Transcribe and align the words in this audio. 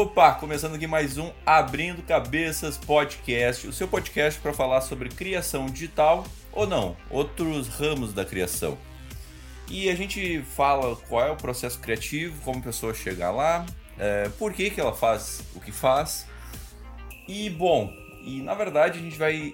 Opa, 0.00 0.32
começando 0.32 0.76
aqui 0.76 0.86
mais 0.86 1.18
um 1.18 1.30
Abrindo 1.44 2.00
Cabeças 2.00 2.78
Podcast, 2.78 3.68
o 3.68 3.72
seu 3.72 3.86
podcast 3.86 4.40
para 4.40 4.50
falar 4.50 4.80
sobre 4.80 5.10
criação 5.10 5.66
digital 5.66 6.24
ou 6.50 6.66
não, 6.66 6.96
outros 7.10 7.68
ramos 7.68 8.14
da 8.14 8.24
criação. 8.24 8.78
E 9.68 9.90
a 9.90 9.94
gente 9.94 10.40
fala 10.56 10.96
qual 10.96 11.26
é 11.26 11.30
o 11.30 11.36
processo 11.36 11.78
criativo, 11.80 12.40
como 12.42 12.60
a 12.60 12.62
pessoa 12.62 12.94
chega 12.94 13.30
lá, 13.30 13.66
é, 13.98 14.30
por 14.38 14.54
que, 14.54 14.70
que 14.70 14.80
ela 14.80 14.94
faz 14.94 15.42
o 15.54 15.60
que 15.60 15.70
faz. 15.70 16.26
E 17.28 17.50
bom, 17.50 17.92
e 18.22 18.40
na 18.40 18.54
verdade 18.54 18.98
a 18.98 19.02
gente 19.02 19.18
vai 19.18 19.52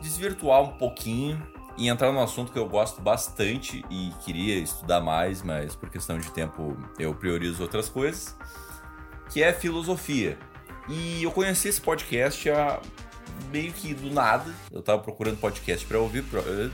desvirtuar 0.00 0.62
um 0.62 0.72
pouquinho 0.72 1.40
e 1.78 1.88
entrar 1.88 2.10
num 2.10 2.20
assunto 2.20 2.50
que 2.50 2.58
eu 2.58 2.68
gosto 2.68 3.00
bastante 3.00 3.84
e 3.88 4.10
queria 4.24 4.58
estudar 4.58 5.00
mais, 5.00 5.42
mas 5.42 5.76
por 5.76 5.90
questão 5.90 6.18
de 6.18 6.28
tempo 6.32 6.76
eu 6.98 7.14
priorizo 7.14 7.62
outras 7.62 7.88
coisas, 7.88 8.36
que 9.30 9.42
é 9.42 9.52
filosofia. 9.52 10.38
E 10.88 11.22
eu 11.22 11.30
conheci 11.32 11.68
esse 11.68 11.80
podcast 11.80 12.48
a 12.50 12.80
meio 13.50 13.72
que 13.72 13.94
do 13.94 14.10
nada. 14.10 14.52
Eu 14.70 14.82
tava 14.82 15.02
procurando 15.02 15.38
podcast 15.38 15.84
para 15.86 15.98
ouvir, 15.98 16.24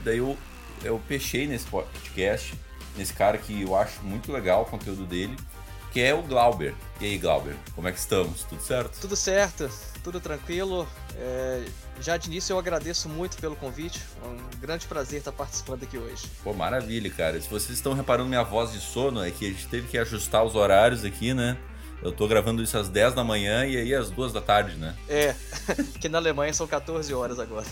daí 0.03 0.19
eu, 0.19 0.37
eu 0.83 1.01
pechei 1.07 1.47
nesse 1.47 1.65
podcast, 1.65 2.53
nesse 2.97 3.13
cara 3.13 3.37
que 3.37 3.61
eu 3.61 3.75
acho 3.75 4.03
muito 4.03 4.31
legal 4.31 4.63
o 4.63 4.65
conteúdo 4.65 5.05
dele, 5.05 5.35
que 5.91 6.01
é 6.01 6.13
o 6.13 6.21
Glauber. 6.21 6.73
E 6.99 7.05
aí, 7.05 7.17
Glauber, 7.17 7.55
como 7.75 7.87
é 7.87 7.91
que 7.91 7.99
estamos? 7.99 8.43
Tudo 8.43 8.61
certo? 8.61 8.99
Tudo 8.99 9.15
certo, 9.15 9.69
tudo 10.03 10.19
tranquilo. 10.19 10.87
É, 11.15 11.63
já 11.99 12.17
de 12.17 12.27
início 12.27 12.53
eu 12.53 12.59
agradeço 12.59 13.07
muito 13.07 13.37
pelo 13.37 13.55
convite. 13.55 14.01
É 14.23 14.27
um 14.27 14.59
grande 14.59 14.87
prazer 14.87 15.19
estar 15.19 15.31
participando 15.31 15.83
aqui 15.83 15.97
hoje. 15.97 16.27
Pô, 16.43 16.53
maravilha, 16.53 17.09
cara. 17.11 17.39
Se 17.39 17.47
vocês 17.47 17.77
estão 17.77 17.93
reparando 17.93 18.29
minha 18.29 18.43
voz 18.43 18.71
de 18.71 18.79
sono, 18.79 19.23
é 19.23 19.29
que 19.29 19.45
a 19.45 19.49
gente 19.49 19.67
teve 19.67 19.87
que 19.87 19.97
ajustar 19.97 20.43
os 20.43 20.55
horários 20.55 21.05
aqui, 21.05 21.33
né? 21.33 21.57
Eu 22.03 22.11
tô 22.11 22.27
gravando 22.27 22.61
isso 22.61 22.77
às 22.77 22.89
10 22.89 23.13
da 23.13 23.23
manhã 23.23 23.65
e 23.65 23.77
aí 23.77 23.95
às 23.95 24.09
2 24.09 24.33
da 24.33 24.41
tarde, 24.41 24.75
né? 24.75 24.93
É, 25.07 25.33
que 26.01 26.09
na 26.09 26.17
Alemanha 26.17 26.53
são 26.53 26.67
14 26.67 27.13
horas 27.13 27.39
agora. 27.39 27.65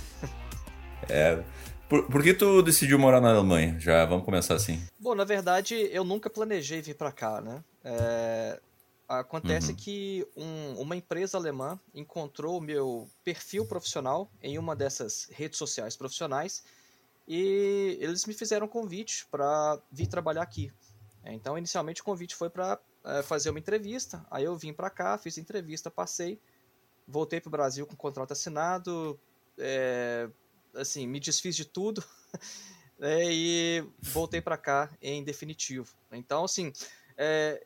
É. 1.09 1.43
Por, 1.89 2.07
por 2.07 2.23
que 2.23 2.33
tu 2.33 2.61
decidiu 2.61 2.97
morar 2.97 3.19
na 3.19 3.31
Alemanha? 3.31 3.77
Já 3.77 4.05
vamos 4.05 4.23
começar 4.23 4.55
assim. 4.55 4.81
Bom, 4.97 5.13
na 5.13 5.25
verdade, 5.25 5.75
eu 5.91 6.05
nunca 6.05 6.29
planejei 6.29 6.81
vir 6.81 6.95
para 6.95 7.11
cá, 7.11 7.41
né? 7.41 7.61
É, 7.83 8.61
acontece 9.09 9.71
uhum. 9.71 9.75
que 9.75 10.25
um, 10.37 10.81
uma 10.81 10.95
empresa 10.95 11.37
alemã 11.37 11.77
encontrou 11.93 12.57
o 12.57 12.61
meu 12.61 13.09
perfil 13.25 13.65
profissional 13.65 14.31
em 14.41 14.57
uma 14.57 14.73
dessas 14.73 15.27
redes 15.29 15.57
sociais 15.57 15.97
profissionais 15.97 16.63
e 17.27 17.97
eles 17.99 18.25
me 18.25 18.33
fizeram 18.33 18.65
um 18.65 18.69
convite 18.69 19.27
para 19.29 19.77
vir 19.91 20.07
trabalhar 20.07 20.43
aqui. 20.43 20.71
Então, 21.25 21.57
inicialmente, 21.57 21.99
o 22.01 22.05
convite 22.05 22.33
foi 22.33 22.49
para 22.49 22.79
é, 23.03 23.21
fazer 23.21 23.49
uma 23.49 23.59
entrevista. 23.59 24.25
Aí 24.29 24.43
eu 24.43 24.55
vim 24.55 24.73
para 24.73 24.89
cá, 24.89 25.17
fiz 25.17 25.37
a 25.37 25.41
entrevista, 25.41 25.89
passei, 25.89 26.39
voltei 27.07 27.39
para 27.39 27.49
o 27.49 27.51
Brasil 27.51 27.85
com 27.85 27.93
o 27.93 27.97
contrato 27.97 28.31
assinado, 28.31 29.19
é, 29.57 30.29
assim, 30.75 31.07
me 31.07 31.19
desfiz 31.19 31.55
de 31.55 31.65
tudo 31.65 32.03
é, 32.99 33.31
e 33.31 33.85
voltei 33.99 34.41
para 34.41 34.57
cá 34.57 34.89
em 35.01 35.23
definitivo. 35.23 35.93
Então, 36.11 36.45
assim, 36.45 36.71
é, 37.17 37.61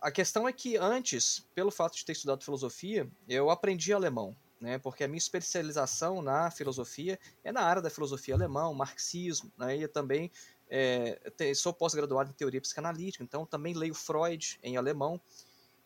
a 0.00 0.10
questão 0.10 0.48
é 0.48 0.52
que 0.52 0.76
antes, 0.76 1.46
pelo 1.54 1.70
fato 1.70 1.96
de 1.96 2.04
ter 2.04 2.12
estudado 2.12 2.44
filosofia, 2.44 3.08
eu 3.28 3.50
aprendi 3.50 3.92
alemão. 3.92 4.36
Né, 4.60 4.78
porque 4.78 5.02
a 5.02 5.08
minha 5.08 5.18
especialização 5.18 6.22
na 6.22 6.48
filosofia 6.48 7.18
é 7.42 7.50
na 7.50 7.62
área 7.62 7.82
da 7.82 7.90
filosofia 7.90 8.36
alemã, 8.36 8.72
marxismo, 8.72 9.50
né, 9.58 9.76
e 9.76 9.88
também 9.88 10.30
é, 10.74 11.54
sou 11.54 11.70
pós-graduado 11.74 12.30
em 12.30 12.32
teoria 12.32 12.60
psicanalítica, 12.60 13.22
então 13.22 13.44
também 13.44 13.74
leio 13.74 13.94
Freud 13.94 14.58
em 14.62 14.78
alemão. 14.78 15.20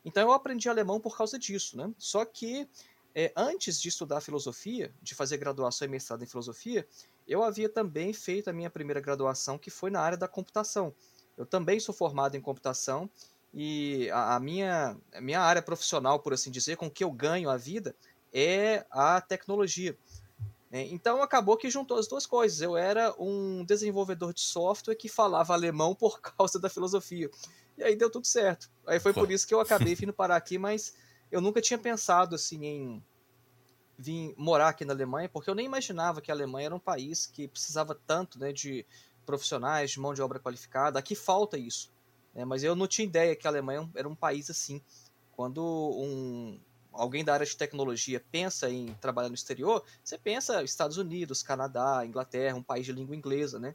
Então 0.04 0.22
eu 0.22 0.32
aprendi 0.32 0.68
alemão 0.68 1.00
por 1.00 1.16
causa 1.16 1.36
disso, 1.36 1.76
né? 1.76 1.92
Só 1.98 2.24
que 2.24 2.68
é, 3.12 3.32
antes 3.34 3.80
de 3.80 3.88
estudar 3.88 4.20
filosofia, 4.20 4.94
de 5.02 5.12
fazer 5.12 5.38
graduação 5.38 5.88
e 5.88 5.90
mestrado 5.90 6.22
em 6.22 6.26
filosofia, 6.26 6.86
eu 7.26 7.42
havia 7.42 7.68
também 7.68 8.12
feito 8.12 8.48
a 8.48 8.52
minha 8.52 8.70
primeira 8.70 9.00
graduação, 9.00 9.58
que 9.58 9.70
foi 9.70 9.90
na 9.90 10.00
área 10.00 10.16
da 10.16 10.28
computação. 10.28 10.94
Eu 11.36 11.44
também 11.44 11.80
sou 11.80 11.92
formado 11.92 12.36
em 12.36 12.40
computação 12.40 13.10
e 13.52 14.08
a, 14.10 14.36
a 14.36 14.40
minha, 14.40 14.96
a 15.12 15.20
minha 15.20 15.40
área 15.40 15.62
profissional, 15.62 16.20
por 16.20 16.32
assim 16.32 16.50
dizer, 16.50 16.76
com 16.76 16.88
que 16.88 17.02
eu 17.02 17.10
ganho 17.10 17.50
a 17.50 17.56
vida, 17.56 17.96
é 18.32 18.86
a 18.90 19.20
tecnologia. 19.20 19.98
É, 20.76 20.82
então 20.88 21.22
acabou 21.22 21.56
que 21.56 21.70
juntou 21.70 21.96
as 21.96 22.06
duas 22.06 22.26
coisas. 22.26 22.60
Eu 22.60 22.76
era 22.76 23.14
um 23.18 23.64
desenvolvedor 23.64 24.34
de 24.34 24.42
software 24.42 24.94
que 24.94 25.08
falava 25.08 25.54
alemão 25.54 25.94
por 25.94 26.20
causa 26.36 26.58
da 26.58 26.68
filosofia. 26.68 27.30
E 27.78 27.82
aí 27.82 27.96
deu 27.96 28.10
tudo 28.10 28.26
certo. 28.26 28.70
Aí 28.86 29.00
foi 29.00 29.14
por 29.14 29.30
isso 29.30 29.46
que 29.46 29.54
eu 29.54 29.60
acabei 29.60 29.94
vindo 29.94 30.12
parar 30.12 30.36
aqui, 30.36 30.58
mas 30.58 30.94
eu 31.32 31.40
nunca 31.40 31.62
tinha 31.62 31.78
pensado 31.78 32.34
assim 32.34 32.62
em 32.66 33.04
vir 33.96 34.34
morar 34.36 34.68
aqui 34.68 34.84
na 34.84 34.92
Alemanha, 34.92 35.30
porque 35.30 35.48
eu 35.48 35.54
nem 35.54 35.64
imaginava 35.64 36.20
que 36.20 36.30
a 36.30 36.34
Alemanha 36.34 36.66
era 36.66 36.74
um 36.74 36.80
país 36.80 37.24
que 37.24 37.48
precisava 37.48 37.98
tanto 38.06 38.38
né, 38.38 38.52
de 38.52 38.84
profissionais, 39.24 39.92
de 39.92 39.98
mão 39.98 40.12
de 40.12 40.20
obra 40.20 40.38
qualificada. 40.38 40.98
Aqui 40.98 41.14
falta 41.14 41.56
isso. 41.56 41.90
Né, 42.34 42.44
mas 42.44 42.62
eu 42.62 42.76
não 42.76 42.86
tinha 42.86 43.06
ideia 43.06 43.34
que 43.34 43.46
a 43.46 43.50
Alemanha 43.50 43.88
era 43.94 44.06
um 44.06 44.14
país 44.14 44.50
assim. 44.50 44.82
Quando 45.34 45.62
um, 45.64 46.60
alguém 46.96 47.24
da 47.24 47.34
área 47.34 47.46
de 47.46 47.56
tecnologia 47.56 48.22
pensa 48.30 48.68
em 48.70 48.94
trabalhar 49.00 49.28
no 49.28 49.34
exterior, 49.34 49.84
você 50.02 50.18
pensa 50.18 50.62
Estados 50.62 50.96
Unidos, 50.96 51.42
Canadá, 51.42 52.04
Inglaterra, 52.04 52.56
um 52.56 52.62
país 52.62 52.86
de 52.86 52.92
língua 52.92 53.14
inglesa, 53.14 53.58
né? 53.58 53.74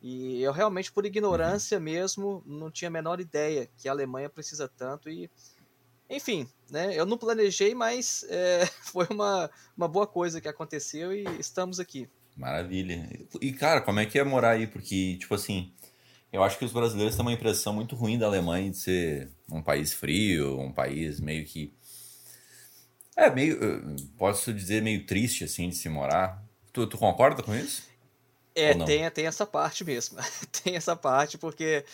E 0.00 0.40
eu 0.42 0.52
realmente, 0.52 0.92
por 0.92 1.04
ignorância 1.04 1.78
uhum. 1.78 1.84
mesmo, 1.84 2.42
não 2.46 2.70
tinha 2.70 2.88
a 2.88 2.92
menor 2.92 3.20
ideia 3.20 3.68
que 3.76 3.88
a 3.88 3.92
Alemanha 3.92 4.28
precisa 4.28 4.68
tanto 4.68 5.08
e... 5.08 5.30
Enfim, 6.10 6.48
né? 6.70 6.98
Eu 6.98 7.04
não 7.04 7.18
planejei, 7.18 7.74
mas 7.74 8.24
é, 8.30 8.64
foi 8.66 9.06
uma, 9.10 9.50
uma 9.76 9.88
boa 9.88 10.06
coisa 10.06 10.40
que 10.40 10.48
aconteceu 10.48 11.12
e 11.12 11.24
estamos 11.38 11.78
aqui. 11.78 12.08
Maravilha. 12.36 13.10
E, 13.40 13.52
cara, 13.52 13.80
como 13.80 13.98
é 13.98 14.06
que 14.06 14.18
é 14.18 14.24
morar 14.24 14.50
aí? 14.50 14.66
Porque, 14.66 15.16
tipo 15.18 15.34
assim, 15.34 15.72
eu 16.32 16.42
acho 16.42 16.56
que 16.56 16.64
os 16.64 16.72
brasileiros 16.72 17.16
têm 17.16 17.24
uma 17.24 17.32
impressão 17.32 17.72
muito 17.72 17.96
ruim 17.96 18.16
da 18.16 18.26
Alemanha 18.26 18.70
de 18.70 18.78
ser 18.78 19.30
um 19.50 19.60
país 19.60 19.92
frio, 19.92 20.58
um 20.58 20.72
país 20.72 21.18
meio 21.20 21.44
que 21.44 21.74
é 23.18 23.30
meio, 23.30 23.58
posso 24.16 24.54
dizer, 24.54 24.80
meio 24.80 25.04
triste, 25.04 25.44
assim, 25.44 25.68
de 25.68 25.74
se 25.74 25.88
morar. 25.88 26.42
Tu, 26.72 26.86
tu 26.86 26.96
concorda 26.96 27.42
com 27.42 27.54
isso? 27.54 27.82
É, 28.54 28.72
tem, 28.84 29.10
tem 29.10 29.26
essa 29.26 29.44
parte 29.44 29.84
mesmo. 29.84 30.18
tem 30.62 30.76
essa 30.76 30.94
parte, 30.94 31.36
porque 31.36 31.84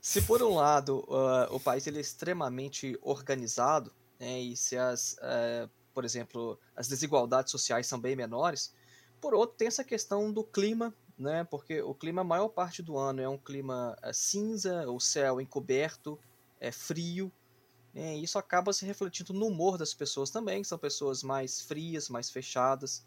se 0.00 0.22
por 0.22 0.42
um 0.42 0.54
lado 0.54 1.04
uh, 1.08 1.54
o 1.54 1.58
país 1.58 1.86
ele 1.86 1.98
é 1.98 2.00
extremamente 2.00 2.96
organizado, 3.02 3.92
né, 4.18 4.40
e 4.40 4.56
se 4.56 4.76
as, 4.76 5.14
uh, 5.14 5.68
por 5.92 6.04
exemplo, 6.04 6.58
as 6.76 6.86
desigualdades 6.86 7.50
sociais 7.50 7.86
são 7.86 7.98
bem 7.98 8.14
menores, 8.14 8.72
por 9.20 9.34
outro 9.34 9.56
tem 9.56 9.66
essa 9.68 9.82
questão 9.82 10.32
do 10.32 10.44
clima, 10.44 10.94
né, 11.18 11.44
porque 11.50 11.82
o 11.82 11.92
clima 11.92 12.20
a 12.20 12.24
maior 12.24 12.48
parte 12.48 12.82
do 12.82 12.96
ano 12.96 13.20
é 13.20 13.28
um 13.28 13.38
clima 13.38 13.96
uh, 14.04 14.14
cinza, 14.14 14.88
o 14.88 15.00
céu 15.00 15.40
encoberto, 15.40 16.18
é 16.60 16.70
frio, 16.70 17.32
é, 17.98 18.14
isso 18.14 18.38
acaba 18.38 18.72
se 18.72 18.86
refletindo 18.86 19.32
no 19.32 19.46
humor 19.46 19.76
das 19.76 19.92
pessoas 19.92 20.30
também, 20.30 20.62
que 20.62 20.68
são 20.68 20.78
pessoas 20.78 21.24
mais 21.24 21.60
frias, 21.60 22.08
mais 22.08 22.30
fechadas. 22.30 23.04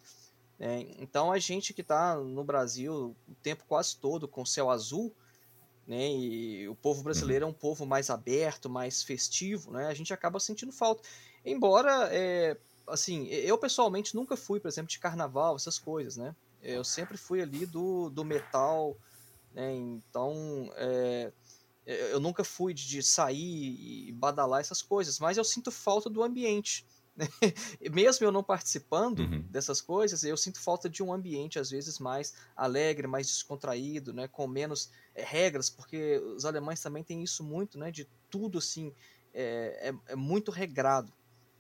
É, 0.60 0.80
então 1.00 1.32
a 1.32 1.40
gente 1.40 1.74
que 1.74 1.80
está 1.80 2.16
no 2.18 2.44
Brasil 2.44 3.16
o 3.28 3.36
tempo 3.42 3.64
quase 3.66 3.96
todo 3.96 4.28
com 4.28 4.46
céu 4.46 4.70
azul, 4.70 5.16
né, 5.88 6.12
e 6.12 6.68
o 6.68 6.76
povo 6.76 7.02
brasileiro 7.04 7.46
é 7.46 7.48
um 7.48 7.54
povo 7.54 7.86
mais 7.86 8.10
aberto, 8.10 8.70
mais 8.70 9.02
festivo, 9.02 9.72
né, 9.72 9.88
a 9.88 9.94
gente 9.94 10.14
acaba 10.14 10.42
sentindo 10.42 10.74
falta. 10.74 11.02
Embora, 11.46 12.10
é, 12.12 12.58
assim, 12.86 13.28
eu 13.28 13.58
pessoalmente 13.58 14.14
nunca 14.14 14.36
fui, 14.36 14.60
por 14.60 14.68
exemplo, 14.68 14.92
de 14.92 15.00
carnaval, 15.00 15.56
essas 15.56 15.80
coisas, 15.80 16.18
né? 16.18 16.36
Eu 16.62 16.84
sempre 16.84 17.18
fui 17.18 17.42
ali 17.42 17.66
do, 17.66 18.10
do 18.10 18.24
metal, 18.24 18.96
né? 19.54 19.74
Então, 19.74 20.70
é, 20.76 21.32
eu 21.86 22.20
nunca 22.20 22.44
fui 22.44 22.74
de 22.74 23.02
sair 23.02 24.08
e 24.08 24.12
badalar 24.12 24.60
essas 24.60 24.82
coisas, 24.82 25.20
mas 25.20 25.38
eu 25.38 25.44
sinto 25.44 25.72
falta 25.72 26.10
do 26.10 26.22
ambiente. 26.22 26.86
Né? 27.16 27.28
Mesmo 27.92 28.26
eu 28.26 28.32
não 28.32 28.44
participando 28.44 29.20
uhum. 29.20 29.42
dessas 29.50 29.82
coisas, 29.82 30.24
eu 30.24 30.38
sinto 30.38 30.60
falta 30.60 30.90
de 30.90 31.04
um 31.04 31.14
ambiente, 31.14 31.60
às 31.60 31.70
vezes, 31.70 32.00
mais 32.00 32.34
alegre, 32.56 33.08
mais 33.08 33.28
descontraído, 33.28 34.14
né? 34.14 34.28
com 34.28 34.48
menos 34.48 34.90
é, 35.16 35.24
regras, 35.24 35.70
porque 35.70 36.20
os 36.36 36.46
alemães 36.46 36.82
também 36.82 37.04
têm 37.04 37.24
isso 37.24 37.44
muito, 37.44 37.78
né? 37.78 37.92
de 37.92 38.08
tudo 38.30 38.60
assim, 38.60 38.94
é, 39.34 39.90
é, 39.90 40.14
é 40.14 40.16
muito 40.16 40.52
regrado. 40.52 41.12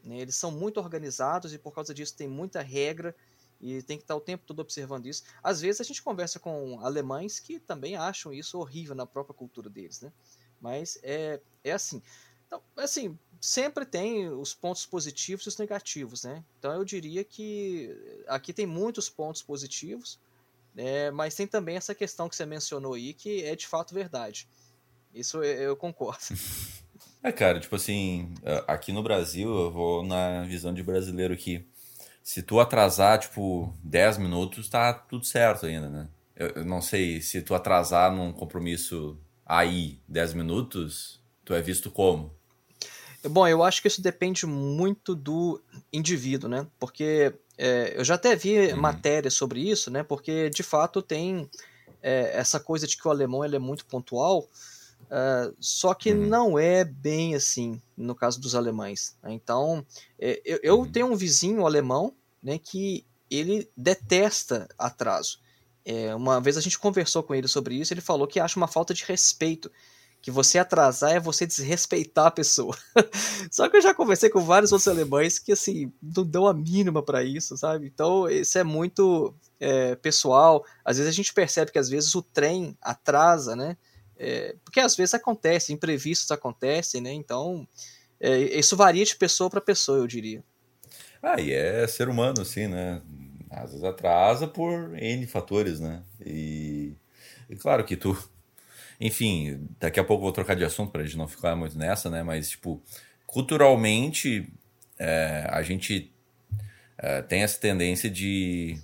Né? 0.04 0.20
Eles 0.20 0.36
são 0.36 0.52
muito 0.52 0.80
organizados 0.80 1.54
e 1.54 1.58
por 1.58 1.74
causa 1.74 1.94
disso 1.94 2.16
tem 2.16 2.28
muita 2.28 2.62
regra 2.62 3.16
e 3.62 3.82
tem 3.84 3.98
que 3.98 4.04
estar 4.04 4.16
o 4.16 4.22
tempo 4.22 4.44
todo 4.46 4.60
observando 4.60 5.06
isso. 5.06 5.24
Às 5.44 5.62
vezes 5.62 5.82
a 5.82 5.84
gente 5.84 6.02
conversa 6.02 6.40
com 6.40 6.80
alemães 6.80 7.40
que 7.40 7.60
também 7.60 7.96
acham 7.96 8.34
isso 8.34 8.58
horrível 8.58 8.96
na 8.96 9.06
própria 9.06 9.36
cultura 9.36 9.70
deles, 9.70 10.02
né? 10.02 10.12
Mas 10.60 11.00
é, 11.04 11.40
é 11.64 11.72
assim. 11.72 12.02
Então, 12.48 12.62
assim, 12.76 13.18
sempre 13.40 13.86
tem 13.86 14.30
os 14.30 14.54
pontos 14.54 14.86
positivos 14.86 15.46
e 15.46 15.50
os 15.50 15.58
negativos, 15.58 16.24
né? 16.24 16.44
Então 16.60 16.74
eu 16.74 16.84
diria 16.84 17.24
que 17.24 17.96
aqui 18.28 18.52
tem 18.52 18.66
muitos 18.66 19.10
pontos 19.10 19.42
positivos, 19.42 20.20
né? 20.74 21.12
mas 21.12 21.36
tem 21.36 21.48
também 21.48 21.76
essa 21.76 21.94
questão 21.94 22.28
que 22.28 22.36
você 22.36 22.46
mencionou 22.46 22.96
aí, 22.96 23.14
que 23.14 23.44
é 23.44 23.56
de 23.56 23.68
fato 23.68 23.94
verdade. 23.94 24.48
Isso 25.14 25.44
eu 25.44 25.76
concordo. 25.76 26.24
É, 27.24 27.32
cara, 27.32 27.60
tipo 27.60 27.76
assim, 27.76 28.34
aqui 28.68 28.92
no 28.92 29.04
Brasil, 29.04 29.48
eu 29.48 29.72
vou 29.72 30.04
na 30.04 30.42
visão 30.42 30.74
de 30.74 30.82
brasileiro 30.82 31.36
aqui. 31.36 31.64
Se 32.24 32.42
tu 32.42 32.60
atrasar, 32.60 33.20
tipo, 33.20 33.74
10 33.84 34.18
minutos, 34.18 34.70
tá 34.70 34.94
tudo 34.94 35.26
certo 35.26 35.66
ainda, 35.66 35.90
né? 35.90 36.08
Eu 36.36 36.66
não 36.66 36.82
sei, 36.82 37.22
se 37.22 37.42
tu 37.42 37.54
atrasar 37.54 38.12
num 38.12 38.32
compromisso 38.32 39.20
aí 39.46 40.00
10 40.08 40.34
minutos, 40.34 41.22
tu 41.44 41.54
é 41.54 41.62
visto 41.62 41.92
como? 41.92 42.34
Bom, 43.24 43.48
eu 43.48 43.64
acho 43.64 43.82
que 43.82 43.88
isso 43.88 44.02
depende 44.02 44.46
muito 44.46 45.14
do 45.14 45.62
indivíduo, 45.94 46.50
né? 46.50 46.66
Porque 46.80 47.34
é, 47.58 47.94
eu 47.96 48.04
já 48.04 48.16
até 48.16 48.36
vi 48.36 48.72
uhum. 48.72 48.80
matérias 48.80 49.36
sobre 49.36 49.60
isso, 49.60 49.92
né? 49.92 50.02
Porque 50.02 50.50
de 50.50 50.64
fato 50.64 51.02
tem 51.02 51.48
é, 52.02 52.32
essa 52.34 52.60
coisa 52.60 52.88
de 52.88 52.98
que 52.98 53.08
o 53.08 53.12
alemão 53.12 53.46
ele 53.46 53.56
é 53.56 53.60
muito 53.60 53.86
pontual, 53.86 54.50
uh, 55.10 55.56
só 55.60 55.94
que 55.94 56.12
uhum. 56.12 56.28
não 56.28 56.60
é 56.60 56.84
bem 56.84 57.36
assim 57.36 57.82
no 57.96 58.16
caso 58.16 58.40
dos 58.40 58.56
alemães. 58.56 59.16
Né? 59.24 59.34
Então, 59.34 59.86
é, 60.20 60.42
eu, 60.46 60.60
eu 60.64 60.80
uhum. 60.80 60.92
tenho 60.92 61.08
um 61.08 61.16
vizinho 61.16 61.66
alemão, 61.66 62.14
né? 62.42 62.58
Que 62.58 63.06
ele 63.30 63.70
detesta 63.76 64.68
atraso. 64.78 65.40
É, 65.86 66.14
uma 66.14 66.40
vez 66.40 66.58
a 66.58 66.62
gente 66.62 66.78
conversou 66.78 67.24
com 67.24 67.34
ele 67.34 67.48
sobre 67.48 67.76
isso, 67.76 67.94
ele 67.94 68.02
falou 68.02 68.28
que 68.28 68.40
acha 68.40 68.58
uma 68.58 68.68
falta 68.68 68.94
de 68.94 69.04
respeito 69.04 69.72
que 70.22 70.30
você 70.30 70.60
atrasar 70.60 71.14
é 71.14 71.20
você 71.20 71.48
desrespeitar 71.48 72.28
a 72.28 72.32
pessoa. 72.32 72.78
Só 73.52 73.68
que 73.68 73.78
eu 73.78 73.82
já 73.82 73.94
conversei 73.94 74.30
com 74.30 74.40
vários 74.42 74.72
outros 74.72 74.88
alemães 74.88 75.40
que, 75.40 75.52
assim, 75.52 75.92
não 76.02 76.24
dão 76.24 76.46
a 76.46 76.54
mínima 76.54 77.02
para 77.02 77.24
isso, 77.24 77.58
sabe? 77.58 77.88
Então, 77.88 78.30
isso 78.30 78.58
é 78.58 78.64
muito 78.64 79.34
é, 79.60 79.96
pessoal. 79.96 80.64
Às 80.86 80.98
vezes 80.98 81.12
a 81.12 81.16
gente 81.16 81.34
percebe 81.34 81.72
que, 81.72 81.80
às 81.80 81.90
vezes, 81.90 82.14
o 82.14 82.22
trem 82.22 82.78
atrasa, 82.80 83.56
né? 83.56 83.76
É, 84.24 84.56
porque 84.64 84.80
às 84.80 84.96
vezes 84.96 85.14
acontece, 85.14 85.74
imprevistos 85.74 86.30
acontecem, 86.32 87.02
né? 87.02 87.12
Então, 87.12 87.68
é, 88.20 88.38
isso 88.38 88.78
varia 88.78 89.04
de 89.04 89.16
pessoa 89.16 89.50
para 89.50 89.60
pessoa, 89.60 89.98
eu 89.98 90.08
diria. 90.08 90.44
Ah, 91.24 91.42
e 91.42 91.52
é 91.52 91.88
ser 91.88 92.08
humano, 92.08 92.42
assim, 92.42 92.68
né? 92.68 93.02
Às 93.50 93.72
vezes 93.72 93.84
atrasa 93.84 94.48
por 94.48 94.96
N 94.96 95.26
fatores, 95.26 95.80
né? 95.80 96.04
E, 96.24 96.94
e 97.50 97.56
claro 97.56 97.84
que 97.84 97.98
tu 97.98 98.16
enfim, 99.02 99.68
daqui 99.80 100.00
a 100.00 100.04
pouco 100.04 100.22
vou 100.22 100.32
trocar 100.32 100.56
de 100.56 100.64
assunto 100.64 100.92
para 100.92 101.02
a 101.02 101.04
gente 101.04 101.18
não 101.18 101.28
ficar 101.28 101.56
muito 101.56 101.76
nessa, 101.76 102.08
né? 102.08 102.22
Mas, 102.22 102.52
tipo, 102.52 102.80
culturalmente, 103.26 104.48
é, 105.00 105.48
a 105.50 105.64
gente 105.64 106.14
é, 107.00 107.24
tem 107.24 107.42
essa 107.42 107.60
tendência 107.60 108.12
de. 108.12 108.78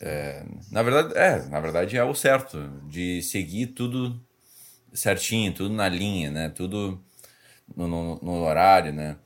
É, 0.00 0.42
na 0.70 0.82
verdade, 0.82 1.14
é, 1.16 1.42
na 1.48 1.60
verdade 1.60 1.96
é 1.96 2.02
o 2.02 2.14
certo, 2.14 2.58
de 2.88 3.22
seguir 3.22 3.68
tudo 3.68 4.18
certinho, 4.92 5.52
tudo 5.52 5.74
na 5.74 5.88
linha, 5.88 6.30
né? 6.30 6.48
Tudo 6.48 7.02
no, 7.76 7.86
no, 7.86 8.16
no 8.16 8.42
horário, 8.42 8.92
né? 8.92 9.16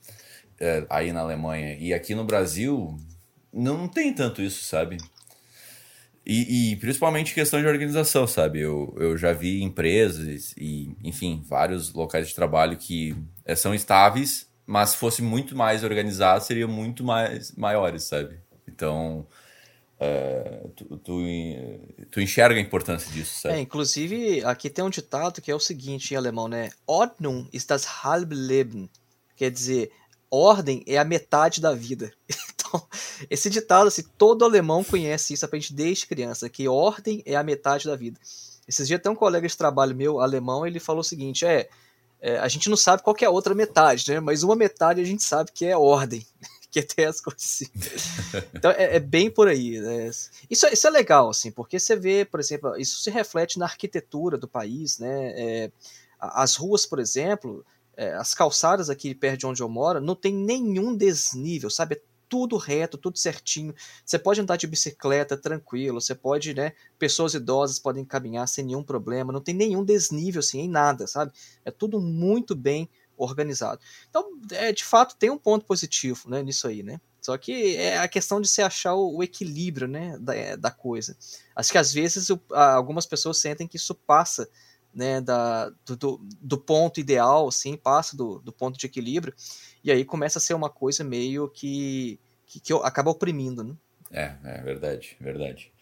É, 0.59 0.85
aí 0.91 1.13
na 1.13 1.21
Alemanha. 1.21 1.77
E 1.79 1.95
aqui 1.95 2.15
no 2.15 2.25
Brasil, 2.25 2.97
não 3.53 3.89
tem 3.89 4.13
tanto 4.13 4.43
isso, 4.43 4.65
sabe? 4.65 4.99
E, 6.27 6.73
e, 6.73 6.77
principalmente 6.77 7.35
questão 7.35 7.61
de 7.61 7.67
organização, 7.67 8.27
sabe? 8.27 8.61
Eu, 8.61 8.95
eu 8.99 9.17
já 9.17 9.33
vi 9.33 9.63
empresas 9.63 10.55
e, 10.57 10.97
enfim, 11.05 11.43
vários 11.47 11.93
locais 11.93 12.29
de 12.29 12.35
trabalho 12.35 12.79
que 12.79 13.15
é, 13.45 13.55
são 13.55 13.75
estáveis, 13.75 14.49
mas 14.67 14.91
se 14.91 14.97
fosse 14.97 15.21
muito 15.21 15.55
mais 15.55 15.85
organizado, 15.85 16.43
seriam 16.43 16.69
muito 16.69 17.05
mais 17.05 17.53
maiores, 17.53 18.05
sabe? 18.05 18.39
Então, 18.67 19.27
é, 19.99 20.67
tu, 20.75 20.85
tu, 20.99 21.23
tu, 22.11 22.21
enxerga 22.21 22.59
a 22.59 22.63
importância 22.63 23.11
disso, 23.13 23.41
sabe? 23.41 23.55
É, 23.55 23.61
inclusive, 23.61 24.45
aqui 24.45 24.69
tem 24.69 24.85
um 24.85 24.91
ditado 24.91 25.41
que 25.41 25.51
é 25.51 25.55
o 25.55 25.61
seguinte 25.61 26.13
em 26.13 26.17
alemão, 26.17 26.49
né? 26.49 26.71
Ordnung 26.87 27.49
ist 27.53 27.69
das 27.69 27.87
halbe 27.87 28.35
Leben. 28.35 28.91
Quer 29.37 29.51
dizer, 29.51 29.93
ordem 30.31 30.83
é 30.87 30.99
a 30.99 31.05
metade 31.05 31.61
da 31.61 31.73
vida. 31.73 32.13
Então, 32.67 32.89
esse 33.31 33.49
ditado, 33.49 33.87
assim, 33.87 34.03
todo 34.19 34.45
alemão 34.45 34.83
conhece 34.83 35.33
isso, 35.33 35.45
aprende 35.45 35.73
desde 35.73 36.09
criança, 36.09 36.49
que 36.49 36.67
ordem 36.67 37.23
é 37.25 37.37
a 37.37 37.43
metade 37.43 37.87
da 37.87 37.95
vida. 37.95 38.19
Esses 38.67 38.89
dias 38.89 39.01
tem 39.01 39.13
um 39.13 39.15
colega 39.15 39.47
de 39.47 39.57
trabalho 39.57 39.95
meu, 39.95 40.21
alemão, 40.21 40.67
ele 40.67 40.81
falou 40.81 41.03
o 41.03 41.05
seguinte, 41.05 41.47
é, 41.47 41.69
é 42.21 42.37
a 42.39 42.49
gente 42.49 42.69
não 42.69 42.77
sabe 42.77 43.05
qual 43.05 43.15
é 43.21 43.27
a 43.27 43.31
outra 43.31 43.55
metade, 43.55 44.11
né? 44.11 44.19
Mas 44.19 44.43
uma 44.43 44.57
metade 44.57 45.01
a 45.01 45.05
gente 45.05 45.23
sabe 45.23 45.53
que 45.53 45.65
é 45.65 45.77
ordem, 45.77 46.27
que 46.75 46.83
tem 46.83 47.05
as 47.05 47.21
coisas. 47.21 47.63
Então 48.53 48.73
é, 48.73 48.97
é, 48.97 49.01
bem 49.01 49.31
por 49.31 49.47
aí. 49.47 49.79
Né? 49.79 50.11
Isso, 50.51 50.67
isso 50.67 50.87
é 50.87 50.91
legal, 50.91 51.29
assim, 51.29 51.53
porque 51.53 51.79
você 51.79 51.95
vê, 51.95 52.25
por 52.25 52.41
exemplo, 52.41 52.77
isso 52.77 53.01
se 53.01 53.11
reflete 53.11 53.61
na 53.61 53.65
arquitetura 53.65 54.37
do 54.37 54.49
país, 54.49 54.99
né? 54.99 55.33
É, 55.37 55.71
as 56.19 56.57
ruas, 56.57 56.85
por 56.85 56.99
exemplo, 56.99 57.65
é, 57.97 58.15
as 58.15 58.35
calçadas 58.35 58.91
aqui 58.91 59.15
perto 59.15 59.41
de 59.41 59.47
onde 59.47 59.63
eu 59.63 59.69
moro, 59.69 60.01
não 60.01 60.17
tem 60.17 60.35
nenhum 60.35 60.97
desnível, 60.97 61.71
sabe? 61.71 61.95
É 61.95 62.01
tudo 62.29 62.57
reto, 62.57 62.99
tudo 62.99 63.19
certinho. 63.19 63.73
Você 64.05 64.19
pode 64.19 64.41
andar 64.41 64.57
de 64.57 64.67
bicicleta 64.67 65.37
tranquilo, 65.37 66.01
você 66.01 66.15
pode, 66.15 66.55
né? 66.55 66.73
Pessoas 66.99 67.35
idosas 67.35 67.79
podem 67.79 68.05
caminhar 68.05 68.49
sem 68.49 68.65
nenhum 68.65 68.83
problema, 68.83 69.33
não 69.33 69.41
tem 69.41 69.55
nenhum 69.55 69.85
desnível 69.85 70.41
assim 70.41 70.63
em 70.63 70.69
nada, 70.69 71.07
sabe? 71.07 71.31
É 71.65 71.71
tudo 71.71 72.01
muito 72.01 72.57
bem 72.57 72.89
organizado. 73.17 73.81
Então, 74.09 74.31
é, 74.53 74.73
de 74.73 74.85
fato, 74.85 75.17
tem 75.17 75.31
um 75.31 75.39
ponto 75.39 75.65
positivo 75.65 76.29
né, 76.29 76.43
nisso 76.43 76.67
aí, 76.67 76.83
né? 76.83 77.01
Só 77.21 77.39
que 77.39 77.77
é 77.77 77.99
a 77.99 78.07
questão 78.07 78.41
de 78.41 78.49
se 78.49 78.61
achar 78.61 78.95
o, 78.95 79.17
o 79.17 79.23
equilíbrio 79.23 79.89
né, 79.89 80.19
da, 80.19 80.57
da 80.57 80.71
coisa. 80.71 81.17
Acho 81.57 81.73
que 81.73 81.79
às 81.79 81.93
vezes 81.93 82.29
o, 82.29 82.39
algumas 82.51 83.07
pessoas 83.07 83.39
sentem 83.39 83.67
que 83.67 83.79
isso 83.79 83.95
passa 83.95 84.49
né, 84.95 85.21
da, 85.21 85.71
do, 85.87 86.21
do, 86.41 86.59
ponto 86.59 87.01
ideal, 87.01 87.49
assim, 87.49 87.77
passa 87.77 88.17
do, 88.17 88.39
do 88.39 88.53
ponto 88.53 88.79
de 88.79 88.87
equilíbrio, 88.87 89.35
e 89.83 89.91
aí 89.91 90.05
começa 90.05 90.39
a 90.39 90.41
ser 90.41 90.55
uma 90.55 90.71
coisa 90.71 91.03
meio 91.03 91.49
que, 91.49 92.21
que, 92.47 92.61
que 92.61 92.73
acaba 92.75 93.11
oprimindo, 93.11 93.65
né? 93.65 93.75
É, 94.11 94.35
é 94.45 94.63
verdade, 94.63 95.17
verdade. 95.21 95.73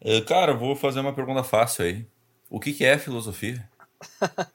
Uh, 0.00 0.24
cara, 0.24 0.54
vou 0.54 0.74
fazer 0.74 1.00
uma 1.00 1.12
pergunta 1.12 1.42
fácil 1.42 1.84
aí. 1.84 2.06
O 2.48 2.58
que, 2.58 2.72
que 2.72 2.84
é 2.84 2.96
filosofia? 2.98 3.68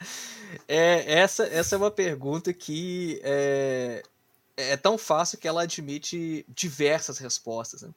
é, 0.67 1.19
essa, 1.19 1.45
essa 1.45 1.75
é 1.75 1.77
uma 1.77 1.91
pergunta 1.91 2.53
que 2.53 3.19
é, 3.23 4.03
é 4.55 4.77
tão 4.77 4.97
fácil 4.97 5.37
que 5.37 5.47
ela 5.47 5.63
admite 5.63 6.45
diversas 6.49 7.17
respostas. 7.17 7.81
Né? 7.81 7.93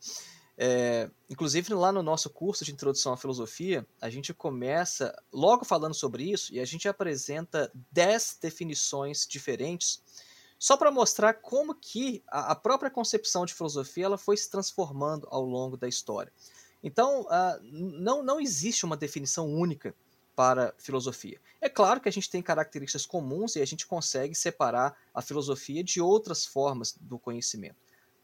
É, 0.59 1.11
inclusive, 1.29 1.75
lá 1.75 1.93
no 1.93 2.03
nosso 2.03 2.31
curso 2.31 2.65
de 2.65 2.73
introdução 2.73 3.13
à 3.13 3.17
filosofia, 3.17 3.87
a 4.01 4.09
gente 4.09 4.33
começa 4.33 5.15
logo 5.33 5.65
falando 5.65 5.95
sobre 5.95 6.25
isso 6.31 6.53
e 6.55 6.61
a 6.61 6.65
gente 6.65 6.89
apresenta 6.89 7.71
10 7.93 8.39
definições 8.41 9.27
diferentes 9.27 10.03
só 10.59 10.77
para 10.77 10.91
mostrar 10.91 11.35
como 11.35 11.75
que 11.75 12.23
a, 12.27 12.55
própria 12.55 12.91
concepção 12.91 13.45
de 13.45 13.53
filosofia 13.53 14.07
ela 14.07 14.17
foi 14.17 14.39
se 14.39 14.51
transformando 14.51 15.29
ao 15.31 15.45
longo 15.45 15.77
da 15.77 15.87
história. 15.87 16.33
Então, 16.83 17.27
não, 17.63 18.23
não 18.23 18.41
existe 18.41 18.87
uma 18.87 18.97
definição 18.97 19.53
única 19.53 19.95
para 20.37 20.75
filosofia. 20.77 21.41
É 21.63 21.69
claro 21.69 21.99
que 21.99 22.09
a 22.09 22.13
gente 22.13 22.31
tem 22.31 22.43
características 22.43 23.07
comuns 23.07 23.57
e 23.57 23.63
a 23.63 23.65
gente 23.65 23.87
consegue 23.87 24.35
separar 24.35 24.95
a 25.15 25.23
filosofia 25.23 25.83
de 25.83 25.99
outras 26.01 26.45
formas 26.45 26.95
do 27.01 27.19
conhecimento. 27.19 27.77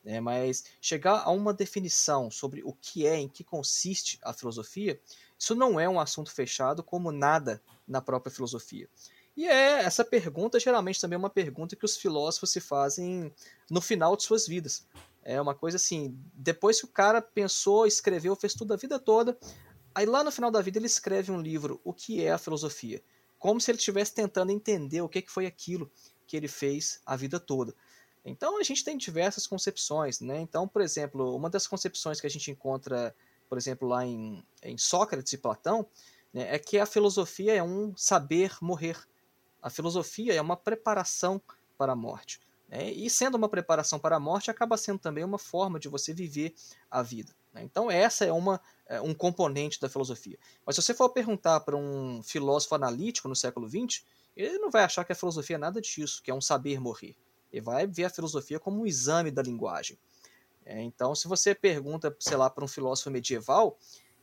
Né? 0.04 0.20
Mas 0.20 0.64
chegar 0.80 1.22
a 1.24 1.30
uma 1.30 1.54
definição 1.54 2.30
sobre 2.30 2.62
o 2.62 2.74
que 2.74 3.06
é, 3.06 3.16
em 3.16 3.28
que 3.28 3.42
consiste 3.42 4.18
a 4.22 4.34
filosofia, 4.34 5.00
isso 5.38 5.54
não 5.54 5.80
é 5.80 5.88
um 5.88 5.98
assunto 5.98 6.30
fechado 6.30 6.82
como 6.82 7.10
nada 7.10 7.62
na 7.88 8.02
própria 8.02 8.32
filosofia. 8.32 8.88
E 9.34 9.48
é 9.48 9.82
essa 9.82 10.04
pergunta 10.04 10.60
geralmente 10.60 11.00
também 11.00 11.14
é 11.14 11.18
uma 11.18 11.30
pergunta 11.30 11.74
que 11.74 11.86
os 11.86 11.96
filósofos 11.96 12.50
se 12.50 12.60
fazem 12.60 13.32
no 13.70 13.80
final 13.80 14.14
de 14.14 14.24
suas 14.24 14.46
vidas. 14.46 14.86
É 15.24 15.40
uma 15.40 15.54
coisa 15.54 15.76
assim, 15.76 16.18
depois 16.34 16.80
que 16.80 16.84
o 16.84 16.88
cara 16.88 17.22
pensou, 17.22 17.86
escreveu, 17.86 18.36
fez 18.36 18.54
tudo 18.54 18.74
a 18.74 18.76
vida 18.76 18.98
toda, 18.98 19.38
aí 19.94 20.06
lá 20.06 20.22
no 20.24 20.32
final 20.32 20.50
da 20.50 20.60
vida 20.60 20.78
ele 20.78 20.86
escreve 20.86 21.30
um 21.30 21.40
livro, 21.40 21.80
O 21.84 21.92
que 21.92 22.24
é 22.24 22.32
a 22.32 22.38
filosofia? 22.38 23.02
Como 23.38 23.60
se 23.60 23.70
ele 23.70 23.78
estivesse 23.78 24.14
tentando 24.14 24.52
entender 24.52 25.00
o 25.00 25.08
que 25.08 25.24
foi 25.26 25.46
aquilo 25.46 25.90
que 26.26 26.36
ele 26.36 26.48
fez 26.48 27.00
a 27.04 27.16
vida 27.16 27.38
toda. 27.40 27.74
Então 28.24 28.58
a 28.58 28.62
gente 28.62 28.84
tem 28.84 28.96
diversas 28.96 29.46
concepções, 29.46 30.20
né? 30.20 30.40
Então, 30.40 30.68
por 30.68 30.80
exemplo, 30.80 31.34
uma 31.34 31.50
das 31.50 31.66
concepções 31.66 32.20
que 32.20 32.26
a 32.26 32.30
gente 32.30 32.50
encontra, 32.50 33.14
por 33.48 33.58
exemplo, 33.58 33.88
lá 33.88 34.06
em, 34.06 34.44
em 34.62 34.78
Sócrates 34.78 35.32
e 35.32 35.38
Platão, 35.38 35.86
né, 36.32 36.54
é 36.54 36.58
que 36.58 36.78
a 36.78 36.86
filosofia 36.86 37.54
é 37.54 37.62
um 37.62 37.94
saber 37.96 38.56
morrer. 38.60 38.96
A 39.60 39.68
filosofia 39.68 40.32
é 40.32 40.40
uma 40.40 40.56
preparação 40.56 41.42
para 41.76 41.92
a 41.92 41.96
morte. 41.96 42.40
Né? 42.68 42.90
E 42.90 43.10
sendo 43.10 43.34
uma 43.34 43.48
preparação 43.48 43.98
para 43.98 44.16
a 44.16 44.20
morte, 44.20 44.50
acaba 44.50 44.76
sendo 44.76 44.98
também 44.98 45.24
uma 45.24 45.38
forma 45.38 45.78
de 45.78 45.88
você 45.88 46.14
viver 46.14 46.54
a 46.90 47.02
vida. 47.02 47.34
Né? 47.52 47.62
Então 47.62 47.90
essa 47.90 48.24
é 48.24 48.32
uma 48.32 48.60
um 49.00 49.14
componente 49.14 49.80
da 49.80 49.88
filosofia. 49.88 50.38
Mas 50.66 50.76
se 50.76 50.82
você 50.82 50.94
for 50.94 51.08
perguntar 51.10 51.60
para 51.60 51.76
um 51.76 52.22
filósofo 52.22 52.74
analítico 52.74 53.28
no 53.28 53.36
século 53.36 53.68
XX, 53.68 54.04
ele 54.36 54.58
não 54.58 54.70
vai 54.70 54.84
achar 54.84 55.04
que 55.04 55.12
a 55.12 55.16
filosofia 55.16 55.56
é 55.56 55.58
nada 55.58 55.80
disso, 55.80 56.22
que 56.22 56.30
é 56.30 56.34
um 56.34 56.40
saber 56.40 56.80
morrer. 56.80 57.16
Ele 57.52 57.62
vai 57.62 57.86
ver 57.86 58.04
a 58.04 58.10
filosofia 58.10 58.58
como 58.58 58.82
um 58.82 58.86
exame 58.86 59.30
da 59.30 59.42
linguagem. 59.42 59.98
É, 60.64 60.80
então, 60.80 61.14
se 61.14 61.28
você 61.28 61.54
pergunta, 61.54 62.14
sei 62.18 62.36
lá, 62.36 62.48
para 62.48 62.64
um 62.64 62.68
filósofo 62.68 63.10
medieval, 63.10 63.78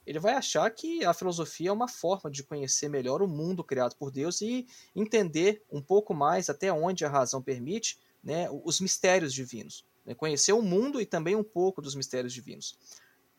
ele 0.05 0.19
vai 0.19 0.33
achar 0.33 0.69
que 0.71 1.05
a 1.05 1.13
filosofia 1.13 1.69
é 1.69 1.71
uma 1.71 1.87
forma 1.87 2.31
de 2.31 2.43
conhecer 2.43 2.89
melhor 2.89 3.21
o 3.21 3.27
mundo 3.27 3.63
criado 3.63 3.95
por 3.95 4.09
Deus 4.09 4.41
e 4.41 4.65
entender 4.95 5.63
um 5.71 5.81
pouco 5.81 6.13
mais 6.13 6.49
até 6.49 6.71
onde 6.73 7.05
a 7.05 7.09
razão 7.09 7.41
permite 7.41 7.99
né, 8.23 8.49
os 8.63 8.79
mistérios 8.79 9.33
divinos. 9.33 9.85
Né, 10.05 10.15
conhecer 10.15 10.53
o 10.53 10.61
mundo 10.61 10.99
e 10.99 11.05
também 11.05 11.35
um 11.35 11.43
pouco 11.43 11.81
dos 11.81 11.93
mistérios 11.93 12.33
divinos. 12.33 12.77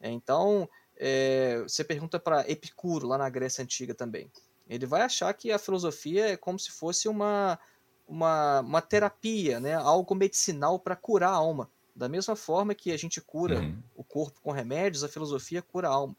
É, 0.01 0.11
então, 0.11 0.69
é, 1.03 1.63
você 1.63 1.83
pergunta 1.83 2.21
para 2.21 2.49
Epicuro, 2.49 3.09
lá 3.09 3.17
na 3.17 3.31
Grécia 3.31 3.65
Antiga 3.65 3.95
também. 3.95 4.31
Ele 4.69 4.85
vai 4.85 5.01
achar 5.01 5.33
que 5.33 5.51
a 5.51 5.59
filosofia 5.59 6.29
é 6.29 6.37
como 6.37 6.59
se 6.59 6.71
fosse 6.71 7.09
uma, 7.09 7.59
uma, 8.07 8.61
uma 8.61 8.83
terapia, 8.83 9.59
né, 9.59 9.75
algo 9.75 10.15
medicinal 10.15 10.79
para 10.79 10.95
curar 10.95 11.31
a 11.31 11.35
alma. 11.35 11.71
Da 11.97 12.07
mesma 12.07 12.37
forma 12.37 12.75
que 12.75 12.93
a 12.93 12.99
gente 12.99 13.19
cura 13.21 13.61
uhum. 13.61 13.83
o 13.97 14.05
corpo 14.05 14.41
com 14.43 14.53
remédios, 14.53 15.03
a 15.03 15.09
filosofia 15.09 15.63
cura 15.63 15.89
a 15.89 15.93
alma. 15.93 16.15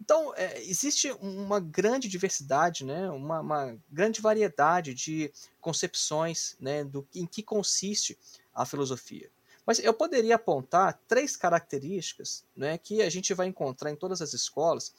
Então, 0.00 0.34
é, 0.36 0.60
existe 0.60 1.10
uma 1.22 1.60
grande 1.60 2.08
diversidade, 2.08 2.84
né, 2.84 3.08
uma, 3.08 3.40
uma, 3.40 3.78
grande 3.90 4.20
variedade 4.20 4.92
de 4.92 5.32
concepções 5.60 6.56
né, 6.60 6.82
do, 6.84 7.06
em 7.14 7.24
que 7.24 7.42
consiste 7.44 8.18
a 8.52 8.66
filosofia. 8.66 9.30
Mas 9.66 9.80
eu 9.80 9.92
poderia 9.92 10.36
apontar 10.36 11.00
três 11.08 11.36
características 11.36 12.44
né, 12.56 12.78
que 12.78 13.02
a 13.02 13.10
gente 13.10 13.34
vai 13.34 13.48
encontrar 13.48 13.90
em 13.90 13.96
todas 13.96 14.22
as 14.22 14.32
escolas 14.32 14.94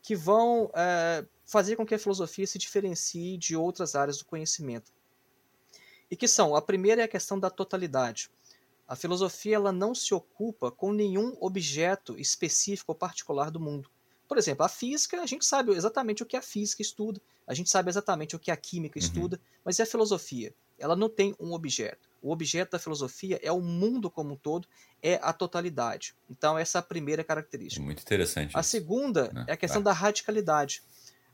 que 0.00 0.14
vão 0.14 0.70
é, 0.74 1.24
fazer 1.44 1.76
com 1.76 1.84
que 1.84 1.94
a 1.94 1.98
filosofia 1.98 2.46
se 2.46 2.58
diferencie 2.58 3.36
de 3.36 3.56
outras 3.56 3.94
áreas 3.94 4.18
do 4.18 4.24
conhecimento. 4.24 4.92
E 6.10 6.16
que 6.16 6.28
são, 6.28 6.54
a 6.54 6.62
primeira 6.62 7.02
é 7.02 7.04
a 7.04 7.08
questão 7.08 7.38
da 7.38 7.50
totalidade. 7.50 8.30
A 8.86 8.94
filosofia 8.94 9.56
ela 9.56 9.72
não 9.72 9.94
se 9.94 10.12
ocupa 10.12 10.70
com 10.70 10.92
nenhum 10.92 11.36
objeto 11.40 12.18
específico 12.18 12.92
ou 12.92 12.96
particular 12.96 13.50
do 13.50 13.60
mundo. 13.60 13.90
Por 14.28 14.38
exemplo, 14.38 14.64
a 14.64 14.68
física, 14.68 15.20
a 15.20 15.26
gente 15.26 15.44
sabe 15.44 15.72
exatamente 15.72 16.22
o 16.22 16.26
que 16.26 16.36
a 16.36 16.42
física 16.42 16.82
estuda, 16.82 17.20
a 17.46 17.54
gente 17.54 17.70
sabe 17.70 17.90
exatamente 17.90 18.36
o 18.36 18.38
que 18.38 18.50
a 18.50 18.56
química 18.56 18.98
uhum. 18.98 19.04
estuda, 19.04 19.40
mas 19.64 19.78
e 19.78 19.82
a 19.82 19.86
filosofia? 19.86 20.54
Ela 20.78 20.96
não 20.96 21.08
tem 21.08 21.34
um 21.38 21.52
objeto. 21.52 22.11
O 22.22 22.32
objeto 22.32 22.70
da 22.70 22.78
filosofia 22.78 23.40
é 23.42 23.50
o 23.50 23.60
mundo 23.60 24.08
como 24.08 24.34
um 24.34 24.36
todo, 24.36 24.68
é 25.02 25.18
a 25.22 25.32
totalidade. 25.32 26.14
Então, 26.30 26.56
essa 26.56 26.78
é 26.78 26.80
a 26.80 26.82
primeira 26.82 27.24
característica. 27.24 27.84
Muito 27.84 28.00
interessante. 28.00 28.56
A 28.56 28.60
isso. 28.60 28.70
segunda 28.70 29.32
né? 29.32 29.44
é 29.48 29.52
a 29.52 29.56
questão 29.56 29.82
vai. 29.82 29.92
da 29.92 29.98
radicalidade. 29.98 30.82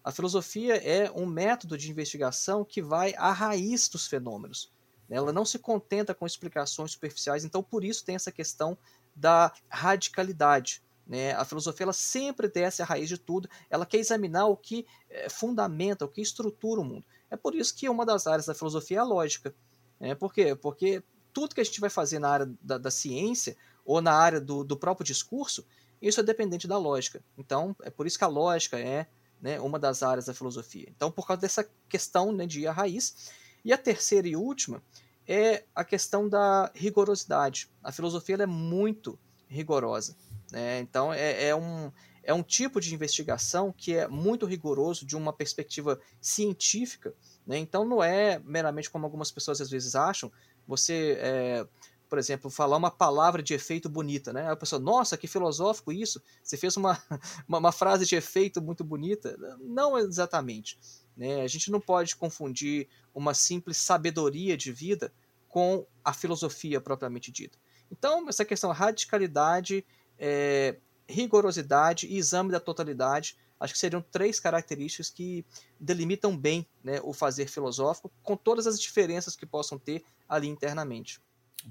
A 0.03 0.11
filosofia 0.11 0.77
é 0.77 1.11
um 1.11 1.27
método 1.27 1.77
de 1.77 1.91
investigação 1.91 2.65
que 2.65 2.81
vai 2.81 3.15
à 3.19 3.31
raiz 3.31 3.89
dos 3.89 4.07
fenômenos. 4.07 4.73
Ela 5.11 5.33
não 5.33 5.45
se 5.45 5.59
contenta 5.59 6.15
com 6.15 6.27
explicações 6.27 6.93
superficiais, 6.93 7.45
então 7.45 7.63
por 7.63 7.85
isso 7.85 8.05
tem 8.05 8.15
essa 8.15 8.33
questão 8.33 8.77
da 9.15 9.53
radicalidade. 9.69 10.83
Né? 11.07 11.33
A 11.33 11.45
filosofia 11.45 11.85
ela 11.85 11.93
sempre 11.93 12.49
desce 12.49 12.83
a 12.83 12.85
raiz 12.85 13.09
de 13.09 13.17
tudo, 13.17 13.49
ela 13.71 13.87
quer 13.87 13.99
examinar 13.99 14.47
o 14.47 14.57
que 14.57 14.87
é, 15.09 15.29
fundamenta, 15.29 16.05
o 16.05 16.09
que 16.09 16.21
estrutura 16.21 16.81
o 16.81 16.85
mundo. 16.85 17.07
É 17.31 17.37
por 17.37 17.55
isso 17.55 17.75
que 17.75 17.89
uma 17.89 18.05
das 18.05 18.27
áreas 18.27 18.47
da 18.47 18.55
filosofia 18.55 18.99
é 18.99 19.01
a 19.01 19.05
lógica. 19.05 19.55
Né? 20.01 20.15
Por 20.15 20.33
quê? 20.33 20.55
Porque 20.55 21.03
tudo 21.33 21.55
que 21.55 21.61
a 21.61 21.65
gente 21.65 21.81
vai 21.81 21.91
fazer 21.91 22.19
na 22.19 22.29
área 22.29 22.53
da, 22.63 22.79
da 22.79 22.91
ciência 22.91 23.57
ou 23.85 24.01
na 24.01 24.13
área 24.13 24.41
do, 24.41 24.65
do, 24.65 24.77
próprio 24.77 25.05
discurso, 25.05 25.65
isso 26.01 26.21
é 26.21 26.23
dependente 26.23 26.69
da 26.69 26.79
lógica. 26.79 27.23
Então, 27.37 27.75
é 27.83 27.91
por 27.91 28.07
isso 28.07 28.19
que 28.19 28.25
a 28.25 28.29
lógica 28.29 28.79
é 28.79 29.07
né, 29.41 29.61
uma 29.61 29.79
das 29.79 30.03
áreas 30.03 30.27
da 30.27 30.35
filosofia. 30.35 30.87
Então, 30.95 31.11
por 31.11 31.27
causa 31.27 31.41
dessa 31.41 31.69
questão 31.89 32.33
né, 32.33 32.47
de 32.47 32.61
ir 32.61 32.67
à 32.67 32.73
raiz. 32.73 33.31
E 33.65 33.73
a 33.73 33.79
terceira 33.79 34.29
e 34.29 34.37
última 34.37 34.83
é 35.27 35.65
a 35.75 35.85
questão 35.85 36.29
da 36.29 36.71
rigorosidade. 36.75 37.69
A 37.83 37.93
filosofia 37.93 38.37
é 38.37 38.47
muito 38.47 39.19
rigorosa. 39.47 40.17
Né? 40.51 40.81
Então, 40.81 41.13
é, 41.13 41.49
é, 41.49 41.55
um, 41.55 41.93
é 42.23 42.33
um 42.33 42.43
tipo 42.43 42.81
de 42.81 42.95
investigação 42.95 43.73
que 43.73 43.95
é 43.95 44.09
muito 44.09 44.47
rigoroso 44.47 45.05
de 45.05 45.17
uma 45.17 45.33
perspectiva 45.33 46.01
científica. 46.21 47.15
Né? 47.49 47.57
Então, 47.57 47.83
não 47.83 48.05
é 48.05 48.39
meramente 48.45 48.91
como 48.91 49.07
algumas 49.07 49.31
pessoas 49.31 49.59
às 49.63 49.71
vezes 49.71 49.95
acham, 49.97 50.31
você, 50.67 51.17
é, 51.19 51.67
por 52.07 52.19
exemplo, 52.19 52.51
falar 52.51 52.77
uma 52.77 52.91
palavra 52.91 53.43
de 53.43 53.55
efeito 53.55 53.89
bonita. 53.89 54.35
Né? 54.35 54.51
A 54.51 54.55
pessoa, 54.55 54.79
nossa, 54.79 55.17
que 55.17 55.27
filosófico 55.27 55.91
isso, 55.91 56.23
você 56.43 56.59
fez 56.59 56.77
uma, 56.77 57.03
uma, 57.49 57.57
uma 57.57 57.73
frase 57.73 58.05
de 58.05 58.15
efeito 58.15 58.61
muito 58.61 58.85
bonita. 58.85 59.35
Não 59.61 59.97
exatamente. 59.97 60.79
Né? 61.17 61.41
A 61.41 61.49
gente 61.49 61.71
não 61.71 61.81
pode 61.81 62.15
confundir 62.15 62.87
uma 63.15 63.33
simples 63.33 63.79
sabedoria 63.79 64.55
de 64.55 64.71
vida 64.71 65.11
com 65.49 65.87
a 66.05 66.13
filosofia 66.13 66.83
propriamente 66.83 67.33
dita. 67.33 67.59
Então, 67.91 68.29
essa 68.29 68.45
questão 68.45 68.71
radicalidade 68.71 69.83
é, 70.19 70.77
rigorosidade 71.09 72.07
e 72.07 72.19
exame 72.19 72.51
da 72.51 72.61
totalidade. 72.61 73.37
Acho 73.61 73.73
que 73.73 73.79
seriam 73.79 74.01
três 74.01 74.39
características 74.39 75.11
que 75.11 75.45
delimitam 75.81 76.37
bem 76.37 76.67
né, 76.83 77.01
o 77.03 77.13
fazer 77.13 77.49
filosófico, 77.49 78.11
com 78.23 78.37
todas 78.37 78.67
as 78.67 78.81
diferenças 78.81 79.35
que 79.35 79.47
possam 79.47 79.79
ter 79.79 80.05
ali 80.29 80.49
internamente. 80.49 81.21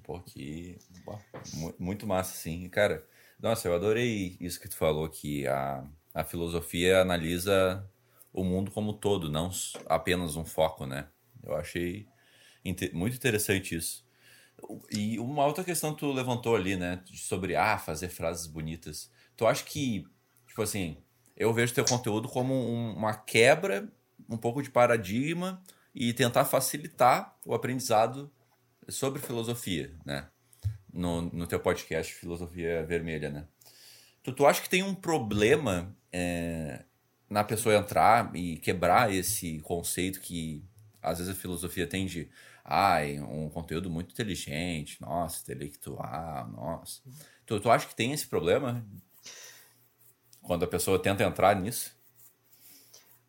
Pô, 0.04 0.20
que 0.20 0.78
muito 1.80 2.06
massa, 2.06 2.36
sim. 2.36 2.68
Cara, 2.70 3.08
nossa, 3.40 3.68
eu 3.68 3.76
adorei 3.76 4.38
isso 4.40 4.60
que 4.60 4.68
tu 4.68 4.76
falou, 4.76 5.08
que 5.08 5.48
a, 5.48 5.88
a 6.14 6.24
filosofia 6.24 7.02
analisa 7.02 7.88
o 8.34 8.44
mundo 8.44 8.70
como 8.72 8.92
um 8.92 8.98
todo, 8.98 9.32
não 9.32 9.50
apenas 9.88 10.36
um 10.36 10.46
foco, 10.46 10.86
né? 10.86 11.08
Eu 11.44 11.56
achei 11.56 12.08
muito 12.94 13.16
interessante 13.16 13.76
isso. 13.76 14.06
E 14.92 15.20
uma 15.20 15.46
outra 15.46 15.64
questão 15.64 15.94
que 15.94 16.00
tu 16.00 16.12
levantou 16.12 16.56
ali, 16.56 16.76
né? 16.76 17.02
Sobre, 17.14 17.56
ah, 17.56 17.78
fazer 17.78 18.10
frases 18.10 18.48
bonitas. 18.48 19.12
Tu 19.36 19.46
acha 19.46 19.64
que, 19.64 20.06
tipo 20.48 20.62
assim, 20.62 20.98
eu 21.38 21.54
vejo 21.54 21.74
teu 21.74 21.86
conteúdo 21.86 22.28
como 22.28 22.54
um, 22.54 22.94
uma 22.94 23.14
quebra, 23.14 23.88
um 24.28 24.38
pouco 24.38 24.62
de 24.62 24.72
paradigma 24.72 25.62
e 25.94 26.12
tentar 26.12 26.46
facilitar 26.46 27.38
o 27.46 27.54
aprendizado 27.54 28.32
sobre 28.90 29.22
filosofia, 29.22 29.94
né? 30.04 30.28
No, 30.92 31.22
no 31.22 31.46
teu 31.46 31.60
podcast 31.60 32.14
Filosofia 32.14 32.84
Vermelha, 32.86 33.30
né? 33.30 33.46
Tu, 34.24 34.34
tu 34.34 34.46
acha 34.48 34.62
que 34.62 34.70
tem 34.70 34.82
um 34.82 34.96
problema 34.96 35.96
é, 36.12 36.84
na 37.30 37.44
pessoa 37.44 37.76
entrar 37.76 38.36
e 38.36 38.58
quebrar 38.58 39.14
esse 39.14 39.60
conceito 39.60 40.20
que 40.20 40.66
às 41.02 41.20
vezes 41.20 41.32
a 41.32 41.40
filosofia 41.40 41.86
tende 41.86 42.30
ai, 42.68 43.20
um 43.20 43.50
conteúdo 43.50 43.90
muito 43.90 44.12
inteligente, 44.12 45.00
nossa, 45.00 45.42
intelectual, 45.42 46.50
nossa. 46.50 47.02
Tu, 47.46 47.60
tu 47.62 47.72
acha 47.72 47.88
que 47.88 47.96
tem 47.96 48.12
esse 48.12 48.28
problema 48.28 48.86
quando 50.48 50.64
a 50.64 50.68
pessoa 50.68 50.98
tenta 50.98 51.24
entrar 51.24 51.56
nisso? 51.56 51.96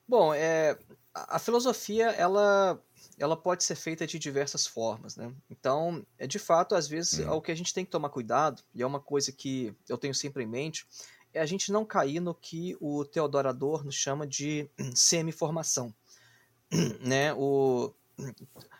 Bom, 0.07 0.33
é, 0.33 0.79
a 1.13 1.39
filosofia 1.39 2.11
ela, 2.13 2.81
ela 3.19 3.37
pode 3.37 3.65
ser 3.65 3.75
feita 3.75 4.07
de 4.07 4.19
diversas 4.19 4.67
formas, 4.67 5.17
né? 5.17 5.35
Então, 5.51 6.07
é 6.17 6.27
de 6.27 6.39
fato, 6.39 6.75
às 6.75 6.89
vezes, 6.89 7.19
hum. 7.19 7.33
o 7.33 7.43
que 7.43 7.51
a 7.51 7.55
gente 7.55 7.75
tem 7.75 7.85
que 7.85 7.91
tomar 7.91 8.09
cuidado, 8.09 8.63
e 8.73 8.83
é 8.83 8.87
uma 8.87 9.01
coisa 9.01 9.33
que 9.33 9.75
eu 9.89 9.99
tenho 9.99 10.15
sempre 10.15 10.45
em 10.45 10.47
mente, 10.47 10.87
é 11.35 11.41
a 11.41 11.47
gente 11.47 11.73
não 11.73 11.85
cair 11.85 12.21
no 12.21 12.35
que 12.35 12.77
o 12.81 13.05
Theodor 13.05 13.47
Adorno 13.47 13.93
chama 13.93 14.27
de 14.27 14.71
semi-formação. 14.95 15.93
né? 17.01 17.35
O, 17.35 17.93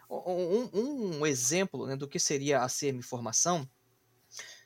um, 0.09 1.19
um 1.19 1.27
exemplo 1.27 1.87
né, 1.87 1.97
do 1.97 2.09
que 2.09 2.19
seria 2.19 2.63
a 2.63 2.69
semi-formação 2.69 3.69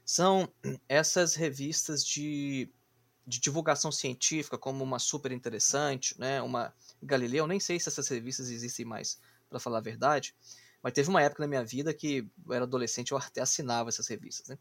são 0.04 0.48
essas 0.88 1.34
revistas 1.34 2.04
de, 2.04 2.70
de 3.26 3.40
divulgação 3.40 3.92
científica, 3.92 4.58
como 4.58 4.82
uma 4.82 4.98
super 4.98 5.32
interessante, 5.32 6.18
né, 6.18 6.42
uma 6.42 6.74
Galileu, 7.02 7.46
nem 7.46 7.60
sei 7.60 7.78
se 7.78 7.88
essas 7.88 8.08
revistas 8.08 8.50
existem 8.50 8.84
mais, 8.84 9.18
para 9.48 9.60
falar 9.60 9.78
a 9.78 9.82
verdade, 9.82 10.34
mas 10.82 10.92
teve 10.92 11.08
uma 11.08 11.22
época 11.22 11.42
na 11.42 11.46
minha 11.46 11.64
vida 11.64 11.94
que 11.94 12.28
eu 12.46 12.52
era 12.52 12.64
adolescente, 12.64 13.12
eu 13.12 13.18
até 13.18 13.40
assinava 13.40 13.88
essas 13.88 14.08
revistas. 14.08 14.48
Né? 14.48 14.58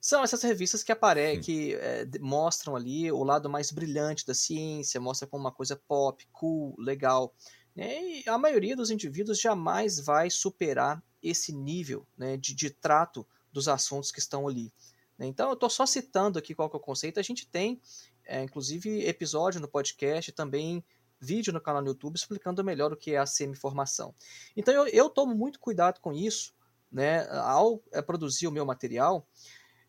São 0.00 0.22
essas 0.22 0.42
revistas 0.42 0.82
que 0.82 0.92
aparecem, 0.92 1.40
que 1.40 1.74
é, 1.74 2.06
mostram 2.20 2.76
ali 2.76 3.10
o 3.10 3.24
lado 3.24 3.48
mais 3.48 3.72
brilhante 3.72 4.26
da 4.26 4.34
ciência, 4.34 5.00
mostra 5.00 5.26
como 5.26 5.44
uma 5.44 5.52
coisa 5.52 5.74
pop, 5.74 6.26
cool, 6.32 6.74
legal. 6.78 7.34
Né? 7.74 8.20
E 8.20 8.28
a 8.28 8.36
maioria 8.36 8.76
dos 8.76 8.90
indivíduos 8.90 9.40
jamais 9.40 9.98
vai 9.98 10.28
superar 10.28 11.02
esse 11.22 11.52
nível 11.52 12.06
né, 12.16 12.36
de, 12.36 12.54
de 12.54 12.70
trato 12.70 13.26
dos 13.52 13.68
assuntos 13.68 14.10
que 14.10 14.18
estão 14.18 14.46
ali. 14.46 14.72
Então, 15.18 15.48
eu 15.48 15.54
estou 15.54 15.70
só 15.70 15.86
citando 15.86 16.38
aqui 16.38 16.54
qual 16.54 16.68
que 16.68 16.76
é 16.76 16.78
o 16.78 16.82
conceito. 16.82 17.18
A 17.18 17.22
gente 17.22 17.48
tem, 17.48 17.80
é, 18.24 18.42
inclusive, 18.42 19.06
episódio 19.06 19.60
no 19.60 19.68
podcast, 19.68 20.30
também 20.32 20.84
vídeo 21.18 21.52
no 21.52 21.60
canal 21.60 21.80
no 21.80 21.88
YouTube 21.88 22.16
explicando 22.16 22.62
melhor 22.62 22.92
o 22.92 22.96
que 22.96 23.12
é 23.12 23.18
a 23.18 23.26
semi-formação. 23.26 24.14
Então, 24.54 24.74
eu, 24.74 24.86
eu 24.88 25.08
tomo 25.08 25.34
muito 25.34 25.58
cuidado 25.58 26.00
com 26.00 26.12
isso 26.12 26.54
né, 26.90 27.26
ao 27.30 27.82
é, 27.92 28.02
produzir 28.02 28.46
o 28.46 28.52
meu 28.52 28.64
material. 28.64 29.26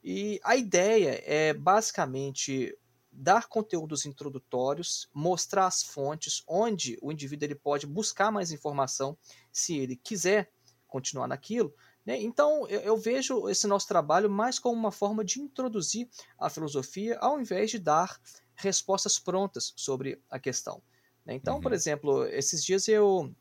E 0.03 0.39
a 0.43 0.55
ideia 0.55 1.22
é 1.25 1.53
basicamente 1.53 2.77
dar 3.12 3.48
conteúdos 3.48 4.05
introdutórios, 4.05 5.10
mostrar 5.13 5.65
as 5.65 5.84
fontes 5.84 6.43
onde 6.48 6.98
o 7.01 7.12
indivíduo 7.12 7.46
ele 7.46 7.55
pode 7.55 7.88
buscar 7.88 8.31
mais 8.31 8.51
informação 8.51 9.17
se 9.51 9.75
ele 9.77 9.96
quiser 9.96 10.51
continuar 10.88 11.27
naquilo? 11.27 11.74
Então, 12.16 12.66
eu, 12.70 12.80
eu, 12.82 12.98
vejo 12.98 13.50
esse 13.50 13.68
nosso 13.68 13.88
trabalho 13.88 14.30
mais 14.30 14.58
como 14.58 14.80
uma 14.80 14.92
forma 14.92 15.26
de 15.26 15.42
introduzir 15.42 16.08
a 16.40 16.50
filosofia, 16.50 17.18
ao 17.20 17.40
invés 17.40 17.72
de 17.72 17.80
dar 17.80 18.18
respostas 18.56 19.20
prontas 19.20 19.74
sobre 19.76 20.22
a 20.30 20.40
questão. 20.40 20.82
Né? 21.26 21.34
Então, 21.34 21.56
uhum. 21.56 21.62
por 21.62 21.74
exemplo, 21.74 22.26
esses 22.26 22.64
dias 22.64 22.88
eu, 22.88 23.34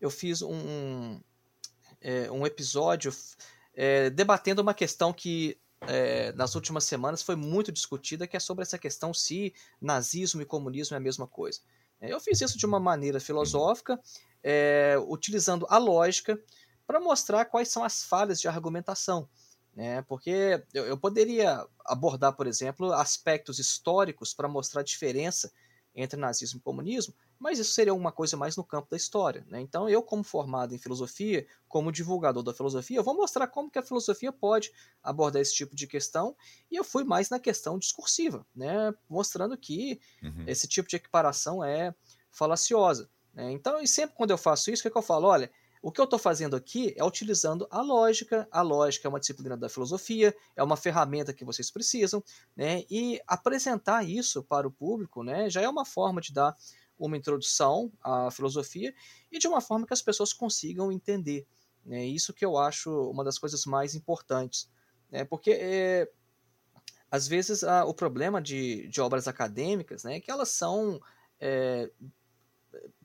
eu 0.00 0.08
fiz 0.08 0.40
um, 0.40 1.20
é, 2.00 2.30
um 2.30 2.46
episódio 2.46 3.12
é, 3.74 4.08
debatendo 4.08 4.62
uma 4.62 4.72
questão 4.72 5.12
que 5.12 5.58
é, 5.80 6.32
nas 6.32 6.54
últimas 6.54 6.84
semanas 6.84 7.22
foi 7.22 7.36
muito 7.36 7.72
discutida, 7.72 8.26
que 8.26 8.36
é 8.36 8.40
sobre 8.40 8.62
essa 8.62 8.78
questão 8.78 9.12
se 9.12 9.52
nazismo 9.80 10.40
e 10.40 10.46
comunismo 10.46 10.94
é 10.94 10.98
a 10.98 11.00
mesma 11.00 11.26
coisa. 11.26 11.60
É, 12.00 12.12
eu 12.12 12.20
fiz 12.20 12.40
isso 12.40 12.56
de 12.56 12.66
uma 12.66 12.80
maneira 12.80 13.20
filosófica, 13.20 14.00
é, 14.42 14.96
utilizando 15.08 15.66
a 15.68 15.78
lógica 15.78 16.38
para 16.86 17.00
mostrar 17.00 17.44
quais 17.46 17.68
são 17.68 17.84
as 17.84 18.04
falhas 18.04 18.40
de 18.40 18.48
argumentação. 18.48 19.28
Né? 19.74 20.02
Porque 20.02 20.62
eu, 20.72 20.84
eu 20.86 20.96
poderia 20.96 21.66
abordar, 21.84 22.32
por 22.34 22.46
exemplo, 22.46 22.92
aspectos 22.92 23.58
históricos 23.58 24.32
para 24.32 24.48
mostrar 24.48 24.82
a 24.82 24.84
diferença 24.84 25.52
entre 25.94 26.18
nazismo 26.18 26.58
e 26.58 26.62
comunismo, 26.62 27.14
mas 27.38 27.58
isso 27.58 27.72
seria 27.72 27.94
uma 27.94 28.10
coisa 28.10 28.36
mais 28.36 28.56
no 28.56 28.64
campo 28.64 28.88
da 28.90 28.96
história. 28.96 29.44
Né? 29.48 29.60
Então, 29.60 29.88
eu, 29.88 30.02
como 30.02 30.24
formado 30.24 30.74
em 30.74 30.78
filosofia, 30.78 31.46
como 31.68 31.92
divulgador 31.92 32.42
da 32.42 32.52
filosofia, 32.52 32.96
eu 32.96 33.04
vou 33.04 33.14
mostrar 33.14 33.46
como 33.46 33.70
que 33.70 33.78
a 33.78 33.82
filosofia 33.82 34.32
pode 34.32 34.72
abordar 35.02 35.40
esse 35.40 35.54
tipo 35.54 35.76
de 35.76 35.86
questão, 35.86 36.36
e 36.70 36.76
eu 36.76 36.82
fui 36.82 37.04
mais 37.04 37.30
na 37.30 37.38
questão 37.38 37.78
discursiva, 37.78 38.44
né? 38.54 38.92
mostrando 39.08 39.56
que 39.56 40.00
uhum. 40.22 40.44
esse 40.48 40.66
tipo 40.66 40.88
de 40.88 40.96
equiparação 40.96 41.62
é 41.62 41.94
falaciosa. 42.30 43.08
Né? 43.32 43.52
Então, 43.52 43.80
e 43.80 43.86
sempre 43.86 44.16
quando 44.16 44.32
eu 44.32 44.38
faço 44.38 44.70
isso, 44.70 44.80
o 44.80 44.82
que, 44.82 44.88
é 44.88 44.90
que 44.90 44.98
eu 44.98 45.02
falo? 45.02 45.28
Olha, 45.28 45.50
o 45.84 45.92
que 45.92 46.00
eu 46.00 46.04
estou 46.04 46.18
fazendo 46.18 46.56
aqui 46.56 46.94
é 46.96 47.04
utilizando 47.04 47.68
a 47.70 47.82
lógica. 47.82 48.48
A 48.50 48.62
lógica 48.62 49.06
é 49.06 49.10
uma 49.10 49.20
disciplina 49.20 49.54
da 49.54 49.68
filosofia, 49.68 50.34
é 50.56 50.62
uma 50.62 50.78
ferramenta 50.78 51.30
que 51.34 51.44
vocês 51.44 51.70
precisam, 51.70 52.24
né? 52.56 52.84
E 52.90 53.20
apresentar 53.26 54.02
isso 54.02 54.42
para 54.42 54.66
o 54.66 54.70
público, 54.70 55.22
né, 55.22 55.50
já 55.50 55.60
é 55.60 55.68
uma 55.68 55.84
forma 55.84 56.22
de 56.22 56.32
dar 56.32 56.56
uma 56.98 57.18
introdução 57.18 57.92
à 58.02 58.30
filosofia 58.30 58.94
e 59.30 59.38
de 59.38 59.46
uma 59.46 59.60
forma 59.60 59.86
que 59.86 59.92
as 59.92 60.00
pessoas 60.00 60.32
consigam 60.32 60.90
entender. 60.90 61.46
Né? 61.84 62.06
Isso 62.06 62.32
que 62.32 62.46
eu 62.46 62.56
acho 62.56 62.90
uma 63.10 63.22
das 63.22 63.38
coisas 63.38 63.66
mais 63.66 63.94
importantes, 63.94 64.70
né? 65.10 65.22
Porque 65.26 65.50
é, 65.50 66.10
às 67.10 67.28
vezes 67.28 67.62
a, 67.62 67.84
o 67.84 67.92
problema 67.92 68.40
de, 68.40 68.88
de 68.88 69.02
obras 69.02 69.28
acadêmicas, 69.28 70.02
né, 70.02 70.16
é 70.16 70.20
que 70.20 70.30
elas 70.30 70.48
são 70.48 70.98
é, 71.38 71.90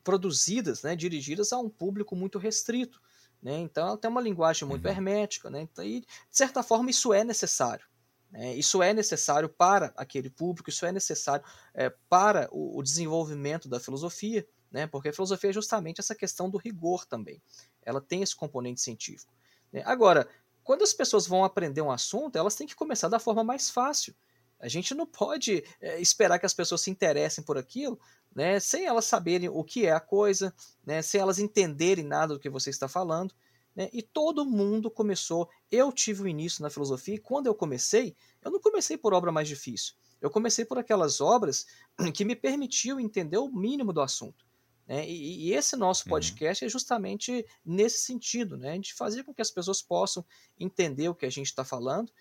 produzidas, 0.02 0.82
né, 0.82 0.96
dirigidas 0.96 1.52
a 1.52 1.58
um 1.58 1.68
público 1.68 2.16
muito 2.16 2.38
restrito. 2.38 3.00
Né? 3.42 3.58
Então 3.58 3.86
ela 3.86 3.96
tem 3.96 4.10
uma 4.10 4.20
linguagem 4.20 4.68
muito 4.68 4.84
uhum. 4.84 4.90
hermética, 4.90 5.48
né? 5.48 5.62
Então, 5.62 5.84
e, 5.84 6.00
de 6.00 6.06
certa 6.30 6.62
forma 6.62 6.90
isso 6.90 7.12
é 7.12 7.24
necessário. 7.24 7.86
Né? 8.30 8.54
Isso 8.54 8.82
é 8.82 8.92
necessário 8.92 9.48
para 9.48 9.92
aquele 9.96 10.30
público, 10.30 10.70
isso 10.70 10.86
é 10.86 10.92
necessário 10.92 11.44
é, 11.74 11.90
para 12.08 12.48
o, 12.52 12.78
o, 12.78 12.82
desenvolvimento 12.82 13.68
da 13.68 13.80
filosofia, 13.80 14.46
né? 14.70 14.86
porque 14.86 15.08
a 15.08 15.12
filosofia 15.12 15.50
é 15.50 15.52
justamente 15.52 16.00
essa 16.00 16.14
questão 16.14 16.48
do 16.48 16.58
rigor 16.58 17.04
também. 17.06 17.42
Ela 17.82 18.00
tem 18.00 18.22
esse 18.22 18.36
componente 18.36 18.80
científico. 18.80 19.32
Né? 19.72 19.82
Agora, 19.84 20.28
quando 20.62 20.82
as 20.82 20.92
pessoas 20.92 21.26
vão 21.26 21.44
aprender 21.44 21.80
um 21.80 21.90
assunto, 21.90 22.36
elas 22.36 22.54
têm 22.54 22.66
que 22.66 22.76
começar 22.76 23.08
da 23.08 23.18
forma 23.18 23.42
mais 23.42 23.70
fácil. 23.70 24.14
A 24.60 24.68
gente 24.68 24.94
não 24.94 25.06
pode 25.06 25.64
é, 25.80 25.98
esperar 26.00 26.38
que 26.38 26.46
as 26.46 26.52
pessoas 26.52 26.82
se 26.82 26.90
interessem 26.90 27.42
por 27.42 27.56
aquilo, 27.56 27.98
né, 28.34 28.60
sem 28.60 28.86
elas 28.86 29.04
saberem 29.04 29.48
o 29.48 29.64
que 29.64 29.86
é 29.86 29.92
a 29.92 30.00
coisa, 30.00 30.54
né, 30.84 31.02
sem 31.02 31.20
elas 31.20 31.38
entenderem 31.38 32.04
nada 32.04 32.34
do 32.34 32.40
que 32.40 32.48
você 32.48 32.70
está 32.70 32.88
falando. 32.88 33.34
Né, 33.74 33.88
e 33.92 34.02
todo 34.02 34.44
mundo 34.44 34.90
começou. 34.90 35.48
Eu 35.70 35.92
tive 35.92 36.22
o 36.22 36.28
início 36.28 36.62
na 36.62 36.70
filosofia, 36.70 37.14
e 37.14 37.18
quando 37.18 37.46
eu 37.46 37.54
comecei, 37.54 38.16
eu 38.42 38.50
não 38.50 38.60
comecei 38.60 38.96
por 38.96 39.12
obra 39.12 39.32
mais 39.32 39.48
difícil. 39.48 39.94
Eu 40.20 40.30
comecei 40.30 40.64
por 40.64 40.78
aquelas 40.78 41.20
obras 41.20 41.66
que 42.14 42.24
me 42.24 42.36
permitiam 42.36 43.00
entender 43.00 43.38
o 43.38 43.48
mínimo 43.48 43.92
do 43.92 44.00
assunto. 44.00 44.44
Né, 44.86 45.08
e, 45.08 45.48
e, 45.48 45.54
esse 45.54 45.76
nosso 45.76 46.04
uhum. 46.04 46.10
podcast 46.10 46.64
uhum. 46.64 46.66
é 46.66 46.70
justamente 46.70 47.46
nesse 47.64 47.98
sentido, 47.98 48.56
né, 48.56 48.76
de 48.76 48.92
fazer 48.92 49.22
com 49.22 49.32
que 49.32 49.40
as 49.40 49.50
pessoas 49.50 49.80
possam 49.80 50.24
entender 50.58 51.08
o 51.08 51.14
que 51.14 51.26
a 51.26 51.30
gente 51.30 51.46
está 51.46 51.64
falando. 51.64 52.12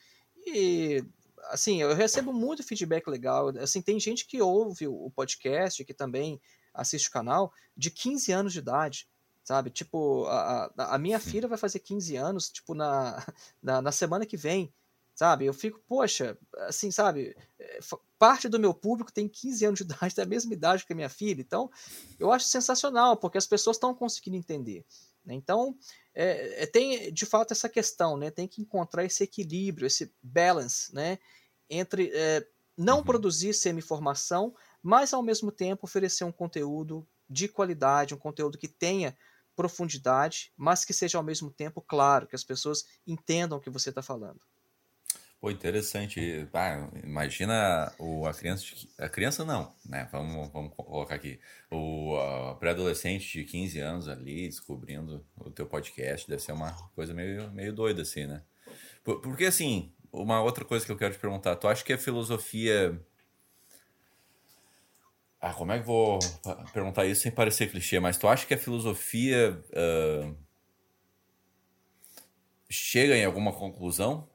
E 0.45 1.03
assim, 1.45 1.81
eu 1.81 1.93
recebo 1.93 2.33
muito 2.33 2.63
feedback 2.63 3.07
legal. 3.07 3.49
Assim, 3.59 3.81
tem 3.81 3.99
gente 3.99 4.25
que 4.25 4.41
ouve 4.41 4.87
o 4.87 5.11
podcast, 5.11 5.83
que 5.83 5.93
também 5.93 6.39
assiste 6.73 7.07
o 7.07 7.11
canal, 7.11 7.51
de 7.75 7.91
15 7.91 8.31
anos 8.31 8.53
de 8.53 8.59
idade, 8.59 9.07
sabe? 9.43 9.69
Tipo, 9.69 10.25
a, 10.27 10.71
a 10.77 10.97
minha 10.97 11.19
filha 11.19 11.47
vai 11.47 11.57
fazer 11.57 11.79
15 11.79 12.15
anos, 12.15 12.49
tipo, 12.49 12.73
na, 12.73 13.23
na, 13.61 13.81
na, 13.81 13.91
semana 13.91 14.25
que 14.25 14.37
vem, 14.37 14.73
sabe? 15.15 15.45
Eu 15.45 15.53
fico, 15.53 15.81
poxa, 15.87 16.37
assim, 16.67 16.91
sabe? 16.91 17.35
É, 17.59 17.79
parte 18.17 18.47
do 18.47 18.59
meu 18.59 18.73
público 18.73 19.11
tem 19.11 19.27
15 19.27 19.65
anos 19.65 19.79
de 19.79 19.85
idade, 19.85 20.13
da 20.15 20.25
mesma 20.25 20.53
idade 20.53 20.85
que 20.85 20.93
a 20.93 20.95
minha 20.95 21.09
filha. 21.09 21.41
Então, 21.41 21.69
eu 22.19 22.31
acho 22.31 22.45
sensacional, 22.45 23.17
porque 23.17 23.37
as 23.37 23.47
pessoas 23.47 23.77
estão 23.77 23.93
conseguindo 23.93 24.37
entender. 24.37 24.85
Né? 25.25 25.33
Então, 25.33 25.75
é, 26.13 26.63
é, 26.63 26.65
tem 26.65 27.11
de 27.13 27.25
fato 27.25 27.51
essa 27.51 27.69
questão, 27.69 28.17
né? 28.17 28.31
Tem 28.31 28.47
que 28.47 28.61
encontrar 28.61 29.05
esse 29.05 29.23
equilíbrio, 29.23 29.87
esse 29.87 30.13
balance, 30.21 30.93
né? 30.93 31.19
Entre 31.69 32.11
é, 32.13 32.45
não 32.77 32.97
uhum. 32.97 33.03
produzir 33.03 33.53
semi-formação, 33.53 34.55
mas 34.81 35.13
ao 35.13 35.21
mesmo 35.21 35.51
tempo 35.51 35.85
oferecer 35.85 36.23
um 36.23 36.31
conteúdo 36.31 37.07
de 37.29 37.47
qualidade, 37.47 38.13
um 38.13 38.17
conteúdo 38.17 38.57
que 38.57 38.67
tenha 38.67 39.15
profundidade, 39.55 40.53
mas 40.55 40.85
que 40.85 40.93
seja 40.93 41.17
ao 41.17 41.23
mesmo 41.23 41.51
tempo 41.51 41.81
claro, 41.81 42.25
que 42.25 42.35
as 42.35 42.43
pessoas 42.43 42.85
entendam 43.05 43.57
o 43.57 43.61
que 43.61 43.69
você 43.69 43.89
está 43.89 44.01
falando. 44.01 44.39
Pô, 45.39 45.49
interessante. 45.49 46.49
Ah, 46.53 46.89
imagina 47.01 47.93
o, 47.97 48.25
a 48.25 48.33
criança. 48.33 48.65
A 48.97 49.07
criança 49.07 49.45
não, 49.45 49.73
né? 49.85 50.07
Vamos, 50.11 50.51
vamos 50.51 50.73
colocar 50.75 51.15
aqui. 51.15 51.39
O 51.71 52.17
pré-adolescente 52.59 53.39
de 53.39 53.45
15 53.45 53.79
anos 53.79 54.07
ali 54.09 54.49
descobrindo 54.49 55.25
o 55.37 55.49
teu 55.49 55.65
podcast. 55.65 56.27
Deve 56.27 56.41
ser 56.41 56.51
uma 56.51 56.73
coisa 56.93 57.13
meio, 57.13 57.49
meio 57.51 57.73
doida, 57.73 58.01
assim, 58.01 58.25
né? 58.25 58.43
Porque, 59.01 59.45
assim, 59.45 59.93
uma 60.11 60.41
outra 60.41 60.65
coisa 60.65 60.85
que 60.85 60.91
eu 60.91 60.97
quero 60.97 61.13
te 61.13 61.19
perguntar. 61.19 61.55
Tu 61.55 61.69
acha 61.69 61.85
que 61.85 61.93
a 61.93 61.97
filosofia. 61.97 62.99
Ah, 65.39 65.53
como 65.53 65.71
é 65.71 65.79
que 65.79 65.85
vou 65.85 66.19
perguntar 66.73 67.05
isso 67.05 67.21
sem 67.21 67.31
parecer 67.31 67.71
clichê? 67.71 67.97
Mas 67.97 68.17
tu 68.17 68.27
acha 68.27 68.45
que 68.45 68.53
a 68.53 68.57
filosofia 68.57 69.57
uh, 69.69 70.35
chega 72.69 73.15
em 73.15 73.23
alguma 73.23 73.53
conclusão? 73.53 74.29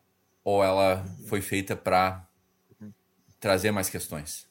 Ou 0.45 0.63
ela 0.63 1.05
foi 1.27 1.41
feita 1.41 1.75
para 1.75 2.29
trazer 3.41 3.71
mais 3.71 3.89
questões? 3.89 4.47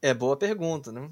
É 0.00 0.12
boa 0.12 0.36
pergunta, 0.36 0.92
né? 0.92 1.10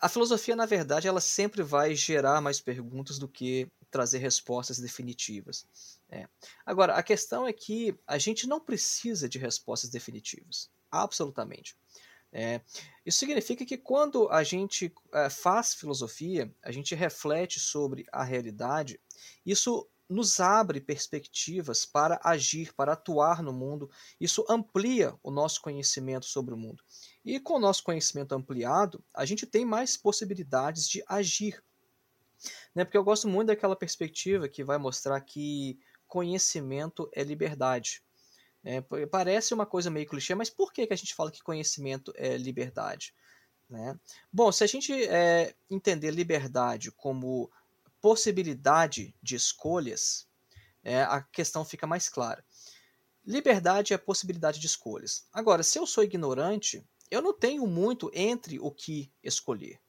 A 0.00 0.08
filosofia, 0.08 0.56
na 0.56 0.66
verdade, 0.66 1.06
ela 1.06 1.20
sempre 1.20 1.62
vai 1.62 1.94
gerar 1.94 2.40
mais 2.40 2.60
perguntas 2.60 3.18
do 3.18 3.28
que 3.28 3.68
trazer 3.90 4.18
respostas 4.18 4.78
definitivas. 4.78 5.66
É. 6.08 6.26
Agora, 6.64 6.94
a 6.94 7.02
questão 7.02 7.46
é 7.46 7.52
que 7.52 7.94
a 8.06 8.18
gente 8.18 8.46
não 8.46 8.60
precisa 8.60 9.28
de 9.28 9.38
respostas 9.38 9.90
definitivas, 9.90 10.70
absolutamente. 10.90 11.76
É, 12.32 12.60
isso 13.06 13.20
significa 13.20 13.64
que 13.64 13.76
quando 13.76 14.28
a 14.28 14.42
gente 14.42 14.92
é, 15.12 15.30
faz 15.30 15.72
filosofia, 15.74 16.52
a 16.62 16.72
gente 16.72 16.92
reflete 16.94 17.60
sobre 17.60 18.04
a 18.10 18.24
realidade, 18.24 19.00
isso 19.46 19.88
nos 20.08 20.38
abre 20.38 20.80
perspectivas 20.80 21.86
para 21.86 22.20
agir, 22.22 22.72
para 22.74 22.92
atuar 22.92 23.42
no 23.42 23.52
mundo. 23.52 23.90
Isso 24.20 24.44
amplia 24.48 25.14
o 25.22 25.30
nosso 25.30 25.60
conhecimento 25.60 26.26
sobre 26.26 26.54
o 26.54 26.56
mundo. 26.56 26.82
E 27.24 27.40
com 27.40 27.54
o 27.54 27.60
nosso 27.60 27.82
conhecimento 27.82 28.34
ampliado, 28.34 29.02
a 29.12 29.24
gente 29.24 29.46
tem 29.46 29.64
mais 29.64 29.96
possibilidades 29.96 30.88
de 30.88 31.02
agir. 31.08 31.62
Né? 32.74 32.84
Porque 32.84 32.98
eu 32.98 33.04
gosto 33.04 33.28
muito 33.28 33.48
daquela 33.48 33.76
perspectiva 33.76 34.48
que 34.48 34.62
vai 34.62 34.78
mostrar 34.78 35.20
que 35.20 35.78
conhecimento 36.06 37.08
é 37.12 37.22
liberdade. 37.22 38.02
É, 38.62 38.80
parece 39.10 39.52
uma 39.52 39.66
coisa 39.66 39.90
meio 39.90 40.06
clichê, 40.06 40.34
mas 40.34 40.48
por 40.48 40.72
que, 40.72 40.86
que 40.86 40.92
a 40.92 40.96
gente 40.96 41.14
fala 41.14 41.30
que 41.30 41.42
conhecimento 41.42 42.12
é 42.16 42.36
liberdade? 42.36 43.14
Né? 43.68 43.98
Bom, 44.32 44.50
se 44.52 44.64
a 44.64 44.66
gente 44.66 44.92
é, 44.92 45.54
entender 45.70 46.10
liberdade 46.10 46.90
como 46.92 47.50
possibilidade 48.04 49.16
de 49.22 49.34
escolhas, 49.34 50.28
é, 50.82 51.04
a 51.04 51.22
questão 51.22 51.64
fica 51.64 51.86
mais 51.86 52.06
clara. 52.06 52.44
Liberdade 53.24 53.94
é 53.94 53.96
possibilidade 53.96 54.60
de 54.60 54.66
escolhas. 54.66 55.26
Agora, 55.32 55.62
se 55.62 55.78
eu 55.78 55.86
sou 55.86 56.04
ignorante, 56.04 56.86
eu 57.10 57.22
não 57.22 57.32
tenho 57.32 57.66
muito 57.66 58.10
entre 58.12 58.58
o 58.60 58.70
que 58.70 59.10
escolher. 59.22 59.80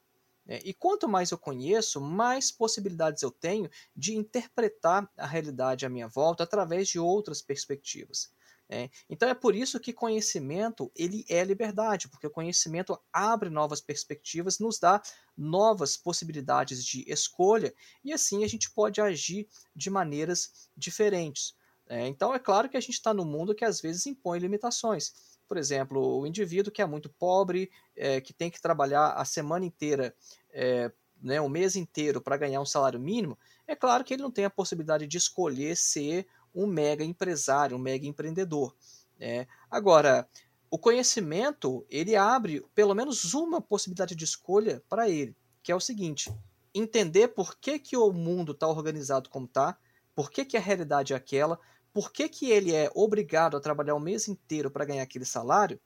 Né? 0.45 0.61
E 0.63 0.73
quanto 0.73 1.09
mais 1.09 1.31
eu 1.31 1.37
conheço, 1.37 1.99
mais 1.99 2.53
possibilidades 2.53 3.21
eu 3.21 3.31
tenho 3.31 3.69
de 3.93 4.15
interpretar 4.15 5.11
a 5.17 5.27
realidade 5.27 5.85
à 5.85 5.89
minha 5.89 6.07
volta 6.07 6.45
através 6.45 6.87
de 6.87 6.97
outras 6.97 7.41
perspectivas. 7.41 8.31
É, 8.67 8.89
então 9.07 9.29
é 9.29 9.35
por 9.35 9.53
isso 9.55 9.79
que 9.79 9.93
conhecimento 9.93 10.91
ele 10.95 11.23
é 11.29 11.43
liberdade, 11.43 12.07
porque 12.07 12.25
o 12.25 12.31
conhecimento 12.31 12.99
abre 13.13 13.47
novas 13.49 13.79
perspectivas, 13.79 14.57
nos 14.57 14.79
dá 14.79 15.01
novas 15.37 15.95
possibilidades 15.95 16.83
de 16.83 17.03
escolha 17.07 17.71
e 18.03 18.11
assim 18.11 18.43
a 18.43 18.47
gente 18.47 18.71
pode 18.71 18.99
agir 18.99 19.47
de 19.75 19.89
maneiras 19.91 20.67
diferentes. 20.75 21.55
É, 21.87 22.07
então 22.07 22.33
é 22.33 22.39
claro 22.39 22.67
que 22.67 22.77
a 22.77 22.79
gente 22.79 22.93
está 22.93 23.13
num 23.13 23.25
mundo 23.25 23.53
que 23.53 23.63
às 23.63 23.79
vezes 23.79 24.07
impõe 24.07 24.39
limitações. 24.39 25.13
Por 25.47 25.57
exemplo, 25.57 26.19
o 26.19 26.25
indivíduo 26.25 26.71
que 26.71 26.81
é 26.81 26.85
muito 26.87 27.07
pobre, 27.07 27.69
é, 27.95 28.19
que 28.19 28.33
tem 28.33 28.49
que 28.49 28.59
trabalhar 28.59 29.11
a 29.11 29.23
semana 29.23 29.63
inteira, 29.63 30.15
é, 30.51 30.91
né, 31.21 31.39
o 31.39 31.47
mês 31.47 31.75
inteiro 31.75 32.19
para 32.19 32.37
ganhar 32.37 32.59
um 32.61 32.65
salário 32.65 32.99
mínimo, 32.99 33.37
é 33.67 33.75
claro 33.75 34.03
que 34.03 34.15
ele 34.15 34.23
não 34.23 34.31
tem 34.31 34.45
a 34.45 34.49
possibilidade 34.49 35.05
de 35.05 35.17
escolher 35.17 35.77
ser 35.77 36.27
um 36.55 36.65
mega 36.65 37.03
empresário, 37.03 37.75
um 37.75 37.79
mega 37.79 38.07
empreendedor. 38.07 38.75
Né? 39.19 39.47
Agora, 39.69 40.27
o 40.69 40.77
conhecimento 40.77 41.85
ele 41.89 42.15
abre 42.15 42.65
pelo 42.73 42.95
menos 42.95 43.33
uma 43.33 43.61
possibilidade 43.61 44.15
de 44.15 44.23
escolha 44.23 44.83
para 44.89 45.09
ele, 45.09 45.35
que 45.61 45.71
é 45.71 45.75
o 45.75 45.79
seguinte: 45.79 46.33
entender 46.73 47.29
por 47.29 47.57
que, 47.57 47.77
que 47.79 47.97
o 47.97 48.11
mundo 48.11 48.51
está 48.51 48.67
organizado 48.67 49.29
como 49.29 49.45
está, 49.45 49.77
por 50.13 50.31
que, 50.31 50.45
que 50.45 50.57
a 50.57 50.61
realidade 50.61 51.13
é 51.13 51.15
aquela, 51.15 51.59
por 51.93 52.11
que, 52.11 52.27
que 52.27 52.51
ele 52.51 52.73
é 52.73 52.91
obrigado 52.93 53.55
a 53.55 53.61
trabalhar 53.61 53.95
o 53.95 53.99
mês 53.99 54.27
inteiro 54.27 54.69
para 54.69 54.85
ganhar 54.85 55.03
aquele 55.03 55.25
salário, 55.25 55.79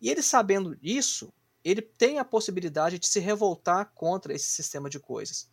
e 0.00 0.08
ele 0.10 0.22
sabendo 0.22 0.76
isso, 0.82 1.32
ele 1.64 1.82
tem 1.82 2.18
a 2.18 2.24
possibilidade 2.24 2.98
de 2.98 3.06
se 3.06 3.20
revoltar 3.20 3.92
contra 3.94 4.34
esse 4.34 4.48
sistema 4.48 4.90
de 4.90 4.98
coisas. 4.98 5.48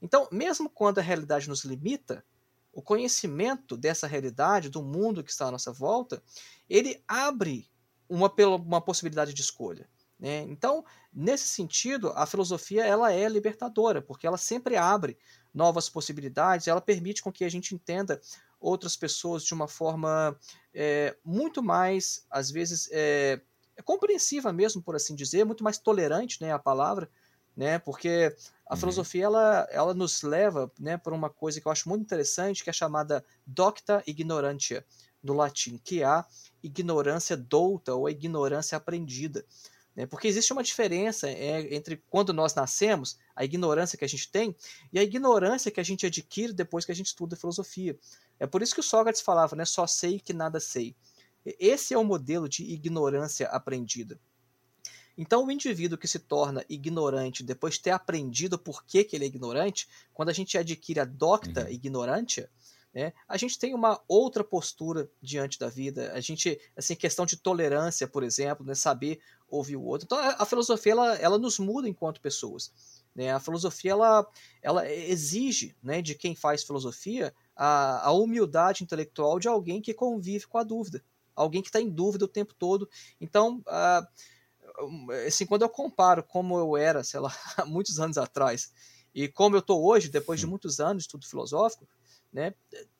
Então, 0.00 0.28
mesmo 0.32 0.68
quando 0.68 0.98
a 0.98 1.02
realidade 1.02 1.48
nos 1.48 1.64
limita, 1.64 2.24
o 2.72 2.80
conhecimento 2.80 3.76
dessa 3.76 4.06
realidade, 4.06 4.70
do 4.70 4.82
mundo 4.82 5.22
que 5.22 5.30
está 5.30 5.46
à 5.46 5.50
nossa 5.50 5.72
volta, 5.72 6.22
ele 6.68 7.02
abre 7.06 7.70
uma, 8.08 8.32
uma 8.56 8.80
possibilidade 8.80 9.34
de 9.34 9.42
escolha. 9.42 9.88
Né? 10.18 10.42
Então, 10.42 10.84
nesse 11.12 11.48
sentido, 11.48 12.12
a 12.14 12.24
filosofia 12.26 12.86
ela 12.86 13.12
é 13.12 13.28
libertadora, 13.28 14.00
porque 14.00 14.26
ela 14.26 14.38
sempre 14.38 14.76
abre 14.76 15.18
novas 15.52 15.88
possibilidades, 15.88 16.68
ela 16.68 16.80
permite 16.80 17.22
com 17.22 17.32
que 17.32 17.44
a 17.44 17.48
gente 17.48 17.74
entenda 17.74 18.20
outras 18.60 18.96
pessoas 18.96 19.44
de 19.44 19.52
uma 19.52 19.66
forma 19.66 20.38
é, 20.72 21.16
muito 21.24 21.62
mais, 21.62 22.24
às 22.30 22.50
vezes, 22.50 22.88
é, 22.92 23.40
compreensiva 23.84 24.52
mesmo, 24.52 24.80
por 24.80 24.94
assim 24.94 25.14
dizer, 25.14 25.44
muito 25.44 25.64
mais 25.64 25.76
tolerante, 25.76 26.40
né, 26.40 26.52
a 26.52 26.58
palavra, 26.58 27.10
né? 27.56 27.78
Porque 27.78 28.34
a 28.66 28.74
uhum. 28.74 28.80
filosofia 28.80 29.24
ela, 29.24 29.68
ela 29.70 29.94
nos 29.94 30.22
leva, 30.22 30.70
né, 30.78 30.96
para 30.96 31.14
uma 31.14 31.28
coisa 31.28 31.60
que 31.60 31.66
eu 31.66 31.72
acho 31.72 31.88
muito 31.88 32.02
interessante, 32.02 32.64
que 32.64 32.70
é 32.70 32.72
chamada 32.72 33.24
docta 33.46 34.02
ignorantia, 34.06 34.84
do 35.22 35.34
latim, 35.34 35.78
que 35.82 36.02
é 36.02 36.06
a 36.06 36.26
ignorância 36.62 37.36
douta 37.36 37.94
ou 37.94 38.06
a 38.06 38.10
ignorância 38.10 38.76
aprendida. 38.76 39.44
Né? 39.94 40.06
Porque 40.06 40.26
existe 40.26 40.52
uma 40.52 40.62
diferença 40.62 41.28
é, 41.28 41.74
entre 41.74 42.02
quando 42.08 42.32
nós 42.32 42.54
nascemos, 42.54 43.18
a 43.36 43.44
ignorância 43.44 43.98
que 43.98 44.04
a 44.04 44.08
gente 44.08 44.30
tem, 44.30 44.56
e 44.92 44.98
a 44.98 45.02
ignorância 45.02 45.70
que 45.70 45.80
a 45.80 45.84
gente 45.84 46.06
adquire 46.06 46.52
depois 46.52 46.84
que 46.84 46.92
a 46.92 46.94
gente 46.94 47.06
estuda 47.06 47.36
filosofia. 47.36 47.96
É 48.40 48.46
por 48.46 48.62
isso 48.62 48.74
que 48.74 48.80
o 48.80 48.84
Sócrates 48.84 49.20
falava, 49.20 49.54
né, 49.54 49.64
só 49.64 49.86
sei 49.86 50.18
que 50.18 50.32
nada 50.32 50.58
sei. 50.58 50.96
Esse 51.44 51.92
é 51.92 51.98
o 51.98 52.04
modelo 52.04 52.48
de 52.48 52.64
ignorância 52.64 53.48
aprendida. 53.48 54.18
Então, 55.16 55.44
o 55.44 55.50
indivíduo 55.50 55.98
que 55.98 56.08
se 56.08 56.18
torna 56.18 56.64
ignorante 56.68 57.42
depois 57.42 57.74
de 57.74 57.82
ter 57.82 57.90
aprendido 57.90 58.58
por 58.58 58.84
que, 58.84 59.04
que 59.04 59.16
ele 59.16 59.24
é 59.24 59.28
ignorante, 59.28 59.88
quando 60.14 60.30
a 60.30 60.32
gente 60.32 60.56
adquire 60.56 61.00
a 61.00 61.04
docta 61.04 61.64
uhum. 61.64 61.70
ignorante, 61.70 62.48
né, 62.94 63.12
a 63.26 63.36
gente 63.36 63.58
tem 63.58 63.74
uma 63.74 64.00
outra 64.06 64.44
postura 64.44 65.10
diante 65.20 65.58
da 65.58 65.68
vida. 65.68 66.12
A 66.12 66.20
gente, 66.20 66.60
assim, 66.76 66.94
questão 66.94 67.24
de 67.24 67.36
tolerância, 67.36 68.06
por 68.06 68.22
exemplo, 68.22 68.64
né, 68.64 68.74
saber 68.74 69.20
ouvir 69.48 69.76
o 69.76 69.82
outro. 69.82 70.06
Então, 70.06 70.18
a, 70.18 70.42
a 70.42 70.46
filosofia 70.46 70.92
ela, 70.92 71.14
ela 71.16 71.38
nos 71.38 71.58
muda 71.58 71.88
enquanto 71.88 72.20
pessoas. 72.20 72.72
Né? 73.14 73.30
A 73.32 73.40
filosofia 73.40 73.92
ela, 73.92 74.26
ela 74.62 74.90
exige 74.90 75.76
né, 75.82 76.00
de 76.00 76.14
quem 76.14 76.34
faz 76.34 76.64
filosofia 76.64 77.34
a, 77.54 78.08
a 78.08 78.12
humildade 78.12 78.82
intelectual 78.82 79.38
de 79.38 79.48
alguém 79.48 79.80
que 79.80 79.92
convive 79.92 80.46
com 80.46 80.58
a 80.58 80.62
dúvida, 80.62 81.04
alguém 81.34 81.62
que 81.62 81.68
está 81.68 81.80
em 81.80 81.90
dúvida 81.90 82.24
o 82.24 82.28
tempo 82.28 82.54
todo. 82.54 82.88
Então, 83.20 83.58
uh, 83.66 84.06
assim, 85.26 85.46
quando 85.46 85.62
eu 85.62 85.68
comparo 85.68 86.22
como 86.22 86.58
eu 86.58 86.76
era, 86.76 87.04
sei 87.04 87.20
lá, 87.20 87.34
há 87.56 87.64
muitos 87.64 87.98
anos 88.00 88.18
atrás, 88.18 88.72
e 89.14 89.28
como 89.28 89.56
eu 89.56 89.60
estou 89.60 89.84
hoje, 89.84 90.08
depois 90.08 90.40
de 90.40 90.46
muitos 90.46 90.80
anos 90.80 91.02
de 91.02 91.08
estudo 91.08 91.26
filosófico, 91.26 91.86
né, 92.32 92.54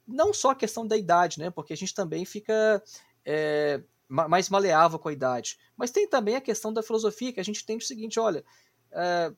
não 0.06 0.32
só 0.34 0.50
a 0.50 0.56
questão 0.56 0.86
da 0.86 0.96
idade, 0.96 1.38
né, 1.38 1.50
porque 1.50 1.72
a 1.72 1.76
gente 1.76 1.94
também 1.94 2.24
fica 2.24 2.82
é, 3.24 3.82
mais 4.08 4.50
maleável 4.50 4.98
com 4.98 5.08
a 5.08 5.12
idade, 5.12 5.58
mas 5.76 5.90
tem 5.90 6.06
também 6.06 6.36
a 6.36 6.40
questão 6.40 6.72
da 6.72 6.82
filosofia, 6.82 7.32
que 7.32 7.40
a 7.40 7.44
gente 7.44 7.64
tem 7.64 7.78
o 7.78 7.80
seguinte, 7.80 8.20
olha, 8.20 8.44
é, 8.90 9.32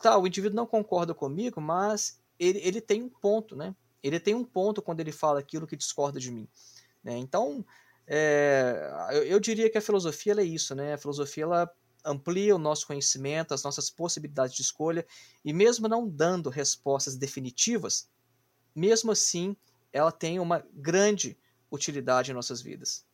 tá, 0.00 0.16
o 0.16 0.26
indivíduo 0.26 0.56
não 0.56 0.66
concorda 0.66 1.12
comigo, 1.12 1.60
mas 1.60 2.20
ele, 2.38 2.60
ele 2.60 2.80
tem 2.80 3.02
um 3.02 3.08
ponto, 3.08 3.56
né, 3.56 3.74
ele 4.02 4.20
tem 4.20 4.34
um 4.34 4.44
ponto 4.44 4.80
quando 4.80 5.00
ele 5.00 5.12
fala 5.12 5.40
aquilo 5.40 5.66
que 5.66 5.76
discorda 5.76 6.20
de 6.20 6.30
mim. 6.30 6.48
Né? 7.02 7.16
Então, 7.16 7.64
é, 8.06 8.90
eu, 9.12 9.22
eu, 9.24 9.40
diria 9.40 9.70
que 9.70 9.78
a 9.78 9.82
filosofia 9.82 10.34
é 10.34 10.42
isso, 10.42 10.74
né? 10.74 10.94
A 10.94 10.98
filosofia 10.98 11.44
ela 11.44 11.70
amplia 12.04 12.54
o 12.54 12.58
nosso 12.58 12.86
conhecimento, 12.86 13.54
as 13.54 13.62
nossas 13.62 13.90
possibilidades 13.90 14.54
de 14.54 14.62
escolha, 14.62 15.06
e 15.44 15.52
mesmo 15.52 15.88
não 15.88 16.08
dando 16.08 16.50
respostas 16.50 17.16
definitivas, 17.16 18.08
mesmo 18.74 19.12
assim, 19.12 19.56
ela 19.92 20.12
tem 20.12 20.38
uma 20.38 20.64
grande 20.72 21.38
utilidade 21.70 22.30
em 22.30 22.34
nossas 22.34 22.60
vidas. 22.60 23.04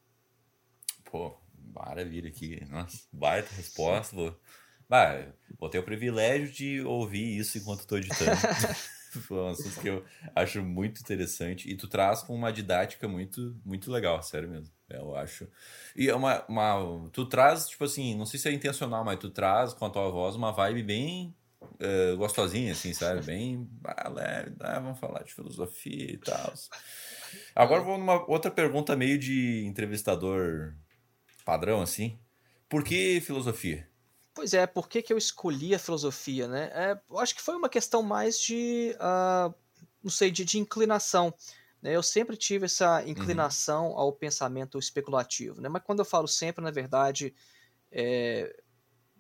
Pô, 1.04 1.36
maravilha 1.74 2.28
aqui. 2.28 2.64
Nossa, 2.68 2.98
baita 3.12 3.54
resposta. 3.54 4.14
Vou, 4.14 4.40
bah, 4.88 5.32
vou 5.58 5.68
ter 5.68 5.78
o 5.78 5.84
privilégio 5.84 6.50
de 6.50 6.80
ouvir 6.82 7.38
isso 7.38 7.58
enquanto 7.58 7.80
estou 7.80 7.98
editando. 7.98 8.36
Foi 9.22 9.38
um 9.38 9.48
assunto 9.48 9.80
que 9.80 9.88
eu 9.88 10.04
acho 10.34 10.62
muito 10.62 11.00
interessante. 11.00 11.70
E 11.70 11.76
tu 11.76 11.88
traz 11.88 12.22
com 12.22 12.34
uma 12.34 12.52
didática 12.52 13.08
muito, 13.08 13.58
muito 13.64 13.90
legal, 13.90 14.22
sério 14.22 14.48
mesmo. 14.48 14.75
Eu 14.88 15.16
acho. 15.16 15.48
E 15.96 16.08
é 16.08 16.14
uma, 16.14 16.44
uma. 16.48 17.08
Tu 17.12 17.26
traz, 17.26 17.68
tipo 17.68 17.84
assim, 17.84 18.14
não 18.14 18.24
sei 18.24 18.38
se 18.38 18.48
é 18.48 18.52
intencional, 18.52 19.04
mas 19.04 19.18
tu 19.18 19.30
traz 19.30 19.72
com 19.74 19.84
a 19.84 19.90
tua 19.90 20.10
voz 20.10 20.36
uma 20.36 20.52
vibe 20.52 20.82
bem 20.82 21.34
uh, 21.60 22.16
gostosinha, 22.16 22.72
assim, 22.72 22.92
sabe? 22.92 23.22
Bem 23.26 23.68
ah, 23.84 24.08
leve, 24.08 24.54
ah, 24.60 24.78
vamos 24.78 24.98
falar 24.98 25.22
de 25.22 25.34
filosofia 25.34 26.12
e 26.12 26.18
tal. 26.18 26.54
Agora 27.54 27.82
vou 27.82 27.98
numa 27.98 28.28
outra 28.30 28.50
pergunta 28.50 28.96
meio 28.96 29.18
de 29.18 29.64
entrevistador 29.66 30.74
padrão, 31.44 31.80
assim. 31.80 32.18
Por 32.68 32.82
que 32.82 33.20
filosofia? 33.20 33.88
Pois 34.34 34.52
é, 34.52 34.66
por 34.66 34.88
que, 34.88 35.00
que 35.00 35.12
eu 35.12 35.18
escolhi 35.18 35.74
a 35.74 35.78
filosofia, 35.78 36.46
né? 36.46 36.70
É, 36.74 37.00
eu 37.08 37.18
acho 37.18 37.34
que 37.34 37.40
foi 37.40 37.56
uma 37.56 37.68
questão 37.68 38.02
mais 38.02 38.38
de, 38.38 38.94
uh, 38.96 39.54
não 40.02 40.10
sei, 40.10 40.30
de, 40.30 40.44
de 40.44 40.58
inclinação. 40.58 41.32
Né? 41.82 41.94
Eu 41.94 42.02
sempre 42.02 42.36
tive 42.36 42.66
essa 42.66 43.00
uhum. 43.00 43.08
inclinação 43.08 43.90
uhum. 43.90 43.98
ao 43.98 44.12
pensamento 44.12 44.78
especulativo, 44.78 45.60
né? 45.60 45.68
Mas 45.68 45.82
quando 45.82 46.00
eu 46.00 46.04
falo 46.04 46.26
sempre, 46.26 46.62
na 46.62 46.70
verdade, 46.70 47.34
é, 47.90 48.54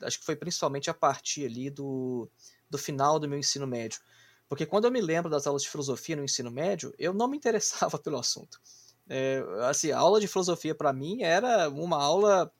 acho 0.02 0.18
que 0.18 0.24
foi 0.24 0.36
principalmente 0.36 0.90
a 0.90 0.94
partir 0.94 1.46
ali 1.46 1.70
do, 1.70 2.28
do 2.68 2.78
final 2.78 3.18
do 3.18 3.28
meu 3.28 3.38
ensino 3.38 3.66
médio. 3.66 4.00
Porque 4.48 4.66
quando 4.66 4.84
eu 4.84 4.90
me 4.90 5.00
lembro 5.00 5.30
das 5.30 5.46
aulas 5.46 5.62
de 5.62 5.68
filosofia 5.68 6.16
no 6.16 6.24
ensino 6.24 6.50
médio, 6.50 6.94
eu 6.98 7.12
não 7.12 7.28
me 7.28 7.36
interessava 7.36 7.98
pelo 7.98 8.18
assunto. 8.18 8.60
É, 9.08 9.42
assim, 9.68 9.92
a 9.92 9.98
aula 9.98 10.20
de 10.20 10.28
filosofia 10.28 10.74
para 10.74 10.92
mim 10.92 11.22
era 11.22 11.68
uma 11.68 12.02
aula 12.02 12.52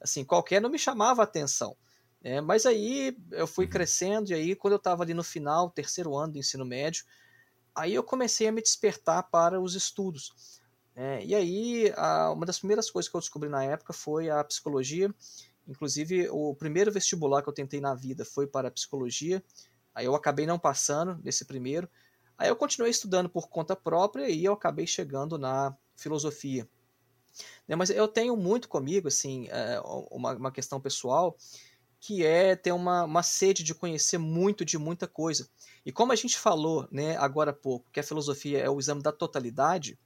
assim 0.00 0.24
qualquer, 0.24 0.60
não 0.60 0.70
me 0.70 0.78
chamava 0.78 1.22
a 1.22 1.24
atenção. 1.24 1.76
É, 2.22 2.40
mas 2.40 2.66
aí 2.66 3.16
eu 3.30 3.46
fui 3.46 3.64
uhum. 3.64 3.70
crescendo, 3.70 4.30
e 4.30 4.34
aí 4.34 4.56
quando 4.56 4.72
eu 4.72 4.78
estava 4.78 5.02
ali 5.02 5.14
no 5.14 5.22
final, 5.22 5.70
terceiro 5.70 6.16
ano 6.16 6.32
do 6.32 6.38
ensino 6.38 6.64
médio, 6.64 7.04
aí 7.78 7.94
eu 7.94 8.02
comecei 8.02 8.48
a 8.48 8.52
me 8.52 8.60
despertar 8.60 9.22
para 9.30 9.60
os 9.60 9.74
estudos. 9.74 10.60
É, 10.94 11.24
e 11.24 11.34
aí, 11.34 11.92
a, 11.96 12.32
uma 12.32 12.44
das 12.44 12.58
primeiras 12.58 12.90
coisas 12.90 13.08
que 13.08 13.16
eu 13.16 13.20
descobri 13.20 13.48
na 13.48 13.62
época 13.62 13.92
foi 13.92 14.28
a 14.28 14.42
psicologia. 14.42 15.14
Inclusive, 15.66 16.28
o 16.30 16.54
primeiro 16.54 16.90
vestibular 16.90 17.42
que 17.42 17.48
eu 17.48 17.52
tentei 17.52 17.80
na 17.80 17.94
vida 17.94 18.24
foi 18.24 18.46
para 18.46 18.68
a 18.68 18.70
psicologia. 18.70 19.42
Aí 19.94 20.04
eu 20.06 20.14
acabei 20.14 20.46
não 20.46 20.58
passando 20.58 21.20
nesse 21.22 21.44
primeiro. 21.44 21.88
Aí 22.36 22.48
eu 22.48 22.56
continuei 22.56 22.90
estudando 22.90 23.28
por 23.28 23.48
conta 23.48 23.76
própria 23.76 24.28
e 24.28 24.44
eu 24.44 24.52
acabei 24.52 24.86
chegando 24.86 25.38
na 25.38 25.76
filosofia. 25.96 26.68
Né, 27.68 27.76
mas 27.76 27.90
eu 27.90 28.08
tenho 28.08 28.36
muito 28.36 28.68
comigo, 28.68 29.06
assim, 29.06 29.46
é, 29.48 29.80
uma, 30.10 30.32
uma 30.34 30.50
questão 30.50 30.80
pessoal 30.80 31.36
que 32.00 32.24
é 32.24 32.54
ter 32.54 32.72
uma, 32.72 33.04
uma 33.04 33.22
sede 33.22 33.62
de 33.62 33.74
conhecer 33.74 34.18
muito 34.18 34.64
de 34.64 34.78
muita 34.78 35.06
coisa. 35.06 35.48
E 35.84 35.90
como 35.90 36.12
a 36.12 36.16
gente 36.16 36.38
falou 36.38 36.86
né, 36.90 37.16
agora 37.16 37.50
há 37.50 37.54
pouco, 37.54 37.90
que 37.90 38.00
a 38.00 38.04
filosofia 38.04 38.58
é 38.58 38.70
o 38.70 38.78
exame 38.78 39.02
da 39.02 39.12
totalidade, 39.12 39.98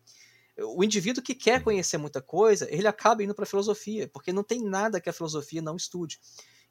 o 0.59 0.85
indivíduo 0.85 1.22
que 1.22 1.35
quer 1.35 1.62
conhecer 1.62 1.98
muita 1.98 2.20
coisa, 2.20 2.68
ele 2.70 2.87
acaba 2.87 3.22
indo 3.22 3.35
para 3.35 3.44
a 3.44 3.48
filosofia, 3.48 4.09
porque 4.09 4.33
não 4.33 4.44
tem 4.44 4.62
nada 4.62 5.00
que 5.00 5.09
a 5.09 5.12
filosofia 5.12 5.62
não 5.62 5.76
estude. 5.76 6.20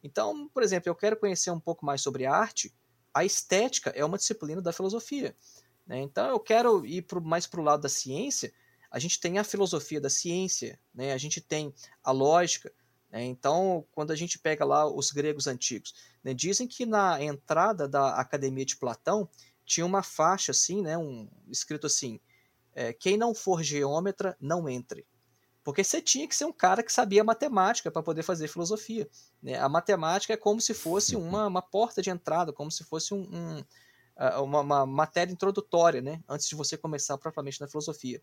Então, 0.04 0.48
por 0.50 0.64
exemplo, 0.64 0.90
eu 0.90 0.96
quero 0.96 1.18
conhecer 1.18 1.52
um 1.52 1.60
pouco 1.60 1.86
mais 1.86 2.02
sobre 2.02 2.26
arte, 2.26 2.74
a 3.14 3.26
estética 3.26 3.90
é 3.92 4.04
uma 4.06 4.18
disciplina 4.18 4.62
da 4.62 4.72
filosofia. 4.72 5.36
Né? 5.86 6.00
Então, 6.00 6.30
eu 6.30 6.40
quero 6.40 6.86
ir 6.86 7.04
pro, 7.04 7.22
mais 7.22 7.46
para 7.46 7.60
o 7.60 7.64
lado 7.64 7.82
da 7.82 7.90
ciência, 7.90 8.54
a 8.90 9.00
gente 9.00 9.20
tem 9.20 9.38
a 9.38 9.44
filosofia 9.44 10.02
da 10.02 10.10
ciência, 10.10 10.80
né? 10.94 11.14
a 11.14 11.18
gente 11.18 11.40
tem 11.42 11.74
a 12.04 12.12
lógica. 12.12 12.72
Né? 13.12 13.26
Então, 13.26 13.86
quando 13.92 14.12
a 14.12 14.16
gente 14.16 14.40
pega 14.40 14.64
lá 14.64 14.86
os 14.86 15.12
gregos 15.12 15.48
antigos, 15.48 15.94
né? 16.24 16.34
dizem 16.34 16.68
que 16.68 16.86
na 16.86 17.22
entrada 17.22 17.88
da 17.88 18.16
Academia 18.16 18.66
de 18.66 18.78
Platão 18.78 19.28
tinha 19.66 19.86
uma 19.86 20.02
faixa 20.02 20.52
assim, 20.52 20.82
né? 20.82 20.98
um, 20.98 21.28
escrito 21.50 21.88
assim, 21.88 22.20
é, 22.74 22.94
quem 22.94 23.18
não 23.18 23.36
for 23.36 23.62
geômetra, 23.62 24.38
não 24.40 24.70
entre. 24.70 25.06
Porque 25.64 25.84
você 25.84 26.02
tinha 26.02 26.28
que 26.28 26.36
ser 26.36 26.46
um 26.46 26.52
cara 26.52 26.82
que 26.82 26.92
sabia 26.92 27.24
matemática 27.24 27.92
para 27.92 28.02
poder 28.02 28.24
fazer 28.24 28.48
filosofia. 28.48 29.08
Né? 29.44 29.60
A 29.60 29.70
matemática 29.70 30.34
é 30.34 30.38
como 30.38 30.60
se 30.60 30.74
fosse 30.74 31.16
uma, 31.16 31.46
uma 31.46 31.62
porta 31.62 32.02
de 32.02 32.10
entrada, 32.10 32.52
como 32.52 32.72
se 32.72 32.84
fosse 32.84 33.14
um, 33.14 33.22
um 33.22 33.64
uma, 34.44 34.60
uma, 34.60 34.86
matéria 34.86 35.32
introdutória, 35.32 36.02
né? 36.02 36.22
antes 36.28 36.48
de 36.48 36.56
você 36.56 36.78
começar 36.78 37.18
propriamente 37.18 37.60
na 37.60 37.68
filosofia. 37.68 38.22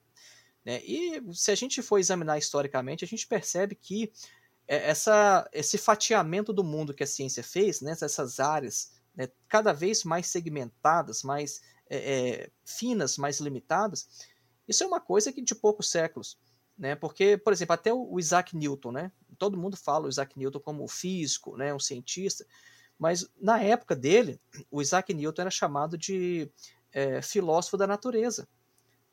Né? 0.64 0.81
E 0.85 1.22
se 1.33 1.51
a 1.51 1.55
gente 1.55 1.83
for 1.83 1.98
examinar 1.98 2.38
historicamente, 2.38 3.05
a 3.05 3.09
gente 3.09 3.27
percebe 3.27 3.74
que 3.74 4.12
essa, 4.68 5.48
esse 5.52 5.78
fatiamento 5.78 6.52
do 6.52 6.62
mundo 6.62 6.94
que 6.94 7.02
a 7.02 7.07
ciência 7.07 7.42
fez, 7.42 7.81
né? 7.81 7.92
essas 7.92 8.38
áreas 8.38 8.92
né? 9.16 9.28
cada 9.48 9.72
vez 9.72 10.04
mais 10.04 10.26
segmentadas, 10.26 11.22
mais 11.22 11.62
é, 11.88 11.96
é, 11.96 12.50
finas, 12.64 13.16
mais 13.16 13.40
limitadas, 13.40 14.26
isso 14.68 14.85
é 14.85 14.87
uma 14.87 15.00
coisa 15.00 15.33
que 15.33 15.40
de 15.40 15.54
poucos 15.54 15.90
séculos 15.90 16.38
né? 16.78 16.94
Porque, 16.94 17.37
por 17.37 17.52
exemplo, 17.52 17.74
até 17.74 17.92
o 17.92 18.18
Isaac 18.18 18.57
Newton, 18.57 18.92
né? 18.92 19.12
Todo 19.37 19.59
mundo 19.59 19.76
fala 19.76 20.07
o 20.07 20.09
Isaac 20.09 20.38
Newton 20.38 20.61
como 20.61 20.87
físico, 20.87 21.57
né? 21.57 21.74
Um 21.74 21.81
cientista, 21.81 22.46
mas 22.98 23.28
na 23.40 23.61
época 23.61 23.96
dele, 23.96 24.40
o 24.70 24.81
Isaac 24.81 25.12
Newton 25.12 25.42
era 25.42 25.50
chamado 25.50 25.98
de 25.98 26.48
é, 26.92 27.20
filósofo 27.20 27.76
da 27.76 27.87
natureza, 27.87 28.48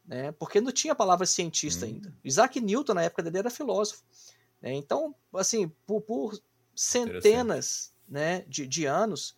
né? 0.05 0.31
Porque 0.33 0.61
não 0.61 0.71
tinha 0.71 0.93
a 0.93 0.95
palavra 0.95 1.25
cientista 1.25 1.85
hum. 1.85 1.89
ainda. 1.89 2.13
Isaac 2.23 2.61
Newton 2.61 2.93
na 2.93 3.03
época 3.03 3.23
dele 3.23 3.39
era 3.39 3.49
filósofo. 3.49 4.03
Né? 4.61 4.73
Então, 4.73 5.15
assim, 5.33 5.69
por, 5.85 6.01
por 6.01 6.39
centenas, 6.75 7.93
né, 8.07 8.41
de, 8.47 8.67
de 8.67 8.85
anos, 8.85 9.35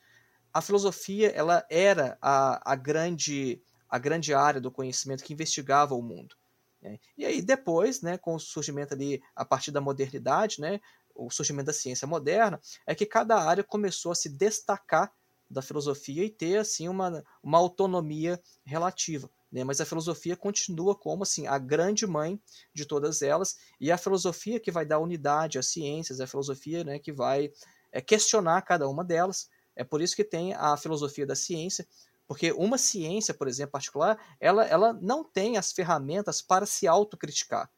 a 0.53 0.61
filosofia 0.61 1.29
ela 1.29 1.65
era 1.69 2.17
a, 2.21 2.73
a 2.73 2.75
grande 2.75 3.61
a 3.89 3.97
grande 3.97 4.33
área 4.33 4.59
do 4.59 4.69
conhecimento 4.69 5.23
que 5.23 5.31
investigava 5.31 5.95
o 5.95 6.01
mundo. 6.01 6.35
Né? 6.81 6.99
E 7.17 7.25
aí 7.25 7.41
depois, 7.41 8.01
né, 8.01 8.17
com 8.17 8.35
o 8.35 8.39
surgimento 8.39 8.93
ali, 8.93 9.21
a 9.33 9.45
partir 9.45 9.71
da 9.71 9.79
modernidade, 9.79 10.59
né, 10.59 10.81
o 11.15 11.29
surgimento 11.29 11.67
da 11.67 11.73
ciência 11.73 12.05
moderna, 12.05 12.59
é 12.85 12.93
que 12.93 13.05
cada 13.05 13.39
área 13.39 13.63
começou 13.63 14.11
a 14.11 14.15
se 14.15 14.29
destacar 14.29 15.11
da 15.49 15.61
filosofia 15.61 16.25
e 16.25 16.29
ter 16.29 16.57
assim 16.57 16.89
uma, 16.89 17.23
uma 17.41 17.57
autonomia 17.57 18.41
relativa. 18.65 19.29
Né? 19.51 19.63
Mas 19.63 19.79
a 19.79 19.85
filosofia 19.85 20.35
continua 20.35 20.95
como 20.95 21.23
assim 21.23 21.47
a 21.47 21.57
grande 21.57 22.05
mãe 22.05 22.39
de 22.73 22.85
todas 22.85 23.21
elas 23.21 23.55
e 23.79 23.89
é 23.89 23.93
a 23.93 23.97
filosofia 23.97 24.59
que 24.59 24.71
vai 24.71 24.85
dar 24.85 24.99
unidade 24.99 25.57
às 25.57 25.67
ciências, 25.67 26.19
é 26.19 26.23
a 26.23 26.27
filosofia 26.27 26.83
né, 26.83 26.99
que 26.99 27.11
vai 27.11 27.51
é, 27.91 28.01
questionar 28.01 28.61
cada 28.63 28.87
uma 28.87 29.03
delas. 29.03 29.49
É 29.75 29.83
por 29.83 30.01
isso 30.01 30.15
que 30.15 30.23
tem 30.23 30.53
a 30.53 30.75
filosofia 30.75 31.25
da 31.25 31.35
ciência, 31.35 31.87
porque 32.27 32.51
uma 32.51 32.77
ciência, 32.77 33.33
por 33.33 33.47
exemplo, 33.47 33.71
particular, 33.71 34.19
ela, 34.39 34.65
ela 34.65 34.93
não 34.93 35.23
tem 35.23 35.57
as 35.57 35.71
ferramentas 35.71 36.41
para 36.41 36.65
se 36.65 36.87
autocriticar. 36.87 37.69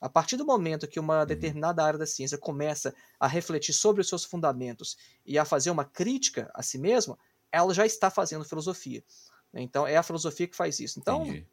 A 0.00 0.08
partir 0.08 0.36
do 0.36 0.46
momento 0.46 0.86
que 0.86 1.00
uma 1.00 1.20
uhum. 1.20 1.26
determinada 1.26 1.84
área 1.84 1.98
da 1.98 2.06
ciência 2.06 2.38
começa 2.38 2.94
a 3.18 3.26
refletir 3.26 3.72
sobre 3.72 4.00
os 4.00 4.08
seus 4.08 4.24
fundamentos 4.24 4.96
e 5.26 5.36
a 5.36 5.44
fazer 5.44 5.70
uma 5.70 5.84
crítica 5.84 6.50
a 6.54 6.62
si 6.62 6.78
mesma, 6.78 7.18
ela 7.50 7.74
já 7.74 7.84
está 7.84 8.08
fazendo 8.08 8.44
filosofia. 8.44 9.02
Então, 9.54 9.86
é 9.86 9.96
a 9.96 10.02
filosofia 10.02 10.46
que 10.46 10.56
faz 10.56 10.78
isso. 10.78 10.98
Então, 10.98 11.22
Entendi. 11.26 11.46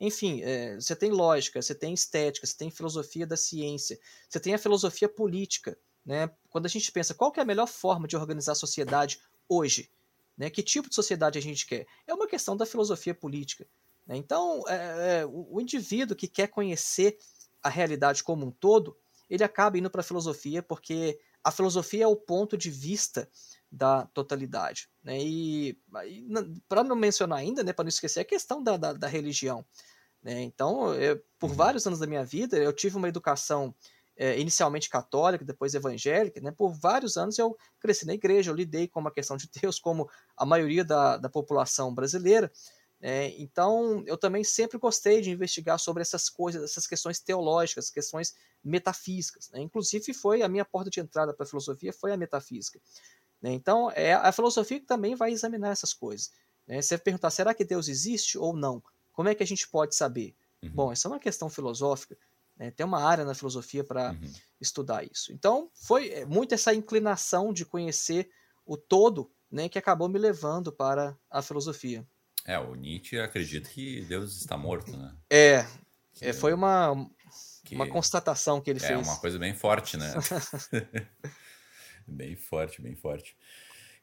enfim, 0.00 0.42
é, 0.42 0.74
você 0.74 0.94
tem 0.94 1.10
lógica, 1.10 1.60
você 1.60 1.74
tem 1.74 1.94
estética, 1.94 2.46
você 2.46 2.56
tem 2.56 2.70
filosofia 2.70 3.26
da 3.26 3.36
ciência, 3.36 3.98
você 4.28 4.38
tem 4.38 4.54
a 4.54 4.58
filosofia 4.58 5.08
política. 5.08 5.78
Né? 6.04 6.30
Quando 6.48 6.66
a 6.66 6.68
gente 6.68 6.90
pensa 6.90 7.14
qual 7.14 7.32
é 7.36 7.40
a 7.40 7.44
melhor 7.44 7.66
forma 7.66 8.08
de 8.08 8.16
organizar 8.16 8.52
a 8.52 8.56
sociedade 8.56 9.20
hoje, 9.48 9.90
né? 10.38 10.48
Que 10.48 10.62
tipo 10.62 10.88
de 10.88 10.94
sociedade 10.94 11.36
a 11.36 11.42
gente 11.42 11.66
quer? 11.66 11.86
É 12.06 12.14
uma 12.14 12.28
questão 12.28 12.56
da 12.56 12.64
filosofia 12.64 13.12
política. 13.12 13.66
Né? 14.06 14.16
Então, 14.16 14.62
é, 14.68 15.20
é, 15.20 15.26
o 15.26 15.60
indivíduo 15.60 16.16
que 16.16 16.28
quer 16.28 16.46
conhecer 16.46 17.18
a 17.62 17.68
realidade 17.68 18.22
como 18.22 18.46
um 18.46 18.50
todo, 18.52 18.96
ele 19.28 19.42
acaba 19.42 19.76
indo 19.76 19.90
para 19.90 20.00
a 20.00 20.04
filosofia 20.04 20.62
porque 20.62 21.20
a 21.42 21.50
filosofia 21.50 22.04
é 22.04 22.06
o 22.06 22.16
ponto 22.16 22.56
de 22.56 22.70
vista 22.70 23.28
da 23.70 24.06
totalidade. 24.06 24.88
Né? 25.02 25.18
E, 25.20 25.78
e 26.06 26.26
para 26.68 26.82
não 26.82 26.96
mencionar 26.96 27.38
ainda, 27.38 27.62
né, 27.62 27.72
para 27.72 27.84
não 27.84 27.88
esquecer, 27.88 28.20
a 28.20 28.24
questão 28.24 28.62
da, 28.62 28.76
da, 28.76 28.92
da 28.92 29.06
religião. 29.06 29.64
Né? 30.22 30.42
Então, 30.42 30.94
eu, 30.94 31.22
por 31.38 31.50
uhum. 31.50 31.56
vários 31.56 31.86
anos 31.86 31.98
da 31.98 32.06
minha 32.06 32.24
vida, 32.24 32.56
eu 32.56 32.72
tive 32.72 32.96
uma 32.96 33.08
educação 33.08 33.74
é, 34.18 34.38
inicialmente 34.38 34.90
católica, 34.90 35.44
depois 35.44 35.74
evangélica, 35.74 36.40
né? 36.40 36.50
Por 36.50 36.72
vários 36.72 37.16
anos 37.16 37.38
eu 37.38 37.56
cresci 37.78 38.04
na 38.04 38.14
igreja, 38.14 38.50
eu 38.50 38.54
lidei 38.54 38.88
com 38.88 38.98
uma 38.98 39.12
questão 39.12 39.36
de 39.36 39.48
Deus, 39.62 39.78
como 39.78 40.10
a 40.36 40.44
maioria 40.44 40.84
da, 40.84 41.16
da 41.16 41.28
população 41.28 41.94
brasileira. 41.94 42.50
É, 43.00 43.28
então, 43.40 44.02
eu 44.06 44.18
também 44.18 44.42
sempre 44.42 44.76
gostei 44.76 45.20
de 45.20 45.30
investigar 45.30 45.78
sobre 45.78 46.02
essas 46.02 46.28
coisas, 46.28 46.64
essas 46.64 46.84
questões 46.84 47.20
teológicas, 47.20 47.90
questões 47.90 48.34
metafísicas. 48.64 49.48
Né? 49.50 49.60
Inclusive, 49.60 50.12
foi 50.12 50.42
a 50.42 50.48
minha 50.48 50.64
porta 50.64 50.90
de 50.90 50.98
entrada 50.98 51.32
para 51.32 51.44
a 51.44 51.48
filosofia 51.48 51.92
foi 51.92 52.12
a 52.12 52.16
metafísica. 52.16 52.80
Né? 53.40 53.52
Então, 53.52 53.90
é 53.94 54.12
a 54.14 54.32
filosofia 54.32 54.80
que 54.80 54.86
também 54.86 55.14
vai 55.14 55.30
examinar 55.30 55.70
essas 55.70 55.94
coisas. 55.94 56.32
Né? 56.66 56.82
Você 56.82 56.96
vai 56.96 57.04
perguntar, 57.04 57.30
será 57.30 57.54
que 57.54 57.64
Deus 57.64 57.88
existe 57.88 58.36
ou 58.36 58.54
não? 58.54 58.82
Como 59.12 59.28
é 59.28 59.34
que 59.34 59.42
a 59.42 59.46
gente 59.46 59.68
pode 59.68 59.94
saber? 59.94 60.34
Uhum. 60.62 60.70
Bom, 60.70 60.92
essa 60.92 61.08
é 61.08 61.10
uma 61.10 61.18
questão 61.18 61.48
filosófica. 61.48 62.16
Né? 62.56 62.70
Tem 62.70 62.84
uma 62.84 63.02
área 63.02 63.24
na 63.24 63.34
filosofia 63.34 63.84
para 63.84 64.10
uhum. 64.10 64.32
estudar 64.60 65.04
isso. 65.04 65.32
Então, 65.32 65.70
foi 65.72 66.10
é, 66.10 66.24
muito 66.24 66.54
essa 66.54 66.74
inclinação 66.74 67.52
de 67.52 67.64
conhecer 67.64 68.30
o 68.66 68.76
todo 68.76 69.30
né, 69.50 69.68
que 69.68 69.78
acabou 69.78 70.08
me 70.08 70.18
levando 70.18 70.72
para 70.72 71.16
a 71.30 71.40
filosofia. 71.40 72.06
É, 72.44 72.58
o 72.58 72.74
Nietzsche 72.74 73.18
acredita 73.18 73.68
que 73.68 74.02
Deus 74.02 74.36
está 74.36 74.56
morto, 74.56 74.96
né? 74.96 75.14
É, 75.30 75.66
é 76.20 76.32
foi 76.32 76.52
uma, 76.52 77.08
que, 77.64 77.74
uma 77.74 77.86
constatação 77.86 78.60
que 78.60 78.70
ele 78.70 78.78
é, 78.78 78.86
fez. 78.86 79.06
É 79.06 79.10
uma 79.10 79.18
coisa 79.18 79.38
bem 79.38 79.54
forte, 79.54 79.96
né? 79.96 80.14
bem 82.10 82.36
forte, 82.36 82.82
bem 82.82 82.94
forte. 82.94 83.36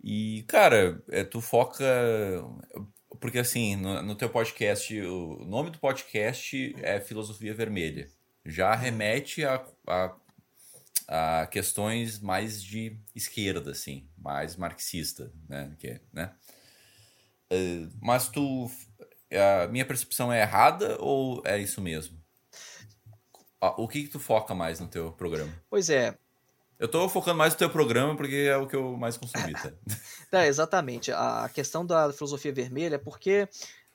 E, 0.03 0.43
cara, 0.47 1.03
é, 1.09 1.23
tu 1.23 1.41
foca. 1.41 1.83
Porque, 3.19 3.39
assim, 3.39 3.75
no, 3.75 4.01
no 4.01 4.15
teu 4.15 4.29
podcast, 4.29 4.99
o 5.01 5.45
nome 5.45 5.71
do 5.71 5.79
podcast 5.79 6.75
é 6.81 6.99
Filosofia 6.99 7.53
Vermelha 7.53 8.09
já 8.45 8.75
remete 8.75 9.43
a, 9.43 9.65
a, 9.87 10.15
a, 11.07 11.47
questões 11.47 12.19
mais 12.19 12.63
de 12.63 12.97
esquerda, 13.15 13.71
assim, 13.71 14.07
mais 14.15 14.55
marxista, 14.55 15.33
né? 15.49 15.75
Que, 15.79 15.99
né? 16.13 16.31
Uh, 17.51 17.91
mas 17.99 18.29
tu, 18.29 18.69
a 19.63 19.67
minha 19.67 19.85
percepção 19.85 20.31
é 20.31 20.41
errada 20.41 20.97
ou 20.99 21.41
é 21.45 21.57
isso 21.57 21.81
mesmo? 21.81 22.23
O 23.77 23.87
que, 23.87 24.03
que 24.03 24.09
tu 24.09 24.19
foca 24.19 24.53
mais 24.53 24.79
no 24.79 24.87
teu 24.87 25.11
programa? 25.11 25.51
Pois 25.67 25.89
é, 25.89 26.15
eu 26.79 26.85
estou 26.85 27.07
focando 27.07 27.37
mais 27.37 27.53
no 27.53 27.59
teu 27.59 27.69
programa 27.69 28.15
porque 28.15 28.47
é 28.49 28.57
o 28.57 28.67
que 28.67 28.75
eu 28.75 28.97
mais 28.97 29.17
consumi, 29.17 29.53
tá? 29.53 29.71
é, 30.31 30.47
exatamente. 30.47 31.11
A 31.11 31.49
questão 31.53 31.85
da 31.85 32.11
filosofia 32.11 32.53
vermelha 32.53 32.95
é 32.95 32.99
porque 32.99 33.47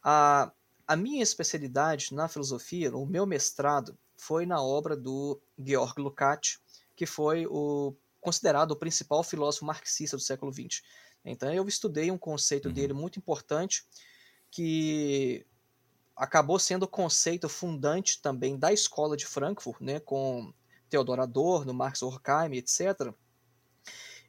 a, 0.02 0.50
a 0.86 0.96
minha 0.96 1.22
especialidade 1.22 2.14
na 2.14 2.28
filosofia, 2.28 2.94
o 2.96 3.06
meu 3.06 3.26
mestrado, 3.26 3.96
foi 4.16 4.46
na 4.46 4.62
obra 4.62 4.96
do 4.96 5.40
Georg 5.58 6.00
Lukács, 6.00 6.58
que 6.96 7.06
foi 7.06 7.46
o 7.46 7.94
considerado 8.20 8.72
o 8.72 8.76
principal 8.76 9.22
filósofo 9.22 9.64
marxista 9.64 10.16
do 10.16 10.22
século 10.22 10.52
XX. 10.52 10.82
Então 11.24 11.52
eu 11.52 11.66
estudei 11.66 12.10
um 12.10 12.18
conceito 12.18 12.68
uhum. 12.68 12.74
dele 12.74 12.92
muito 12.92 13.18
importante 13.18 13.84
que 14.50 15.46
acabou 16.16 16.58
sendo 16.58 16.82
o 16.82 16.88
conceito 16.88 17.48
fundante 17.48 18.20
também 18.20 18.58
da 18.58 18.72
escola 18.72 19.16
de 19.16 19.26
Frankfurt, 19.26 19.80
né, 19.80 20.00
com 20.00 20.52
Theodor 20.90 21.20
Adorno, 21.20 21.72
Marx 21.72 22.02
Horkheim, 22.02 22.56
etc. 22.56 23.14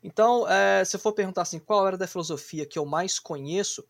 Então, 0.04 0.48
é, 0.48 0.84
se 0.86 0.96
eu 0.96 1.00
for 1.00 1.14
perguntar 1.14 1.42
assim, 1.42 1.60
qual 1.60 1.88
era 1.88 1.98
da 1.98 2.08
filosofia 2.08 2.66
que 2.66 2.80
eu 2.80 2.86
mais 2.86 3.20
conheço, 3.20 3.86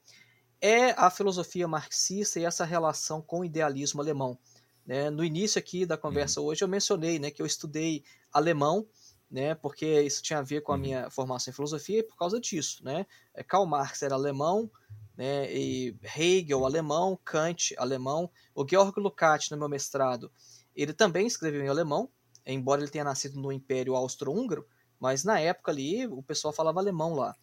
é 0.60 0.92
a 0.92 1.10
filosofia 1.10 1.68
marxista 1.68 2.40
e 2.40 2.46
essa 2.46 2.64
relação 2.64 3.22
com 3.22 3.40
o 3.40 3.46
idealismo 3.46 4.02
alemão. 4.02 4.38
Né? 4.86 5.10
No 5.10 5.24
início 5.24 5.58
aqui 5.58 5.86
da 5.86 5.98
conversa 5.98 6.40
uhum. 6.40 6.48
hoje 6.48 6.64
eu 6.64 6.68
mencionei 6.68 7.18
né, 7.18 7.32
que 7.32 7.42
eu 7.42 7.46
estudei 7.46 8.04
alemão, 8.32 8.88
né, 9.30 9.56
porque 9.56 10.02
isso 10.02 10.22
tinha 10.22 10.40
a 10.40 10.44
ver 10.44 10.62
com 10.62 10.72
a 10.72 10.76
uhum. 10.76 10.82
minha 10.82 11.10
formação 11.10 11.52
em 11.52 11.56
filosofia 11.56 12.00
e 12.00 12.04
por 12.04 12.18
causa 12.18 12.40
disso. 12.40 12.84
Né? 12.84 13.06
É, 13.34 13.44
Karl 13.44 13.66
Marx 13.66 14.02
era 14.04 14.14
alemão, 14.14 14.70
né, 15.18 15.52
e 15.52 15.96
Hegel 16.16 16.66
alemão, 16.66 17.18
Kant 17.24 17.74
alemão, 17.78 18.30
o 18.54 18.68
Georg 18.68 19.00
Lukács 19.00 19.50
no 19.50 19.58
meu 19.58 19.70
mestrado, 19.70 20.32
ele 20.76 20.94
também 20.94 21.26
escreveu 21.26 21.64
em 21.64 21.68
alemão, 21.68 22.10
embora 22.46 22.82
ele 22.82 22.92
tenha 22.92 23.04
nascido 23.04 23.40
no 23.40 23.52
Império 23.52 23.96
Austro-Húngaro, 23.96 24.66
mas 25.00 25.24
na 25.24 25.40
época 25.40 25.72
ali 25.72 26.08
o 26.08 26.22
pessoal 26.22 26.54
falava 26.54 26.80
alemão 26.80 27.14
lá. 27.14 27.36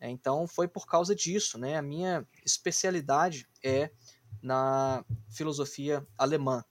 Então 0.00 0.46
foi 0.46 0.66
por 0.66 0.86
causa 0.86 1.14
disso, 1.14 1.58
né? 1.58 1.76
A 1.76 1.82
minha 1.82 2.26
especialidade 2.44 3.46
é 3.62 3.90
na 4.42 5.04
filosofia 5.28 6.06
alemã. 6.16 6.64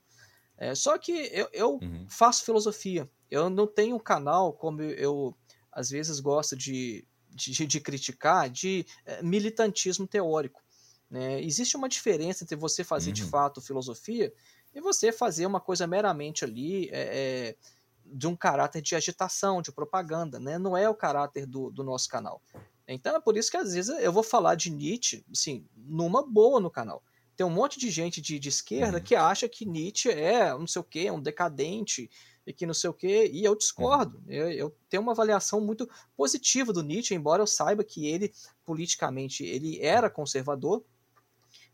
É, 0.56 0.74
só 0.74 0.98
que 0.98 1.12
eu, 1.32 1.48
eu 1.52 1.78
uhum. 1.80 2.06
faço 2.08 2.44
filosofia. 2.44 3.08
Eu 3.30 3.48
não 3.48 3.66
tenho 3.66 3.96
um 3.96 4.00
canal 4.00 4.52
como 4.52 4.82
eu 4.82 5.34
às 5.72 5.88
vezes 5.88 6.18
gosto 6.18 6.56
de, 6.56 7.06
de, 7.30 7.66
de 7.66 7.80
criticar, 7.80 8.50
de 8.50 8.84
é, 9.06 9.22
militantismo 9.22 10.06
teórico. 10.06 10.60
Né? 11.08 11.42
Existe 11.42 11.76
uma 11.76 11.88
diferença 11.88 12.44
entre 12.44 12.56
você 12.56 12.84
fazer 12.84 13.10
uhum. 13.10 13.14
de 13.14 13.24
fato 13.24 13.60
filosofia 13.60 14.32
e 14.74 14.80
você 14.80 15.12
fazer 15.12 15.46
uma 15.46 15.60
coisa 15.60 15.86
meramente 15.86 16.44
ali 16.44 16.88
é, 16.90 16.92
é, 16.92 17.56
de 18.04 18.26
um 18.26 18.36
caráter 18.36 18.80
de 18.82 18.94
agitação, 18.94 19.62
de 19.62 19.72
propaganda. 19.72 20.38
Né? 20.38 20.58
Não 20.58 20.76
é 20.76 20.88
o 20.88 20.94
caráter 20.94 21.46
do, 21.46 21.70
do 21.70 21.82
nosso 21.82 22.08
canal. 22.08 22.42
Então 22.86 23.14
é 23.14 23.20
por 23.20 23.36
isso 23.36 23.50
que 23.50 23.56
às 23.56 23.72
vezes 23.72 23.96
eu 24.00 24.12
vou 24.12 24.22
falar 24.22 24.56
de 24.56 24.70
Nietzsche, 24.70 25.24
assim, 25.30 25.64
numa 25.76 26.26
boa 26.26 26.60
no 26.60 26.70
canal. 26.70 27.02
Tem 27.36 27.46
um 27.46 27.50
monte 27.50 27.78
de 27.78 27.90
gente 27.90 28.20
de, 28.20 28.38
de 28.38 28.48
esquerda 28.48 28.98
uhum. 28.98 29.04
que 29.04 29.14
acha 29.14 29.48
que 29.48 29.64
Nietzsche 29.64 30.10
é 30.10 30.50
não 30.50 30.66
sei 30.66 30.80
o 30.80 30.84
que, 30.84 31.10
um 31.10 31.20
decadente, 31.20 32.10
e 32.46 32.52
que 32.52 32.66
não 32.66 32.74
sei 32.74 32.90
o 32.90 32.94
que, 32.94 33.26
e 33.26 33.44
eu 33.44 33.54
discordo. 33.54 34.18
Uhum. 34.18 34.24
Eu, 34.32 34.50
eu, 34.50 34.76
tenho 34.88 35.02
uma 35.02 35.12
avaliação 35.12 35.60
muito 35.60 35.88
positiva 36.16 36.72
do 36.72 36.82
Nietzsche, 36.82 37.14
embora 37.14 37.42
eu 37.42 37.46
saiba 37.46 37.84
que 37.84 38.06
ele, 38.06 38.32
politicamente, 38.64 39.44
ele 39.44 39.80
era 39.80 40.10
conservador, 40.10 40.84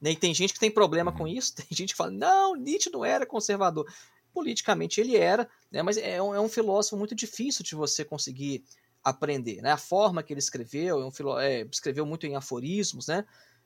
né? 0.01 0.11
E 0.13 0.17
tem 0.17 0.35
gente 0.35 0.53
que 0.53 0.61
tem 0.61 0.71
problema 0.71 1.11
uhum. 1.11 1.17
com 1.19 1.29
isso, 1.29 1.55
tem 1.57 1.67
gente 1.71 1.91
que 1.91 1.97
fala, 1.97 2.11
não, 2.11 2.55
Nietzsche 2.55 2.91
não 2.91 3.05
era 3.05 3.27
conservador. 3.27 3.91
Politicamente 4.33 5.01
ele 5.01 5.17
era, 5.17 5.49
né? 5.71 5.83
mas 5.83 5.97
é 5.97 6.21
um, 6.21 6.35
é 6.35 6.41
um 6.41 6.49
filósofo 6.49 6.97
muito 6.97 7.15
difícil 7.15 7.65
de 7.65 7.75
você 7.75 8.05
conseguir 8.05 8.65
aprender. 9.03 9.63
Né? 9.63 9.71
A 9.71 9.79
forma 9.79 10.23
que 10.23 10.33
ele 10.33 10.41
escreveu, 10.41 11.01
é 11.01 11.07
um 11.07 11.11
filó 11.11 11.41
é, 11.41 11.63
escreveu 11.73 12.05
muito 12.05 12.27
em 12.27 12.37
aforismos, 12.37 13.07
né? 13.07 13.25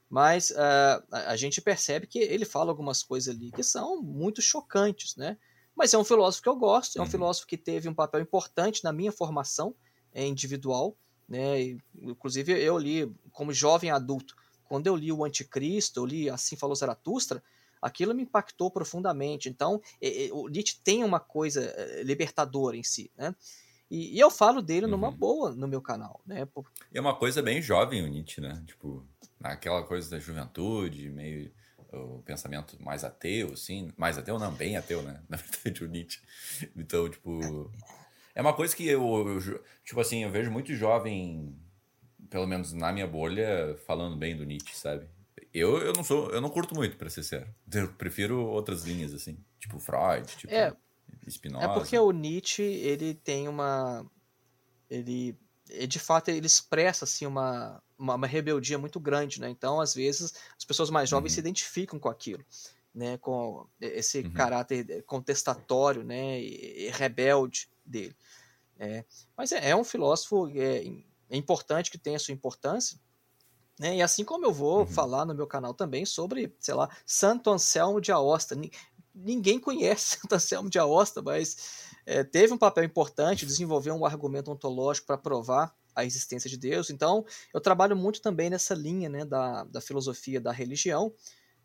mas 0.08 0.50
uh, 0.50 1.02
a, 1.10 1.30
a 1.30 1.36
gente 1.36 1.60
percebe 1.60 2.06
que 2.06 2.18
ele 2.18 2.44
fala 2.44 2.70
algumas 2.70 3.02
coisas 3.02 3.34
ali 3.34 3.50
que 3.50 3.62
são 3.62 4.02
muito 4.02 4.42
chocantes, 4.42 5.14
né? 5.14 5.36
Mas 5.74 5.94
é 5.94 5.98
um 5.98 6.04
filósofo 6.04 6.42
que 6.42 6.48
eu 6.48 6.56
gosto, 6.56 6.98
é 6.98 7.00
um 7.00 7.04
uhum. 7.04 7.10
filósofo 7.10 7.46
que 7.46 7.56
teve 7.56 7.88
um 7.88 7.94
papel 7.94 8.20
importante 8.20 8.84
na 8.84 8.92
minha 8.92 9.12
formação 9.12 9.74
é, 10.12 10.26
individual. 10.26 10.96
Né? 11.28 11.78
Inclusive, 12.02 12.52
eu 12.52 12.76
li, 12.76 13.10
como 13.30 13.52
jovem 13.52 13.90
adulto, 13.90 14.34
quando 14.70 14.86
eu 14.86 14.94
li 14.94 15.10
o 15.10 15.24
Anticristo, 15.24 15.98
eu 15.98 16.06
li 16.06 16.30
Assim 16.30 16.54
Falou 16.54 16.76
Zaratustra, 16.76 17.42
aquilo 17.82 18.14
me 18.14 18.22
impactou 18.22 18.70
profundamente. 18.70 19.48
Então, 19.48 19.82
o 20.30 20.48
Nietzsche 20.48 20.78
tem 20.84 21.02
uma 21.02 21.18
coisa 21.18 21.60
eh, 21.76 22.04
libertadora 22.04 22.76
em 22.76 22.84
si, 22.84 23.10
né? 23.18 23.34
E, 23.90 24.14
e 24.16 24.20
eu 24.20 24.30
falo 24.30 24.62
dele 24.62 24.84
uhum. 24.84 24.92
numa 24.92 25.10
boa 25.10 25.52
no 25.56 25.66
meu 25.66 25.82
canal, 25.82 26.20
né? 26.24 26.44
Por... 26.44 26.70
É 26.94 27.00
uma 27.00 27.16
coisa 27.16 27.42
bem 27.42 27.60
jovem 27.60 28.04
o 28.04 28.06
Nietzsche, 28.06 28.40
né? 28.40 28.62
Tipo, 28.64 29.04
aquela 29.42 29.82
coisa 29.82 30.08
da 30.08 30.20
juventude, 30.20 31.10
meio 31.10 31.50
o 31.92 32.22
pensamento 32.22 32.80
mais 32.80 33.02
ateu, 33.02 33.52
assim, 33.54 33.92
mais 33.96 34.16
ateu 34.16 34.38
não, 34.38 34.52
bem 34.52 34.76
ateu, 34.76 35.02
né? 35.02 35.20
Na 35.28 35.36
verdade, 35.36 35.82
o 35.82 35.88
Nietzsche. 35.88 36.20
Então, 36.76 37.10
tipo, 37.10 37.68
é 38.36 38.40
uma 38.40 38.54
coisa 38.54 38.76
que 38.76 38.86
eu, 38.86 39.02
eu, 39.02 39.64
tipo 39.84 40.00
assim, 40.00 40.22
eu 40.22 40.30
vejo 40.30 40.48
muito 40.48 40.72
jovem, 40.76 41.58
pelo 42.30 42.46
menos 42.46 42.72
na 42.72 42.92
minha 42.92 43.06
bolha, 43.06 43.76
falando 43.86 44.16
bem 44.16 44.36
do 44.36 44.44
Nietzsche, 44.44 44.76
sabe? 44.76 45.06
Eu, 45.52 45.78
eu 45.78 45.92
não 45.92 46.04
sou, 46.04 46.30
eu 46.30 46.40
não 46.40 46.48
curto 46.48 46.74
muito, 46.74 46.96
para 46.96 47.10
ser 47.10 47.24
sério. 47.24 47.52
Eu 47.72 47.92
prefiro 47.94 48.40
outras 48.46 48.84
linhas, 48.84 49.12
assim, 49.12 49.36
tipo 49.58 49.78
Freud, 49.80 50.26
tipo 50.36 50.54
é, 50.54 50.72
Spinoza. 51.28 51.64
É 51.64 51.68
porque 51.74 51.98
o 51.98 52.12
Nietzsche, 52.12 52.62
ele 52.62 53.14
tem 53.14 53.48
uma... 53.48 54.06
Ele, 54.88 55.36
de 55.88 55.98
fato, 55.98 56.28
ele 56.28 56.46
expressa, 56.46 57.04
assim, 57.04 57.26
uma 57.26 57.82
uma, 58.00 58.14
uma, 58.14 58.26
rebeldia 58.26 58.78
muito 58.78 58.98
grande, 58.98 59.40
né? 59.40 59.50
Então, 59.50 59.78
às 59.78 59.94
vezes, 59.94 60.32
as 60.56 60.64
pessoas 60.64 60.88
mais 60.88 61.08
jovens 61.08 61.32
uhum. 61.32 61.34
se 61.34 61.40
identificam 61.40 61.98
com 61.98 62.08
aquilo, 62.08 62.42
né? 62.94 63.18
Com 63.18 63.68
esse 63.78 64.20
uhum. 64.20 64.32
caráter 64.32 65.04
contestatório, 65.04 66.02
né? 66.02 66.40
E, 66.40 66.86
e 66.86 66.90
rebelde 66.90 67.68
dele. 67.84 68.16
É, 68.78 69.04
mas 69.36 69.52
é, 69.52 69.68
é, 69.68 69.76
um 69.76 69.84
filósofo 69.84 70.48
é, 70.56 70.82
é, 71.30 71.36
importante 71.36 71.90
que 71.90 71.98
tem 71.98 72.16
a 72.16 72.18
sua 72.18 72.34
importância, 72.34 72.98
né? 73.78 73.96
E 73.96 74.02
assim 74.02 74.24
como 74.24 74.44
eu 74.44 74.52
vou 74.52 74.80
uhum. 74.80 74.86
falar 74.86 75.24
no 75.24 75.34
meu 75.34 75.46
canal 75.46 75.72
também 75.72 76.04
sobre, 76.04 76.54
sei 76.58 76.74
lá, 76.74 76.88
Santo 77.06 77.50
Anselmo 77.50 78.00
de 78.00 78.12
Aosta. 78.12 78.54
Ninguém 79.14 79.58
conhece 79.58 80.18
Santo 80.20 80.34
Anselmo 80.34 80.68
de 80.68 80.78
Aosta, 80.78 81.22
mas 81.22 81.88
é, 82.04 82.22
teve 82.22 82.52
um 82.52 82.58
papel 82.58 82.84
importante, 82.84 83.46
desenvolveu 83.46 83.94
um 83.94 84.04
argumento 84.04 84.50
ontológico 84.50 85.06
para 85.06 85.16
provar 85.16 85.74
a 85.94 86.04
existência 86.04 86.50
de 86.50 86.58
Deus. 86.58 86.90
Então, 86.90 87.24
eu 87.54 87.60
trabalho 87.60 87.96
muito 87.96 88.20
também 88.20 88.50
nessa 88.50 88.74
linha 88.74 89.08
né, 89.08 89.24
da, 89.24 89.64
da 89.64 89.80
filosofia 89.80 90.40
da 90.40 90.52
religião, 90.52 91.12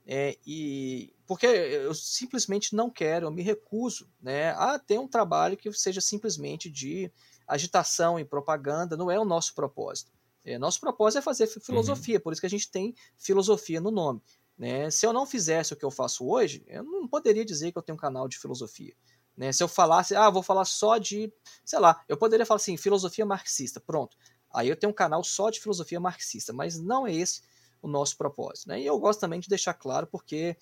é, 0.08 0.38
e 0.46 1.14
porque 1.26 1.48
eu 1.48 1.94
simplesmente 1.96 2.76
não 2.76 2.92
quero, 2.92 3.26
eu 3.26 3.32
me 3.32 3.42
recuso 3.42 4.08
né, 4.22 4.52
a 4.52 4.78
ter 4.78 5.00
um 5.00 5.08
trabalho 5.08 5.58
que 5.58 5.72
seja 5.74 6.00
simplesmente 6.00 6.70
de 6.70 7.12
agitação 7.48 8.20
e 8.20 8.26
propaganda, 8.26 8.98
não 8.98 9.10
é 9.10 9.20
o 9.20 9.26
nosso 9.26 9.54
propósito. 9.54 10.12
É, 10.44 10.60
nosso 10.60 10.80
propósito 10.80 11.20
é 11.20 11.22
fazer 11.22 11.48
filosofia, 11.48 12.18
uhum. 12.18 12.22
por 12.22 12.34
isso 12.34 12.42
que 12.42 12.46
a 12.46 12.50
gente 12.50 12.70
tem 12.70 12.94
filosofia 13.18 13.82
no 13.82 13.90
nome. 13.90 14.22
Né? 14.58 14.90
Se 14.92 15.06
eu 15.06 15.12
não 15.12 15.26
fizesse 15.26 15.74
o 15.74 15.76
que 15.76 15.84
eu 15.84 15.92
faço 15.92 16.28
hoje, 16.28 16.64
eu 16.68 16.84
não 16.84 17.08
poderia 17.08 17.44
dizer 17.44 17.72
que 17.72 17.78
eu 17.78 17.82
tenho 17.82 17.96
um 17.96 18.00
canal 18.00 18.28
de 18.28 18.38
filosofia. 18.38 18.94
Né? 19.36 19.52
Se 19.52 19.64
eu 19.64 19.68
falasse, 19.68 20.16
ah, 20.16 20.30
vou 20.30 20.44
falar 20.44 20.66
só 20.66 20.98
de, 20.98 21.32
sei 21.64 21.80
lá, 21.80 22.04
eu 22.08 22.16
poderia 22.16 22.46
falar 22.46 22.58
assim, 22.58 22.78
filosofia 22.78 23.26
marxista, 23.26 23.80
pronto. 23.80 24.16
Aí 24.54 24.70
eu 24.70 24.76
tenho 24.76 24.92
um 24.92 24.96
canal 24.96 25.24
só 25.24 25.50
de 25.50 25.60
filosofia 25.60 26.00
marxista, 26.00 26.54
mas 26.54 26.80
não 26.80 27.06
é 27.06 27.14
esse 27.14 27.42
o 27.82 27.88
nosso 27.88 28.18
propósito. 28.18 28.70
Né? 28.70 28.82
E 28.82 28.86
eu 28.86 28.98
gosto 28.98 29.20
também 29.20 29.40
de 29.40 29.50
deixar 29.50 29.74
claro 29.74 30.08
porque 30.08 30.56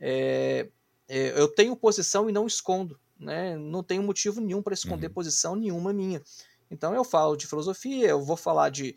é, 0.00 0.70
é, 1.08 1.38
eu 1.38 1.48
tenho 1.48 1.76
posição 1.76 2.28
e 2.30 2.32
não 2.32 2.46
escondo. 2.46 2.98
Né? 3.18 3.56
Não 3.56 3.82
tenho 3.82 4.02
motivo 4.02 4.40
nenhum 4.40 4.62
para 4.62 4.74
esconder 4.74 5.08
uhum. 5.08 5.14
posição 5.14 5.54
nenhuma 5.54 5.92
minha. 5.92 6.22
Então 6.70 6.94
eu 6.94 7.04
falo 7.04 7.36
de 7.36 7.46
filosofia, 7.46 8.08
eu 8.08 8.22
vou 8.22 8.36
falar 8.36 8.70
de, 8.70 8.96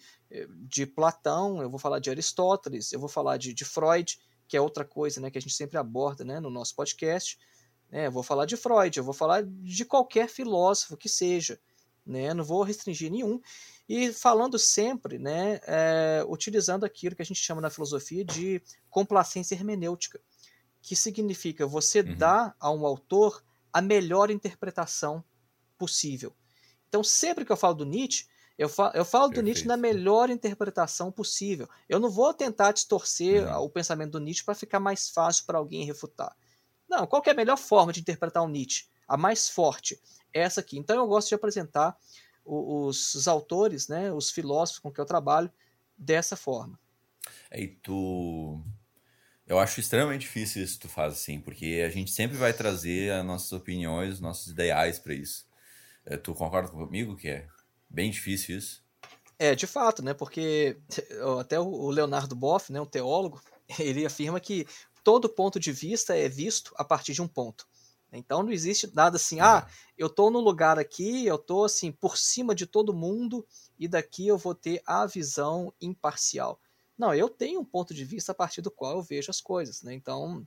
de 0.68 0.86
Platão, 0.86 1.62
eu 1.62 1.70
vou 1.70 1.80
falar 1.80 2.00
de 2.00 2.10
Aristóteles, 2.10 2.92
eu 2.92 3.00
vou 3.00 3.10
falar 3.10 3.38
de, 3.38 3.54
de 3.54 3.66
Freud, 3.66 4.20
que 4.48 4.56
é 4.58 4.62
outra 4.62 4.86
coisa 4.86 5.20
né, 5.20 5.30
que 5.30 5.38
a 5.38 5.42
gente 5.42 5.54
sempre 5.54 5.78
aborda 5.78 6.24
né, 6.24 6.40
no 6.40 6.50
nosso 6.50 6.76
podcast. 6.76 7.38
Né? 7.92 8.08
Eu 8.08 8.12
vou 8.12 8.24
falar 8.24 8.46
de 8.46 8.58
Freud, 8.58 8.98
eu 8.98 9.04
vou 9.04 9.14
falar 9.14 9.44
de 9.46 9.86
qualquer 9.86 10.28
filósofo 10.28 10.98
que 10.98 11.10
seja, 11.10 11.60
né? 12.06 12.34
não 12.34 12.44
vou 12.44 12.64
restringir 12.64 13.12
nenhum. 13.12 13.40
E 13.88 14.12
falando 14.12 14.60
sempre, 14.60 15.18
né, 15.18 15.62
é, 15.64 16.26
utilizando 16.28 16.84
aquilo 16.84 17.16
que 17.16 17.22
a 17.22 17.26
gente 17.26 17.42
chama 17.42 17.62
na 17.62 17.70
filosofia 17.70 18.24
de 18.26 18.62
complacência 18.90 19.56
hermenêutica, 19.56 20.20
que 20.82 20.96
significa 20.96 21.66
você 21.66 22.02
uhum. 22.02 22.18
dar 22.18 22.56
a 22.60 22.72
um 22.72 22.86
autor 22.86 23.44
a 23.72 23.82
melhor 23.82 24.30
interpretação 24.32 25.24
possível. 25.78 26.36
Então, 26.88 27.04
sempre 27.04 27.46
que 27.46 27.52
eu 27.52 27.58
falo 27.58 27.76
do 27.76 27.86
Nietzsche, 27.86 28.28
eu 28.58 28.68
falo, 28.68 28.92
eu 28.96 29.06
falo 29.06 29.30
do 29.30 29.42
Nietzsche 29.42 29.68
na 29.68 29.78
melhor 29.78 30.30
interpretação 30.30 31.12
possível. 31.12 31.70
Eu 31.88 32.00
não 32.00 32.10
vou 32.10 32.34
tentar 32.34 32.72
distorcer 32.72 33.48
uhum. 33.48 33.66
o 33.66 33.70
pensamento 33.70 34.14
do 34.14 34.20
Nietzsche 34.20 34.44
para 34.44 34.56
ficar 34.56 34.80
mais 34.80 35.10
fácil 35.10 35.46
para 35.46 35.60
alguém 35.60 35.86
refutar. 35.86 36.36
Não, 36.90 37.06
qual 37.06 37.22
é 37.26 37.30
a 37.30 37.36
melhor 37.36 37.58
forma 37.58 37.94
de 37.94 38.00
interpretar 38.00 38.42
o 38.44 38.48
Nietzsche? 38.48 38.86
A 39.08 39.16
mais 39.16 39.48
forte. 39.48 40.02
Essa 40.34 40.62
aqui. 40.62 40.78
Então 40.78 40.96
eu 40.96 41.08
gosto 41.08 41.30
de 41.30 41.36
apresentar 41.36 41.96
os, 42.44 43.14
os 43.14 43.28
autores, 43.28 43.88
né, 43.88 44.12
os 44.12 44.32
filósofos 44.32 44.80
com 44.80 44.92
que 44.92 45.00
eu 45.00 45.06
trabalho, 45.06 45.52
dessa 45.98 46.36
forma. 46.36 46.80
É, 47.52 47.62
e 47.62 47.68
tu. 47.68 48.64
Eu 49.48 49.58
acho 49.58 49.80
extremamente 49.80 50.22
difícil 50.22 50.62
isso 50.62 50.74
que 50.74 50.82
tu 50.82 50.90
faz 50.90 51.14
assim, 51.14 51.40
porque 51.40 51.82
a 51.86 51.90
gente 51.90 52.12
sempre 52.12 52.36
vai 52.36 52.52
trazer 52.52 53.14
as 53.14 53.26
nossas 53.26 53.54
opiniões, 53.54 54.16
os 54.16 54.20
nossos 54.20 54.48
ideais 54.48 55.00
para 55.00 55.14
isso. 55.14 55.48
É, 56.06 56.18
tu 56.18 56.34
concorda 56.34 56.70
comigo 56.70 57.16
que 57.16 57.30
é 57.30 57.48
bem 57.90 58.12
difícil 58.12 58.58
isso? 58.58 58.84
É, 59.40 59.56
de 59.56 59.66
fato, 59.66 60.04
né? 60.04 60.14
Porque 60.14 60.78
até 61.40 61.58
o 61.58 61.90
Leonardo 61.90 62.36
Boff, 62.36 62.74
né, 62.74 62.82
um 62.82 62.86
teólogo, 62.86 63.42
ele 63.80 64.06
afirma 64.06 64.40
que 64.40 64.68
todo 65.02 65.30
ponto 65.30 65.58
de 65.60 65.72
vista 65.72 66.14
é 66.18 66.28
visto 66.28 66.74
a 66.76 66.84
partir 66.84 67.14
de 67.14 67.22
um 67.22 67.28
ponto. 67.28 67.66
Então 68.12 68.44
não 68.44 68.52
existe 68.52 68.90
nada 68.94 69.18
assim, 69.18 69.40
ah, 69.40 69.68
eu 69.98 70.08
estou 70.08 70.32
no 70.32 70.40
lugar 70.40 70.80
aqui, 70.80 71.26
eu 71.26 71.36
estou 71.36 71.66
assim 71.66 71.92
por 71.92 72.18
cima 72.18 72.56
de 72.56 72.66
todo 72.66 72.94
mundo 72.94 73.46
e 73.78 73.88
daqui 73.88 74.28
eu 74.28 74.38
vou 74.38 74.56
ter 74.56 74.82
a 74.86 75.06
visão 75.06 75.74
imparcial. 75.80 76.60
Não, 76.98 77.14
eu 77.14 77.30
tenho 77.30 77.60
um 77.60 77.66
ponto 77.66 77.94
de 77.94 78.04
vista 78.04 78.32
a 78.32 78.36
partir 78.36 78.62
do 78.62 78.72
qual 78.72 78.98
eu 78.98 79.04
vejo 79.04 79.30
as 79.30 79.40
coisas, 79.40 79.82
né? 79.84 79.94
Então 79.94 80.46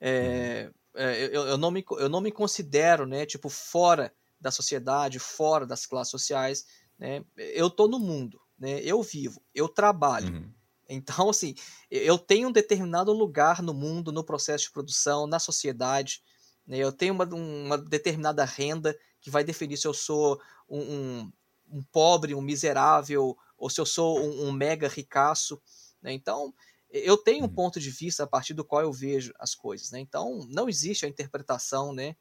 é, 0.00 0.70
é, 0.94 1.24
eu, 1.26 1.46
eu, 1.46 1.58
não 1.58 1.70
me, 1.70 1.84
eu 1.98 2.08
não 2.08 2.20
me 2.20 2.32
considero, 2.32 3.06
né, 3.06 3.26
tipo 3.26 3.48
fora 3.48 4.12
da 4.40 4.50
sociedade, 4.50 5.18
fora 5.18 5.66
das 5.66 5.86
classes 5.86 6.10
sociais, 6.10 6.66
né? 6.98 7.24
Eu 7.36 7.68
estou 7.68 7.88
no 7.88 7.98
mundo, 7.98 8.40
né? 8.58 8.80
Eu 8.82 9.02
vivo, 9.02 9.42
eu 9.54 9.68
trabalho. 9.68 10.32
Uhum. 10.34 10.52
Então, 10.88 11.30
assim, 11.30 11.54
eu 11.90 12.18
tenho 12.18 12.48
um 12.48 12.52
determinado 12.52 13.12
lugar 13.12 13.62
no 13.62 13.72
mundo, 13.72 14.12
no 14.12 14.22
processo 14.22 14.64
de 14.64 14.70
produção, 14.70 15.26
na 15.26 15.38
sociedade. 15.38 16.22
Né? 16.66 16.78
Eu 16.78 16.92
tenho 16.92 17.14
uma, 17.14 17.24
uma, 17.24 17.78
determinada 17.78 18.44
renda 18.44 18.96
que 19.20 19.30
vai 19.30 19.42
definir 19.42 19.78
se 19.78 19.86
eu 19.86 19.94
sou 19.94 20.38
um, 20.68 20.80
um, 20.80 21.32
um 21.70 21.82
pobre, 21.84 22.34
um 22.34 22.42
miserável, 22.42 23.36
ou 23.64 23.70
se 23.70 23.80
eu 23.80 23.86
sou 23.86 24.20
um, 24.20 24.48
um 24.48 24.52
mega 24.52 24.86
ricaço. 24.86 25.58
Né? 26.02 26.12
Então, 26.12 26.52
eu 26.90 27.16
tenho 27.16 27.44
um 27.44 27.48
uhum. 27.48 27.54
ponto 27.54 27.80
de 27.80 27.88
vista 27.88 28.24
a 28.24 28.26
partir 28.26 28.52
do 28.52 28.62
qual 28.62 28.82
eu 28.82 28.92
vejo 28.92 29.32
as 29.38 29.54
coisas, 29.54 29.90
né? 29.90 29.98
Então, 29.98 30.46
não 30.50 30.68
existe 30.68 31.06
a 31.06 31.08
interpretação, 31.08 31.90
né, 31.90 32.14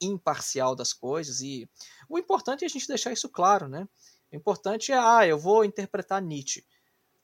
imparcial 0.00 0.74
das 0.74 0.94
coisas 0.94 1.42
e 1.42 1.68
o 2.08 2.18
importante 2.18 2.64
é 2.64 2.66
a 2.66 2.70
gente 2.70 2.88
deixar 2.88 3.12
isso 3.12 3.28
claro, 3.28 3.68
né? 3.68 3.86
O 4.32 4.36
importante 4.36 4.90
é, 4.90 4.96
ah, 4.96 5.26
eu 5.26 5.38
vou 5.38 5.66
interpretar 5.66 6.22
Nietzsche. 6.22 6.64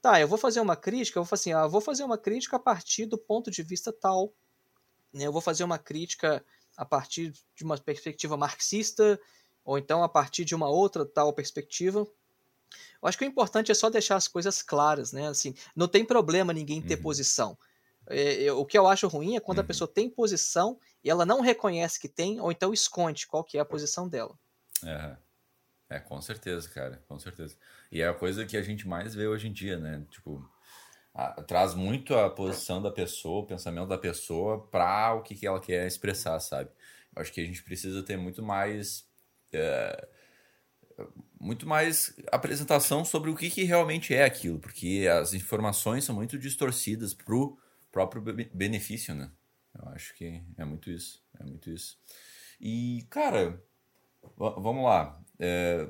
Tá, 0.02 0.20
eu 0.20 0.28
vou 0.28 0.36
fazer 0.36 0.60
uma 0.60 0.76
crítica, 0.76 1.18
eu 1.18 1.24
vou 1.24 1.34
assim, 1.34 1.54
ah, 1.54 1.66
vou 1.66 1.80
fazer 1.80 2.04
uma 2.04 2.18
crítica 2.18 2.56
a 2.56 2.60
partir 2.60 3.06
do 3.06 3.16
ponto 3.16 3.50
de 3.50 3.62
vista 3.62 3.90
tal, 3.90 4.34
né? 5.14 5.26
Eu 5.26 5.32
vou 5.32 5.40
fazer 5.40 5.64
uma 5.64 5.78
crítica 5.78 6.44
a 6.76 6.84
partir 6.84 7.32
de 7.54 7.64
uma 7.64 7.78
perspectiva 7.78 8.36
marxista 8.36 9.18
ou 9.64 9.78
então 9.78 10.02
a 10.02 10.10
partir 10.10 10.44
de 10.44 10.54
uma 10.54 10.68
outra 10.68 11.06
tal 11.06 11.32
perspectiva. 11.32 12.06
Eu 13.00 13.08
acho 13.08 13.18
que 13.18 13.24
o 13.24 13.28
importante 13.28 13.70
é 13.70 13.74
só 13.74 13.90
deixar 13.90 14.16
as 14.16 14.28
coisas 14.28 14.62
claras, 14.62 15.12
né? 15.12 15.28
Assim, 15.28 15.54
não 15.74 15.88
tem 15.88 16.04
problema 16.04 16.52
ninguém 16.52 16.80
ter 16.80 16.96
uhum. 16.96 17.02
posição. 17.02 17.58
É, 18.08 18.34
eu, 18.34 18.58
o 18.58 18.66
que 18.66 18.76
eu 18.76 18.86
acho 18.86 19.06
ruim 19.08 19.36
é 19.36 19.40
quando 19.40 19.58
uhum. 19.58 19.64
a 19.64 19.66
pessoa 19.66 19.88
tem 19.88 20.08
posição 20.08 20.78
e 21.02 21.10
ela 21.10 21.24
não 21.24 21.40
reconhece 21.40 22.00
que 22.00 22.08
tem, 22.08 22.40
ou 22.40 22.50
então 22.50 22.72
esconde 22.72 23.26
qual 23.26 23.44
que 23.44 23.58
é 23.58 23.60
a 23.60 23.64
posição 23.64 24.08
dela. 24.08 24.38
É, 24.84 25.16
é 25.90 25.98
com 26.00 26.20
certeza, 26.20 26.68
cara, 26.68 27.02
com 27.08 27.18
certeza. 27.18 27.56
E 27.90 28.00
é 28.00 28.08
a 28.08 28.14
coisa 28.14 28.44
que 28.44 28.56
a 28.56 28.62
gente 28.62 28.86
mais 28.86 29.14
vê 29.14 29.26
hoje 29.26 29.48
em 29.48 29.52
dia, 29.52 29.78
né? 29.78 30.04
Tipo, 30.10 30.48
a, 31.14 31.42
traz 31.42 31.74
muito 31.74 32.14
a 32.14 32.30
posição 32.30 32.82
da 32.82 32.90
pessoa, 32.90 33.42
o 33.42 33.46
pensamento 33.46 33.88
da 33.88 33.98
pessoa 33.98 34.66
para 34.66 35.14
o 35.14 35.22
que, 35.22 35.34
que 35.34 35.46
ela 35.46 35.60
quer 35.60 35.86
expressar, 35.86 36.38
sabe? 36.40 36.70
Eu 37.14 37.22
acho 37.22 37.32
que 37.32 37.40
a 37.40 37.44
gente 37.44 37.62
precisa 37.62 38.02
ter 38.02 38.16
muito 38.16 38.42
mais. 38.42 39.06
É, 39.52 40.08
muito 41.42 41.66
mais 41.66 42.14
apresentação 42.30 43.04
sobre 43.04 43.28
o 43.28 43.34
que, 43.34 43.50
que 43.50 43.64
realmente 43.64 44.14
é 44.14 44.24
aquilo, 44.24 44.60
porque 44.60 45.08
as 45.10 45.34
informações 45.34 46.04
são 46.04 46.14
muito 46.14 46.38
distorcidas 46.38 47.12
pro 47.12 47.58
próprio 47.90 48.22
benefício, 48.54 49.12
né? 49.12 49.28
Eu 49.74 49.88
acho 49.88 50.14
que 50.14 50.40
é 50.56 50.64
muito 50.64 50.88
isso, 50.88 51.20
é 51.40 51.42
muito 51.42 51.68
isso. 51.68 51.98
E, 52.60 53.04
cara, 53.10 53.60
vamos 54.36 54.84
lá. 54.84 55.20
É, 55.40 55.88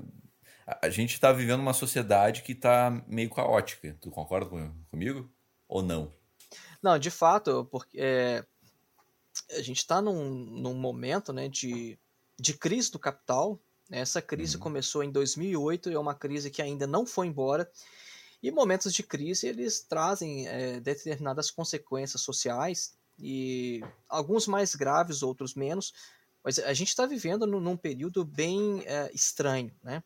a 0.80 0.88
gente 0.88 1.12
está 1.12 1.30
vivendo 1.32 1.60
uma 1.60 1.74
sociedade 1.74 2.42
que 2.42 2.52
está 2.52 3.04
meio 3.06 3.28
caótica. 3.28 3.94
Tu 4.00 4.10
concorda 4.10 4.48
com, 4.48 4.72
comigo 4.90 5.30
ou 5.68 5.82
não? 5.82 6.14
Não, 6.82 6.98
de 6.98 7.10
fato, 7.10 7.66
porque 7.70 7.98
é, 8.00 8.42
a 9.50 9.60
gente 9.60 9.78
está 9.78 10.00
num, 10.00 10.32
num 10.34 10.74
momento 10.74 11.30
né, 11.30 11.46
de, 11.46 11.98
de 12.40 12.54
crise 12.56 12.90
do 12.90 12.98
capital. 12.98 13.60
Essa 13.92 14.22
crise 14.22 14.56
uhum. 14.56 14.62
começou 14.62 15.04
em 15.04 15.10
2008 15.10 15.90
e 15.90 15.94
é 15.94 15.98
uma 15.98 16.14
crise 16.14 16.50
que 16.50 16.62
ainda 16.62 16.86
não 16.86 17.04
foi 17.04 17.26
embora. 17.26 17.70
E 18.42 18.50
momentos 18.50 18.92
de 18.92 19.02
crise 19.02 19.46
eles 19.46 19.80
trazem 19.80 20.48
é, 20.48 20.80
determinadas 20.80 21.50
consequências 21.50 22.22
sociais 22.22 22.94
e 23.18 23.84
alguns 24.08 24.46
mais 24.46 24.74
graves, 24.74 25.22
outros 25.22 25.54
menos. 25.54 25.92
Mas 26.42 26.58
a 26.58 26.72
gente 26.72 26.88
está 26.88 27.06
vivendo 27.06 27.46
num, 27.46 27.76
período 27.76 28.24
bem 28.24 28.82
é, 28.86 29.10
estranho, 29.14 29.72
né? 29.82 30.02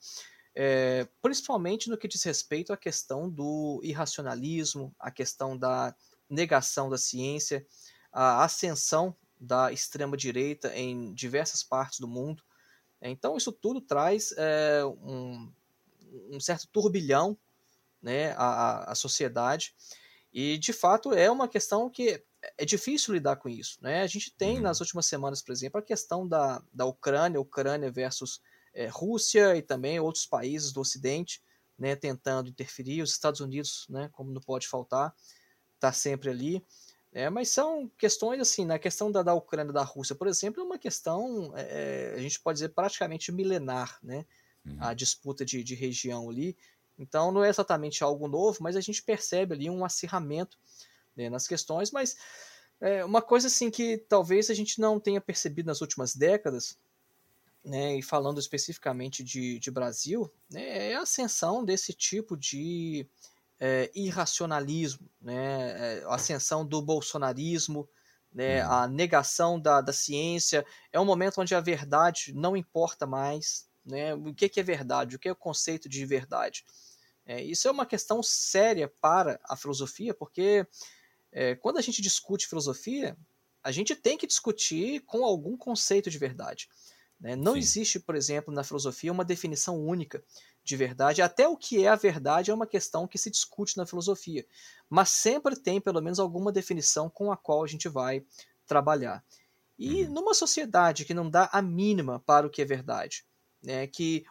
É, 0.55 1.07
principalmente 1.22 1.89
no 1.89 1.99
que 1.99 2.09
diz 2.09 2.22
respeito 2.24 2.72
à 2.72 2.76
questão 2.76 3.28
do 3.28 3.80
irracionalismo, 3.82 4.95
a 4.99 5.11
questão 5.11 5.57
da 5.57 5.95
negação 6.28 6.89
da 6.89 6.99
ciência, 6.99 7.66
a 8.11 8.43
ascensão 8.43 9.14
da 9.39 9.70
extrema-direita 9.70 10.74
em 10.74 11.12
diversas 11.12 11.62
partes 11.62 12.01
do 12.01 12.09
mundo. 12.09 12.43
Então, 13.11 13.37
isso 13.37 13.53
tudo 13.53 13.81
traz 13.81 14.33
é, 14.37 14.85
um, 14.85 15.53
um, 16.31 16.41
certo 16.41 16.67
turbilhão 16.69 17.37
né, 18.03 18.33
à, 18.33 18.93
à 18.93 18.95
sociedade, 18.95 19.75
e 20.33 20.59
de 20.59 20.73
fato 20.73 21.13
é 21.13 21.31
uma 21.31 21.49
questão 21.49 21.89
que 21.89 22.23
é 22.59 22.65
difícil 22.65 23.15
lidar 23.15 23.37
com 23.37 23.49
isso. 23.49 23.79
Né? 23.81 24.03
A 24.03 24.07
gente 24.07 24.33
tem 24.35 24.57
uhum. 24.57 24.63
nas 24.63 24.81
últimas 24.81 25.07
semanas, 25.07 25.43
por 25.43 25.53
exemplo, 25.53 25.81
a 25.81 25.83
questão 25.83 26.27
da, 26.27 26.63
da 26.73 26.85
Ucrânia, 26.85 27.41
Ucrânia 27.41 27.91
versus 27.91 28.41
é, 28.75 28.87
Rússia 28.87 29.57
e 29.57 29.63
também 29.63 29.99
outros 29.99 30.27
países 30.27 30.73
do 30.73 30.81
Ocidente, 30.81 31.43
né, 31.79 31.97
tentando 31.97 32.49
interferir, 32.49 33.03
os 33.03 33.11
Estados 33.11 33.41
Unidos, 33.41 33.87
né, 33.89 34.09
como 34.13 34.31
não 34.31 34.41
pode 34.41 34.69
faltar, 34.69 35.15
está 35.75 35.93
sempre 35.93 36.31
ali. 36.31 36.65
É, 37.13 37.31
mas 37.31 37.49
são 37.49 37.91
questões 37.97 38.41
assim, 38.41 38.65
na 38.65 38.79
questão 38.79 39.11
da, 39.11 39.23
da 39.23 39.33
Ucrânia 39.33 39.73
da 39.73 39.83
Rússia, 39.83 40.15
por 40.15 40.27
exemplo, 40.27 40.63
é 40.63 40.65
uma 40.65 40.79
questão, 40.79 41.53
é, 41.57 42.13
a 42.15 42.21
gente 42.21 42.39
pode 42.41 42.57
dizer, 42.57 42.71
praticamente 42.71 43.33
milenar, 43.33 43.99
né? 44.03 44.27
Uhum. 44.65 44.77
A 44.81 44.93
disputa 44.93 45.45
de, 45.45 45.63
de 45.65 45.75
região 45.75 46.29
ali. 46.29 46.57
Então 46.99 47.31
não 47.31 47.45
é 47.45 47.49
exatamente 47.49 48.03
algo 48.03 48.27
novo, 48.27 48.59
mas 48.61 48.77
a 48.77 48.81
gente 48.81 49.03
percebe 49.03 49.55
ali 49.55 49.71
um 49.71 49.85
acirramento 49.85 50.59
né, 51.17 51.31
nas 51.31 51.47
questões. 51.47 51.91
Mas 51.91 52.17
é, 52.81 53.05
uma 53.05 53.23
coisa 53.23 53.47
assim 53.47 53.71
que 53.71 53.99
talvez 53.99 54.51
a 54.51 54.55
gente 54.55 54.81
não 54.81 55.01
tenha 55.01 55.21
percebido 55.21 55.67
nas 55.67 55.81
últimas 55.81 56.15
décadas 56.15 56.79
né, 57.65 57.99
e 57.99 58.03
falando 58.03 58.39
especificamente 58.39 59.25
de, 59.25 59.59
de 59.59 59.71
Brasil, 59.71 60.31
né, 60.51 60.91
é 60.91 60.95
a 60.95 61.03
ascensão 61.03 61.65
desse 61.65 61.93
tipo 61.93 62.37
de 62.37 63.07
é, 63.59 63.91
irracionalismo, 63.95 65.11
né, 65.21 65.99
é, 66.01 66.05
a 66.05 66.15
ascensão 66.15 66.65
do 66.65 66.81
bolsonarismo, 66.83 67.89
né, 68.33 68.65
uhum. 68.65 68.73
a 68.73 68.89
negação 68.89 69.59
da, 69.59 69.81
da 69.81 69.93
ciência. 69.93 70.65
É 70.93 71.01
um 71.01 71.05
momento 71.05 71.41
onde 71.41 71.55
a 71.55 71.61
verdade 71.61 72.33
não 72.35 72.57
importa 72.57 73.07
mais. 73.07 73.67
Né, 73.85 74.15
o 74.15 74.35
que, 74.35 74.49
que 74.49 74.61
é 74.61 74.63
verdade? 74.63 75.17
O 75.17 75.19
que 75.19 75.29
é 75.29 75.33
o 75.33 75.37
conceito 75.37 75.89
de 75.89 76.05
verdade? 76.05 76.65
É, 77.25 77.43
isso 77.43 77.67
é 77.67 77.71
uma 77.71 77.87
questão 77.87 78.23
séria 78.23 78.89
para 79.01 79.41
a 79.45 79.57
filosofia, 79.57 80.15
porque 80.15 80.67
é, 81.33 81.55
quando 81.57 81.79
a 81.79 81.83
gente 81.83 82.01
discute 82.01 82.47
filosofia, 82.47 83.17
a 83.63 83.73
gente 83.73 83.97
tem 83.97 84.17
que 84.17 84.27
discutir 84.27 85.01
com 85.01 85.25
algum 85.25 85.57
conceito 85.57 86.09
de 86.09 86.19
verdade. 86.19 86.69
Né? 87.19 87.35
Não 87.35 87.55
Sim. 87.55 87.59
existe, 87.59 87.99
por 87.99 88.15
exemplo, 88.15 88.55
na 88.55 88.63
filosofia 88.63 89.11
uma 89.11 89.25
definição 89.25 89.77
única 89.77 90.23
de 90.67 90.77
verdade. 90.77 91.23
Até 91.23 91.49
o 91.49 91.57
que 91.57 91.85
é 91.85 91.89
a 91.89 91.95
verdade 91.95 92.51
é 92.51 92.55
uma 92.55 92.67
questão 92.67 93.07
que 93.07 93.17
se 93.17 93.31
discute 93.31 93.77
na 93.77 93.87
filosofia. 93.87 94.45
Mas 94.91 95.11
sempre 95.11 95.55
tem, 95.55 95.81
pelo 95.81 96.03
menos, 96.03 96.19
alguma 96.19 96.51
definição 96.51 97.09
com 97.09 97.31
a 97.31 97.37
qual 97.37 97.62
a 97.62 97.69
gente 97.69 97.89
vai 97.89 98.25
trabalhar. 98.67 99.25
E 99.79 100.03
uhum. 100.03 100.12
numa 100.12 100.35
sociedade 100.35 101.05
que 101.05 101.14
não 101.14 101.31
dá 101.31 101.49
a 101.53 101.62
mínima 101.62 102.19
para 102.27 102.47
o 102.47 102.51
que 102.51 102.61
é 102.61 102.64
verdade, 102.64 103.25
né, 103.62 103.87
que 103.87 104.25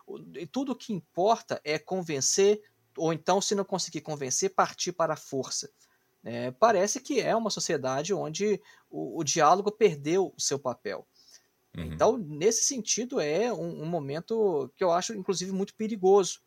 tudo 0.51 0.73
o 0.73 0.75
que 0.75 0.91
importa 0.91 1.61
é 1.63 1.79
convencer, 1.79 2.61
ou 2.97 3.13
então, 3.13 3.39
se 3.39 3.55
não 3.55 3.63
conseguir 3.63 4.01
convencer, 4.01 4.53
partir 4.53 4.91
para 4.91 5.13
a 5.13 5.17
força. 5.17 5.71
É, 6.23 6.51
parece 6.51 6.99
que 6.99 7.21
é 7.21 7.35
uma 7.35 7.49
sociedade 7.49 8.13
onde 8.13 8.59
o, 8.89 9.19
o 9.19 9.23
diálogo 9.23 9.71
perdeu 9.71 10.33
o 10.35 10.41
seu 10.41 10.59
papel. 10.59 11.07
Uhum. 11.77 11.93
Então, 11.93 12.17
nesse 12.17 12.63
sentido, 12.63 13.19
é 13.19 13.51
um, 13.51 13.83
um, 13.83 13.85
momento 13.85 14.71
que 14.75 14.83
eu 14.83 14.91
acho, 14.91 15.13
inclusive, 15.13 15.51
muito 15.51 15.75
perigoso. 15.75 16.41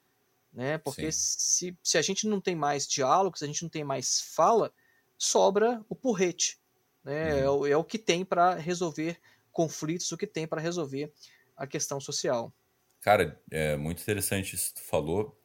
Né? 0.52 0.78
Porque 0.78 1.12
se, 1.12 1.76
se 1.82 1.98
a 1.98 2.02
gente 2.02 2.26
não 2.26 2.40
tem 2.40 2.56
mais 2.56 2.86
diálogo, 2.86 3.36
se 3.38 3.44
a 3.44 3.46
gente 3.46 3.62
não 3.62 3.68
tem 3.68 3.84
mais 3.84 4.20
fala, 4.34 4.72
sobra 5.18 5.84
o 5.88 5.94
porrete. 5.94 6.58
Né? 7.04 7.34
Uhum. 7.34 7.38
É, 7.38 7.50
o, 7.50 7.66
é 7.66 7.76
o 7.76 7.84
que 7.84 7.98
tem 7.98 8.24
para 8.24 8.54
resolver 8.54 9.20
conflitos, 9.52 10.10
o 10.10 10.16
que 10.16 10.26
tem 10.26 10.46
para 10.46 10.60
resolver 10.60 11.12
a 11.56 11.66
questão 11.66 12.00
social. 12.00 12.52
Cara, 13.00 13.40
é 13.50 13.76
muito 13.76 14.00
interessante 14.00 14.54
isso 14.54 14.72
que 14.74 14.80
tu 14.80 14.86
falou. 14.86 15.38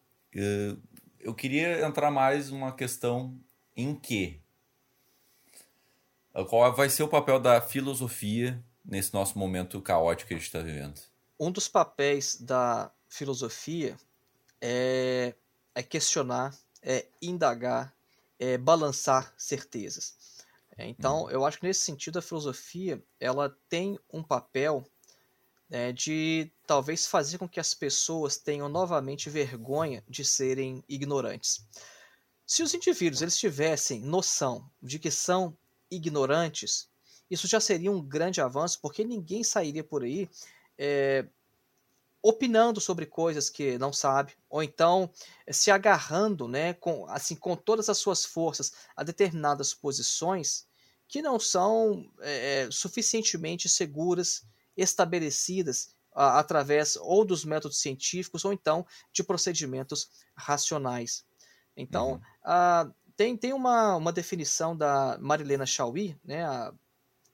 Eu 1.19 1.33
queria 1.33 1.85
entrar 1.85 2.11
mais 2.11 2.49
numa 2.49 2.73
questão 2.75 3.39
em 3.75 3.95
que? 3.95 4.41
Qual 6.49 6.73
vai 6.75 6.89
ser 6.89 7.03
o 7.03 7.07
papel 7.07 7.39
da 7.39 7.61
filosofia 7.61 8.63
nesse 8.83 9.13
nosso 9.13 9.37
momento 9.37 9.81
caótico 9.81 10.29
que 10.29 10.33
a 10.33 10.37
gente 10.37 10.47
está 10.47 10.59
vivendo? 10.59 10.99
Um 11.39 11.51
dos 11.51 11.67
papéis 11.67 12.35
da 12.39 12.91
filosofia 13.07 13.97
é, 14.61 15.33
é 15.75 15.83
questionar, 15.83 16.57
é 16.81 17.05
indagar, 17.21 17.93
é 18.39 18.57
balançar 18.57 19.33
certezas. 19.37 20.15
É, 20.77 20.87
então, 20.87 21.25
hum. 21.25 21.29
eu 21.29 21.45
acho 21.45 21.59
que 21.59 21.67
nesse 21.67 21.81
sentido 21.81 22.19
a 22.19 22.21
filosofia 22.21 23.03
ela 23.19 23.55
tem 23.69 23.99
um 24.11 24.23
papel 24.23 24.83
é, 25.69 25.91
de 25.91 26.51
talvez 26.65 27.05
fazer 27.07 27.37
com 27.37 27.47
que 27.47 27.59
as 27.59 27.73
pessoas 27.73 28.37
tenham 28.37 28.69
novamente 28.69 29.29
vergonha 29.29 30.03
de 30.07 30.23
serem 30.23 30.83
ignorantes. 30.87 31.65
Se 32.45 32.61
os 32.61 32.73
indivíduos 32.73 33.21
eles 33.21 33.37
tivessem 33.37 34.01
noção 34.01 34.69
de 34.81 34.99
que 34.99 35.09
são 35.09 35.57
ignorantes, 35.89 36.89
isso 37.33 37.47
já 37.47 37.59
seria 37.59 37.91
um 37.91 38.01
grande 38.01 38.39
avanço, 38.39 38.79
porque 38.79 39.03
ninguém 39.03 39.43
sairia 39.43 39.83
por 39.83 40.03
aí 40.03 40.29
é, 40.77 41.25
opinando 42.21 42.79
sobre 42.79 43.05
coisas 43.05 43.49
que 43.49 43.77
não 43.77 43.91
sabe, 43.91 44.33
ou 44.49 44.61
então 44.61 45.09
é, 45.45 45.51
se 45.51 45.71
agarrando, 45.71 46.47
né, 46.47 46.73
com, 46.73 47.05
assim, 47.07 47.35
com 47.35 47.55
todas 47.55 47.89
as 47.89 47.97
suas 47.97 48.23
forças 48.23 48.71
a 48.95 49.03
determinadas 49.03 49.73
posições 49.73 50.65
que 51.07 51.21
não 51.21 51.39
são 51.39 52.09
é, 52.21 52.67
suficientemente 52.71 53.67
seguras, 53.67 54.45
estabelecidas 54.77 55.93
a, 56.13 56.39
através 56.39 56.95
ou 56.95 57.25
dos 57.25 57.43
métodos 57.43 57.79
científicos 57.79 58.45
ou 58.45 58.53
então 58.53 58.85
de 59.11 59.23
procedimentos 59.23 60.09
racionais. 60.35 61.25
Então, 61.75 62.13
uhum. 62.13 62.21
a, 62.43 62.91
tem, 63.15 63.35
tem 63.35 63.53
uma, 63.53 63.95
uma 63.95 64.11
definição 64.11 64.75
da 64.75 65.17
Marilena 65.19 65.65
Chauí, 65.65 66.15
né, 66.23 66.45
a, 66.45 66.73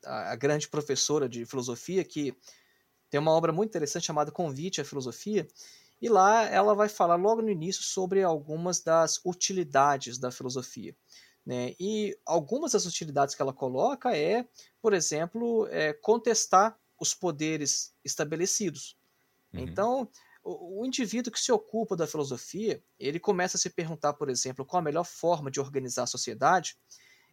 a, 0.06 0.36
grande 0.36 0.68
professora 0.68 1.28
de 1.28 1.46
filosofia, 1.46 2.04
que 2.04 2.36
tem 3.10 3.20
uma 3.20 3.32
obra 3.32 3.52
muito 3.52 3.70
interessante 3.70 4.06
chamada 4.06 4.32
Convite 4.32 4.82
à 4.82 4.86
Filosofia, 4.86 5.48
e 6.02 6.08
lá 6.08 6.46
ela 6.46 6.74
vai 6.74 6.88
falar 6.88 7.16
logo 7.16 7.42
no 7.42 7.50
início 7.50 7.84
sobre 7.84 8.24
algumas 8.24 8.82
das 8.82 9.20
utilidades 9.26 10.18
da 10.18 10.32
filosofia. 10.32 10.96
Né? 11.46 11.76
E 11.80 12.18
algumas 12.26 12.74
das 12.74 12.86
utilidades 12.86 13.36
que 13.36 13.42
ela 13.42 13.54
coloca 13.54 14.16
é, 14.16 14.48
por 14.82 14.94
exemplo, 14.94 15.68
é 15.72 15.94
contestar 15.94 16.78
os 17.00 17.14
poderes 17.14 17.94
estabelecidos. 18.04 18.98
Uhum. 19.54 19.62
Então, 19.62 20.10
o, 20.44 20.82
o, 20.82 20.86
indivíduo 20.86 21.32
que 21.32 21.40
se 21.40 21.52
ocupa 21.52 21.96
da 21.96 22.08
filosofia, 22.08 22.84
ele 23.00 23.20
começa 23.20 23.58
a 23.58 23.60
se 23.60 23.70
perguntar, 23.70 24.14
por 24.14 24.30
exemplo, 24.30 24.66
qual 24.66 24.80
a 24.80 24.84
melhor 24.84 25.06
forma 25.06 25.50
de 25.50 25.60
organizar 25.60 26.04
a 26.04 26.08
sociedade, 26.08 26.78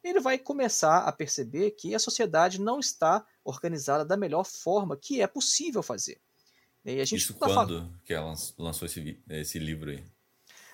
ele 0.09 0.20
vai 0.20 0.38
começar 0.38 0.98
a 1.00 1.12
perceber 1.12 1.72
que 1.72 1.94
a 1.94 1.98
sociedade 1.98 2.61
não 2.61 2.78
está 2.78 3.24
organizada 3.44 4.04
da 4.04 4.16
melhor 4.16 4.44
forma 4.44 4.96
que 4.96 5.20
é 5.20 5.26
possível 5.26 5.82
fazer. 5.82 6.20
E 6.84 7.00
a 7.00 7.04
gente 7.04 7.20
Isso 7.20 7.34
tá 7.34 7.46
quando 7.46 7.92
que 8.04 8.14
ela 8.14 8.34
lançou 8.57 8.86
esse, 8.86 9.18
esse 9.28 9.59
livro 9.59 9.90
aí? 9.90 10.04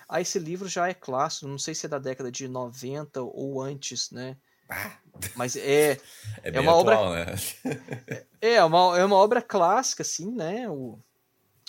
Ah, 0.07 0.21
esse 0.21 0.37
livro 0.37 0.69
já 0.69 0.87
é 0.87 0.93
clássico, 0.93 1.47
não 1.47 1.57
sei 1.57 1.73
se 1.73 1.85
é 1.85 1.89
da 1.89 1.97
década 1.97 2.31
de 2.31 2.47
90 2.47 3.21
ou 3.21 3.61
antes, 3.61 4.11
né? 4.11 4.37
Ah. 4.69 4.97
Mas 5.35 5.55
é. 5.55 5.99
É, 6.43 6.49
é 6.55 6.59
uma 6.59 6.79
atual, 6.79 7.05
obra. 7.07 7.25
Né? 7.25 7.35
é, 8.41 8.53
é, 8.55 8.63
uma, 8.63 8.99
é 8.99 9.05
uma 9.05 9.15
obra 9.15 9.41
clássica, 9.41 10.03
assim, 10.03 10.29
né? 10.31 10.69
O, 10.69 10.99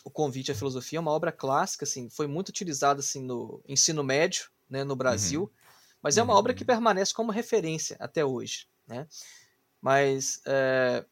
o 0.05 0.11
Convite 0.11 0.53
à 0.53 0.55
Filosofia 0.55 0.99
é 0.99 1.01
uma 1.01 1.13
obra 1.13 1.33
clássica, 1.33 1.85
assim, 1.85 2.11
foi 2.11 2.27
muito 2.27 2.51
utilizada 2.51 3.01
assim, 3.01 3.23
no 3.23 3.63
ensino 3.67 4.05
médio 4.05 4.51
né, 4.69 4.85
no 4.85 4.95
Brasil, 4.95 5.43
uhum. 5.43 5.49
Mas 6.05 6.19
é 6.19 6.23
uma 6.23 6.35
uhum. 6.35 6.39
obra 6.39 6.53
que 6.53 6.67
permanece 6.67 7.15
como 7.15 7.33
referência 7.33 7.97
até 7.99 8.23
hoje. 8.23 8.69
Né? 8.87 9.09
Mas 9.81 10.43
é, 10.45 11.03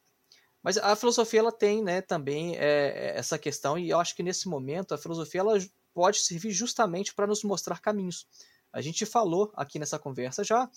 mas 0.63 0.77
a 0.77 0.95
filosofia 0.95 1.41
ela 1.41 1.51
tem 1.51 1.83
né, 1.83 2.03
também 2.03 2.57
é, 2.57 3.15
essa 3.17 3.39
questão, 3.39 3.79
e 3.79 3.89
eu 3.89 3.99
acho 3.99 4.15
que 4.15 4.23
nesse 4.23 4.49
momento 4.49 4.95
a 4.95 4.99
filosofia 4.99 5.41
ela 5.41 5.59
pode 5.93 6.19
servir 6.19 6.53
justamente 6.53 7.15
para 7.15 7.27
nos 7.27 7.43
mostrar 7.43 7.81
caminhos. 7.81 8.29
A 8.73 8.81
gente 8.81 9.05
falou 9.05 9.51
aqui 9.57 9.79
nessa 9.79 9.99
conversa 9.99 10.45
já 10.45 10.71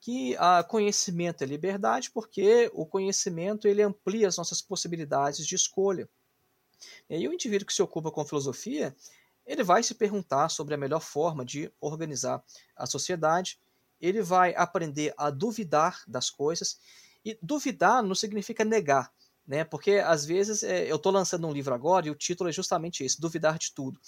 que 0.00 0.34
a 0.38 0.64
conhecimento 0.64 1.44
é 1.44 1.46
liberdade, 1.46 2.10
porque 2.10 2.70
o 2.72 2.86
conhecimento 2.86 3.68
ele 3.68 3.82
amplia 3.82 4.26
as 4.26 4.38
nossas 4.38 4.62
possibilidades 4.62 5.46
de 5.46 5.54
escolha. 5.54 6.08
E 7.08 7.28
o 7.28 7.34
indivíduo 7.34 7.66
que 7.66 7.74
se 7.74 7.82
ocupa 7.82 8.10
com 8.10 8.24
filosofia, 8.24 8.96
ele 9.46 9.62
vai 9.62 9.82
se 9.82 9.94
perguntar 9.94 10.48
sobre 10.48 10.74
a 10.74 10.78
melhor 10.78 11.00
forma 11.00 11.44
de 11.44 11.72
organizar 11.80 12.42
a 12.76 12.86
sociedade, 12.86 13.58
ele 14.00 14.22
vai 14.22 14.54
aprender 14.54 15.12
a 15.16 15.30
duvidar 15.30 16.02
das 16.06 16.30
coisas, 16.30 16.78
e 17.24 17.38
duvidar 17.42 18.02
não 18.02 18.14
significa 18.14 18.64
negar 18.64 19.12
né? 19.50 19.64
Porque 19.64 19.94
às 19.94 20.24
vezes 20.24 20.62
é, 20.62 20.88
eu 20.88 20.94
estou 20.94 21.10
lançando 21.10 21.44
um 21.44 21.52
livro 21.52 21.74
agora 21.74 22.06
e 22.06 22.10
o 22.10 22.14
título 22.14 22.48
é 22.48 22.52
justamente 22.52 23.02
esse, 23.02 23.20
duvidar 23.20 23.58
de 23.58 23.74
tudo. 23.74 24.00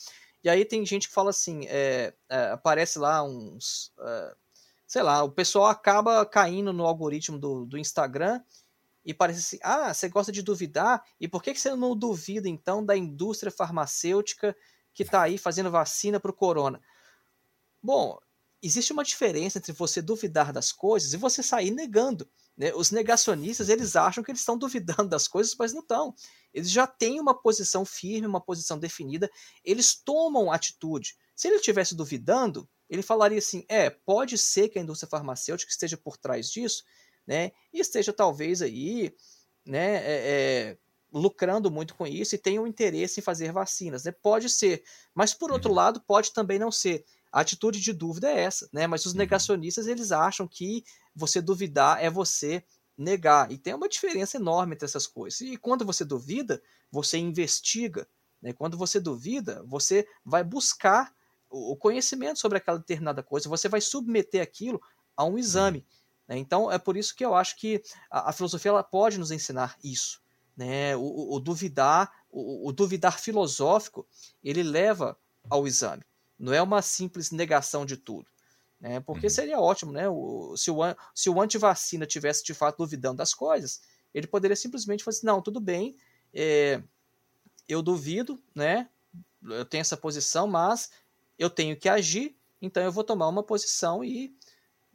E 0.45 0.49
aí 0.49 0.65
tem 0.65 0.87
gente 0.87 1.09
que 1.09 1.15
fala 1.15 1.31
assim, 1.31 1.67
é, 1.67 2.15
é, 2.29 2.51
aparece 2.51 2.97
lá 2.97 3.25
uns, 3.25 3.93
é, 3.99 4.35
sei 4.87 5.03
lá, 5.03 5.25
o 5.25 5.33
pessoal 5.33 5.67
acaba 5.67 6.25
caindo 6.25 6.73
no 6.73 6.87
algoritmo 6.87 7.41
do, 7.41 7.67
do 7.67 7.77
Instagram 7.77 8.41
e 9.05 9.13
parece 9.13 9.41
assim, 9.41 9.59
ah, 9.65 9.93
você 9.93 10.09
gosta 10.09 10.31
de 10.31 10.43
duvidar, 10.43 11.03
e 11.19 11.27
por 11.27 11.43
que, 11.43 11.53
que 11.53 11.61
você 11.61 11.75
não 11.75 11.97
duvida 11.97 12.49
então 12.49 12.85
da 12.85 12.97
indústria 12.97 13.51
farmacêutica 13.51 14.57
que 14.95 15.03
está 15.03 15.23
aí 15.23 15.39
fazendo 15.39 15.71
vacina 15.71 16.21
para 16.21 16.31
o 16.31 16.35
corona? 16.35 16.81
Bom, 17.83 18.19
existe 18.63 18.93
uma 18.93 19.03
diferença 19.03 19.59
entre 19.59 19.73
você 19.73 20.01
duvidar 20.01 20.53
das 20.53 20.71
coisas 20.71 21.13
e 21.13 21.17
você 21.17 21.43
sair 21.43 21.71
negando. 21.71 22.31
Né? 22.57 22.73
Os 22.75 22.91
negacionistas 22.91 23.69
eles 23.69 23.97
acham 23.97 24.23
que 24.23 24.31
eles 24.31 24.41
estão 24.41 24.57
duvidando 24.59 25.09
das 25.09 25.27
coisas, 25.27 25.55
mas 25.59 25.73
não 25.73 25.81
estão. 25.81 26.15
Eles 26.55 26.71
já 26.71 26.87
têm 26.87 27.19
uma 27.19 27.35
posição 27.35 27.85
firme, 27.85 28.27
uma 28.27 28.41
posição 28.41 28.79
definida, 28.79 29.31
eles 29.65 29.95
tomam 29.95 30.53
atitude. 30.53 31.17
Se 31.35 31.49
ele 31.49 31.57
estivesse 31.57 31.95
duvidando, 31.95 32.69
ele 32.89 33.03
falaria 33.03 33.39
assim: 33.39 33.65
é, 33.69 33.91
pode 33.91 34.39
ser 34.39 34.69
que 34.69 34.79
a 34.79 34.83
indústria 34.83 35.09
farmacêutica 35.09 35.73
esteja 35.73 35.97
por 35.97 36.17
trás 36.17 36.51
disso, 36.51 36.85
né? 37.27 37.51
E 37.73 37.81
esteja 37.81 38.13
talvez 38.13 38.63
aí, 38.63 39.15
né? 39.65 39.97
É, 39.97 40.03
é, 40.07 40.79
lucrando 41.13 41.71
muito 41.71 41.95
com 41.95 42.07
isso 42.07 42.35
e 42.35 42.39
tenha 42.39 42.61
um 42.61 42.67
interesse 42.67 43.21
em 43.21 43.23
fazer 43.23 43.53
vacinas, 43.53 44.05
né? 44.05 44.13
Pode 44.13 44.49
ser, 44.49 44.83
mas 45.15 45.35
por 45.35 45.53
outro 45.53 45.71
uhum. 45.71 45.77
lado 45.77 46.01
pode 46.01 46.33
também 46.33 46.59
não 46.59 46.73
ser. 46.73 47.05
A 47.31 47.41
atitude 47.41 47.81
de 47.81 47.93
dúvida 47.93 48.29
é 48.29 48.41
essa, 48.41 48.69
né? 48.73 48.87
Mas 48.87 49.05
os 49.05 49.13
uhum. 49.13 49.19
negacionistas 49.19 49.87
eles 49.87 50.13
acham 50.13 50.49
que 50.49 50.85
você 51.15 51.41
duvidar 51.41 52.03
é 52.03 52.11
você 52.11 52.65
negar. 52.97 53.51
E 53.51 53.59
tem 53.59 53.75
uma 53.75 53.89
diferença 53.89 54.37
enorme 54.37 54.75
entre 54.75 54.87
essas 54.87 55.07
coisas. 55.07 55.41
E 55.41 55.57
quando 55.57 55.85
você 55.85 56.05
duvida, 56.05 56.63
você 56.91 57.19
investiga. 57.19 58.07
Né? 58.41 58.53
Quando 58.53 58.77
você 58.77 59.01
duvida, 59.01 59.63
você 59.67 60.07
vai 60.25 60.45
buscar 60.45 61.15
o 61.51 61.77
conhecimento 61.77 62.39
sobre 62.39 62.59
aquela 62.59 62.79
determinada 62.79 63.23
coisa, 63.23 63.49
você 63.49 63.69
vai 63.69 63.81
submeter 63.81 64.43
aquilo 64.43 64.81
a 65.15 65.25
um 65.25 65.39
exame. 65.39 65.87
Né? 66.27 66.39
Então 66.39 66.73
é 66.73 66.79
por 66.79 66.97
isso 66.97 67.15
que 67.15 67.25
eu 67.25 67.35
acho 67.35 67.57
que 67.59 67.83
a, 68.11 68.31
a 68.31 68.33
filosofia 68.33 68.71
ela 68.71 68.83
pode 68.83 69.19
nos 69.19 69.31
ensinar 69.31 69.77
isso. 69.85 70.22
Né? 70.57 70.97
O, 70.97 71.35
o, 71.35 71.41
duvidar, 71.41 72.13
o, 72.31 72.69
o 72.69 72.73
duvidar 72.73 73.19
filosófico, 73.19 74.07
ele 74.43 74.63
leva 74.63 75.17
ao 75.49 75.67
exame. 75.67 76.03
Não 76.39 76.53
é 76.53 76.61
uma 76.61 76.83
simples 76.83 77.31
negação 77.31 77.87
de 77.87 77.97
tudo. 77.97 78.27
Né? 78.81 79.01
Porque 79.01 79.27
uhum. 79.27 79.31
seria 79.31 79.61
ótimo, 79.61 79.93
né? 79.93 80.09
O, 80.09 80.57
se, 80.57 80.71
o, 80.71 80.77
se 81.15 81.31
o 81.31 81.41
antivacina 81.41 82.05
tivesse 82.05 82.45
de 82.45 82.53
fato 82.53 82.79
duvidando 82.79 83.19
das 83.19 83.33
coisas, 83.33 83.81
ele 84.13 84.27
poderia 84.27 84.57
simplesmente 84.57 85.05
falar 85.05 85.17
assim, 85.17 85.27
não, 85.27 85.41
tudo 85.41 85.61
bem, 85.61 85.97
é, 86.35 86.83
eu 87.69 87.81
duvido, 87.81 88.43
né? 88.55 88.89
Eu 89.43 89.65
tenho 89.65 89.81
essa 89.81 89.97
posição, 89.97 90.47
mas 90.47 90.91
eu 91.39 91.49
tenho 91.49 91.77
que 91.77 91.89
agir, 91.89 92.37
então 92.61 92.83
eu 92.83 92.93
vou 92.93 93.05
tomar 93.05 93.29
uma 93.29 93.43
posição 93.43 94.05
e 94.05 94.37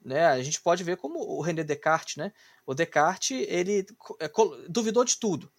né, 0.04 0.26
a 0.28 0.42
gente 0.42 0.62
pode 0.62 0.84
ver 0.84 0.98
como 0.98 1.20
o 1.20 1.42
René 1.42 1.64
Descartes, 1.64 2.16
né? 2.16 2.32
O 2.66 2.74
Descartes, 2.74 3.46
ele 3.48 3.86
é, 4.20 4.32
duvidou 4.70 5.04
de 5.04 5.18
tudo. 5.18 5.52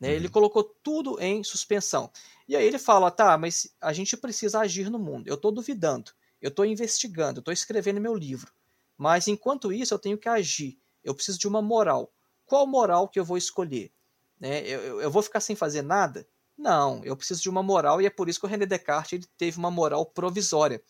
Né? 0.00 0.08
Uhum. 0.08 0.14
Ele 0.14 0.28
colocou 0.28 0.64
tudo 0.82 1.20
em 1.20 1.42
suspensão. 1.44 2.10
E 2.48 2.56
aí 2.56 2.64
ele 2.64 2.78
fala, 2.78 3.10
tá, 3.10 3.38
mas 3.38 3.74
a 3.80 3.92
gente 3.92 4.16
precisa 4.16 4.60
agir 4.60 4.90
no 4.90 4.98
mundo. 4.98 5.28
Eu 5.28 5.34
estou 5.34 5.52
duvidando 5.52 6.12
eu 6.44 6.50
estou 6.50 6.66
investigando, 6.66 7.38
estou 7.38 7.54
escrevendo 7.54 7.98
meu 7.98 8.14
livro. 8.14 8.52
Mas 8.98 9.28
enquanto 9.28 9.72
isso, 9.72 9.94
eu 9.94 9.98
tenho 9.98 10.18
que 10.18 10.28
agir. 10.28 10.78
Eu 11.02 11.14
preciso 11.14 11.38
de 11.38 11.48
uma 11.48 11.62
moral. 11.62 12.12
Qual 12.44 12.66
moral 12.66 13.08
que 13.08 13.18
eu 13.18 13.24
vou 13.24 13.38
escolher? 13.38 13.90
Né? 14.38 14.60
Eu, 14.68 15.00
eu, 15.00 15.10
vou 15.10 15.22
ficar 15.22 15.40
sem 15.40 15.56
fazer 15.56 15.80
nada? 15.80 16.28
Não, 16.54 17.02
eu 17.02 17.16
preciso 17.16 17.40
de 17.40 17.48
uma 17.48 17.62
moral 17.62 17.98
e 18.02 18.04
é 18.04 18.10
por 18.10 18.28
isso 18.28 18.38
que 18.38 18.44
o 18.44 18.48
René 18.48 18.66
Descartes 18.66 19.14
ele 19.14 19.26
teve 19.38 19.56
uma 19.56 19.70
moral 19.70 20.04
provisória. 20.04 20.82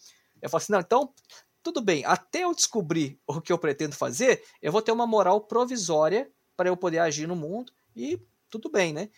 Eu 0.42 0.50
falo 0.50 0.60
assim, 0.60 0.72
não, 0.72 0.80
então, 0.80 1.14
tudo 1.64 1.80
bem, 1.80 2.04
até 2.04 2.44
eu 2.44 2.54
descobrir 2.54 3.18
o 3.26 3.40
que 3.40 3.50
eu 3.50 3.58
pretendo 3.58 3.96
fazer, 3.96 4.44
eu 4.60 4.70
vou 4.70 4.82
ter 4.82 4.92
uma 4.92 5.06
moral 5.06 5.40
provisória 5.40 6.30
para 6.54 6.68
eu 6.68 6.76
poder 6.76 6.98
agir 6.98 7.26
no 7.26 7.34
mundo 7.34 7.72
e 7.96 8.20
tudo 8.50 8.70
bem, 8.70 8.92
né? 8.92 9.08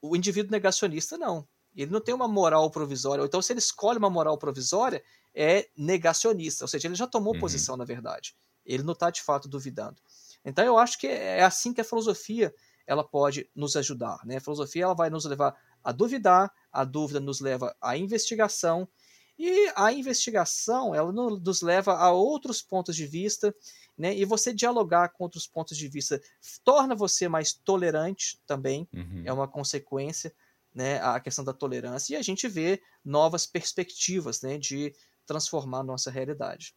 O 0.00 0.14
indivíduo 0.14 0.52
negacionista, 0.52 1.16
não. 1.16 1.48
Ele 1.74 1.90
não 1.90 2.00
tem 2.00 2.14
uma 2.14 2.28
moral 2.28 2.70
provisória. 2.70 3.24
Então, 3.24 3.42
se 3.42 3.52
ele 3.52 3.58
escolhe 3.58 3.98
uma 3.98 4.10
moral 4.10 4.38
provisória, 4.38 5.02
é 5.34 5.68
negacionista, 5.76 6.62
ou 6.64 6.68
seja, 6.68 6.86
ele 6.86 6.94
já 6.94 7.06
tomou 7.06 7.34
uhum. 7.34 7.40
posição 7.40 7.76
na 7.76 7.84
verdade. 7.84 8.36
Ele 8.64 8.82
não 8.82 8.92
está 8.92 9.10
de 9.10 9.22
fato 9.22 9.48
duvidando. 9.48 10.00
Então 10.44 10.64
eu 10.64 10.78
acho 10.78 10.98
que 10.98 11.06
é 11.06 11.42
assim 11.42 11.72
que 11.72 11.80
a 11.80 11.84
filosofia 11.84 12.54
ela 12.86 13.02
pode 13.02 13.50
nos 13.54 13.76
ajudar. 13.76 14.20
Né? 14.24 14.36
A 14.36 14.40
filosofia 14.40 14.84
ela 14.84 14.94
vai 14.94 15.08
nos 15.08 15.24
levar 15.24 15.56
a 15.82 15.90
duvidar, 15.90 16.52
a 16.70 16.84
dúvida 16.84 17.18
nos 17.18 17.40
leva 17.40 17.74
à 17.80 17.96
investigação, 17.96 18.86
e 19.38 19.72
a 19.76 19.92
investigação 19.92 20.94
ela 20.94 21.12
nos 21.12 21.62
leva 21.62 21.94
a 21.94 22.10
outros 22.12 22.62
pontos 22.62 22.94
de 22.94 23.06
vista, 23.06 23.54
né? 23.96 24.14
e 24.14 24.24
você 24.24 24.52
dialogar 24.52 25.08
com 25.10 25.24
outros 25.24 25.46
pontos 25.46 25.76
de 25.76 25.88
vista 25.88 26.20
torna 26.62 26.94
você 26.94 27.28
mais 27.28 27.52
tolerante 27.52 28.38
também, 28.46 28.88
uhum. 28.92 29.22
é 29.24 29.32
uma 29.32 29.48
consequência. 29.48 30.32
Né, 30.76 31.00
a 31.00 31.20
questão 31.20 31.44
da 31.44 31.52
tolerância, 31.52 32.14
e 32.14 32.16
a 32.16 32.22
gente 32.22 32.48
vê 32.48 32.82
novas 33.04 33.46
perspectivas 33.46 34.42
né, 34.42 34.58
de 34.58 34.92
transformar 35.24 35.78
a 35.78 35.84
nossa 35.84 36.10
realidade. 36.10 36.74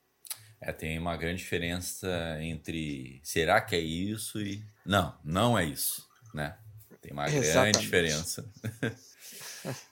É, 0.61 0.71
tem 0.71 0.97
uma 0.97 1.15
grande 1.17 1.39
diferença 1.39 2.07
entre 2.39 3.19
será 3.23 3.59
que 3.59 3.75
é 3.75 3.79
isso 3.79 4.39
e 4.39 4.63
não, 4.85 5.17
não 5.23 5.57
é 5.57 5.65
isso, 5.65 6.07
né? 6.33 6.57
Tem 7.01 7.11
uma 7.11 7.27
Exatamente. 7.27 7.53
grande 7.53 7.79
diferença. 7.79 8.51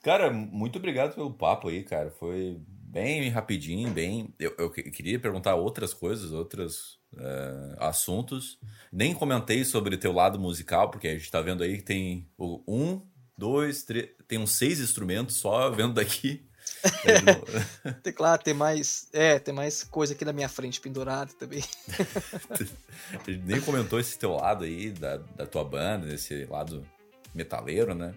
cara, 0.02 0.32
muito 0.32 0.78
obrigado 0.78 1.16
pelo 1.16 1.34
papo 1.34 1.70
aí, 1.70 1.84
cara. 1.84 2.12
Foi 2.12 2.60
bem 2.96 3.30
rapidinho, 3.30 3.92
bem. 3.92 4.34
Eu, 4.40 4.56
eu 4.58 4.70
queria 4.72 5.20
perguntar 5.20 5.56
outras 5.56 5.94
coisas, 5.94 6.32
outros 6.32 6.98
uh, 7.14 7.76
assuntos. 7.80 8.58
Nem 8.92 9.14
comentei 9.14 9.66
sobre 9.66 9.98
teu 9.98 10.14
lado 10.14 10.40
musical, 10.40 10.90
porque 10.90 11.10
a 11.10 11.18
gente 11.18 11.30
tá 11.30 11.42
vendo 11.42 11.64
aí 11.64 11.78
que 11.78 11.84
tem 11.84 12.28
um, 12.40 13.02
dois, 13.38 13.84
três, 13.84 14.10
tem 14.28 14.40
uns 14.40 14.52
seis 14.52 14.80
instrumentos 14.80 15.36
só 15.36 15.70
vendo 15.70 15.94
daqui. 15.94 16.48
tem, 18.02 18.14
claro, 18.14 18.42
tem 18.42 18.54
mais. 18.54 19.10
É, 19.14 19.40
tem 19.40 19.54
mais 19.54 19.84
coisa 19.84 20.14
aqui 20.14 20.26
na 20.26 20.34
minha 20.34 20.50
frente 20.50 20.80
pendurada 20.80 21.32
também. 21.34 21.64
Nem 23.44 23.62
comentou 23.62 24.00
esse 24.00 24.18
teu 24.18 24.32
lado 24.32 24.64
aí, 24.64 24.92
da, 24.92 25.18
da 25.18 25.46
tua 25.46 25.64
banda, 25.64 26.12
esse 26.14 26.46
lado 26.46 26.86
metaleiro, 27.36 27.94
né? 27.94 28.14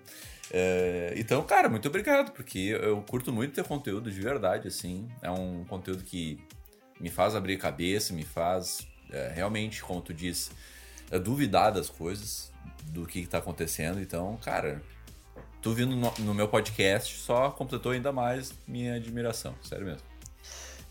É, 0.50 1.12
então, 1.16 1.42
cara, 1.42 1.68
muito 1.68 1.88
obrigado, 1.88 2.32
porque 2.32 2.58
eu 2.58 3.02
curto 3.02 3.32
muito 3.32 3.54
teu 3.54 3.64
conteúdo 3.64 4.10
de 4.10 4.20
verdade, 4.20 4.68
assim. 4.68 5.08
É 5.20 5.30
um 5.30 5.64
conteúdo 5.64 6.02
que 6.02 6.38
me 6.98 7.10
faz 7.10 7.34
abrir 7.34 7.58
cabeça, 7.58 8.12
me 8.12 8.24
faz 8.24 8.86
é, 9.10 9.32
realmente, 9.34 9.82
como 9.82 10.00
tu 10.00 10.14
diz, 10.14 10.50
é, 11.10 11.18
duvidar 11.18 11.72
das 11.72 11.88
coisas, 11.88 12.50
do 12.86 13.06
que 13.06 13.20
está 13.20 13.38
acontecendo. 13.38 14.00
Então, 14.00 14.38
cara, 14.42 14.82
tu 15.60 15.72
vindo 15.72 15.94
no, 15.94 16.12
no, 16.20 16.34
meu 16.34 16.48
podcast 16.48 17.16
só 17.18 17.50
completou 17.50 17.92
ainda 17.92 18.12
mais 18.12 18.52
minha 18.66 18.94
admiração, 18.94 19.54
sério 19.62 19.86
mesmo. 19.86 20.02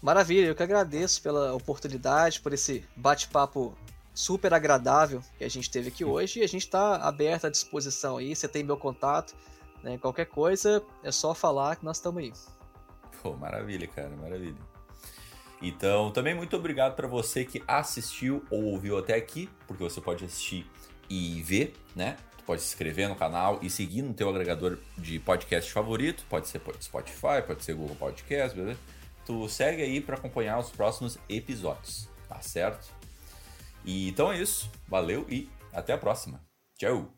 Maravilha, 0.01 0.47
eu 0.47 0.55
que 0.55 0.61
agradeço 0.61 1.21
pela 1.23 1.55
oportunidade, 1.55 2.39
por 2.39 2.53
esse 2.53 2.85
bate-papo 2.95 3.75
super 4.17 4.51
agradável 4.51 5.21
que 5.37 5.43
a 5.43 5.49
gente 5.49 5.69
teve 5.69 5.89
aqui 5.89 6.03
hoje 6.03 6.39
e 6.39 6.43
a 6.43 6.47
gente 6.47 6.63
está 6.63 6.95
aberto 6.95 7.45
à 7.45 7.51
disposição 7.51 8.17
aí. 8.17 8.35
Você 8.35 8.47
tem 8.47 8.63
meu 8.63 8.75
contato, 8.75 9.35
né? 9.83 9.99
Qualquer 9.99 10.25
coisa 10.25 10.83
é 11.03 11.11
só 11.11 11.35
falar 11.35 11.75
que 11.75 11.85
nós 11.85 11.97
estamos 11.97 12.23
aí. 12.23 12.33
Pô, 13.21 13.33
maravilha, 13.33 13.87
cara, 13.87 14.09
maravilha. 14.17 14.57
Então, 15.61 16.09
também 16.09 16.33
muito 16.33 16.55
obrigado 16.55 16.95
para 16.95 17.07
você 17.07 17.45
que 17.45 17.63
assistiu 17.67 18.43
ou 18.49 18.63
ouviu 18.63 18.97
até 18.97 19.13
aqui, 19.13 19.47
porque 19.67 19.83
você 19.83 20.01
pode 20.01 20.25
assistir 20.25 20.67
e 21.07 21.39
ver, 21.43 21.75
né? 21.95 22.17
Tu 22.39 22.43
pode 22.43 22.61
se 22.63 22.69
inscrever 22.69 23.07
no 23.07 23.15
canal 23.15 23.59
e 23.61 23.69
seguir 23.69 24.01
no 24.01 24.15
teu 24.15 24.29
agregador 24.29 24.79
de 24.97 25.19
podcast 25.19 25.71
favorito, 25.71 26.25
pode 26.27 26.47
ser 26.47 26.59
Spotify, 26.81 27.43
pode 27.45 27.63
ser 27.63 27.75
Google 27.75 27.95
Podcast, 27.95 28.57
beleza? 28.57 28.79
Tu 29.27 29.47
segue 29.47 29.83
aí 29.83 30.01
para 30.01 30.15
acompanhar 30.15 30.57
os 30.57 30.71
próximos 30.71 31.19
episódios, 31.29 32.09
tá 32.27 32.41
certo? 32.41 32.96
E 33.87 34.09
então 34.09 34.29
é 34.29 34.37
isso, 34.37 34.69
valeu 34.85 35.25
e 35.29 35.49
até 35.71 35.93
a 35.93 35.97
próxima. 35.97 36.45
Tchau! 36.77 37.16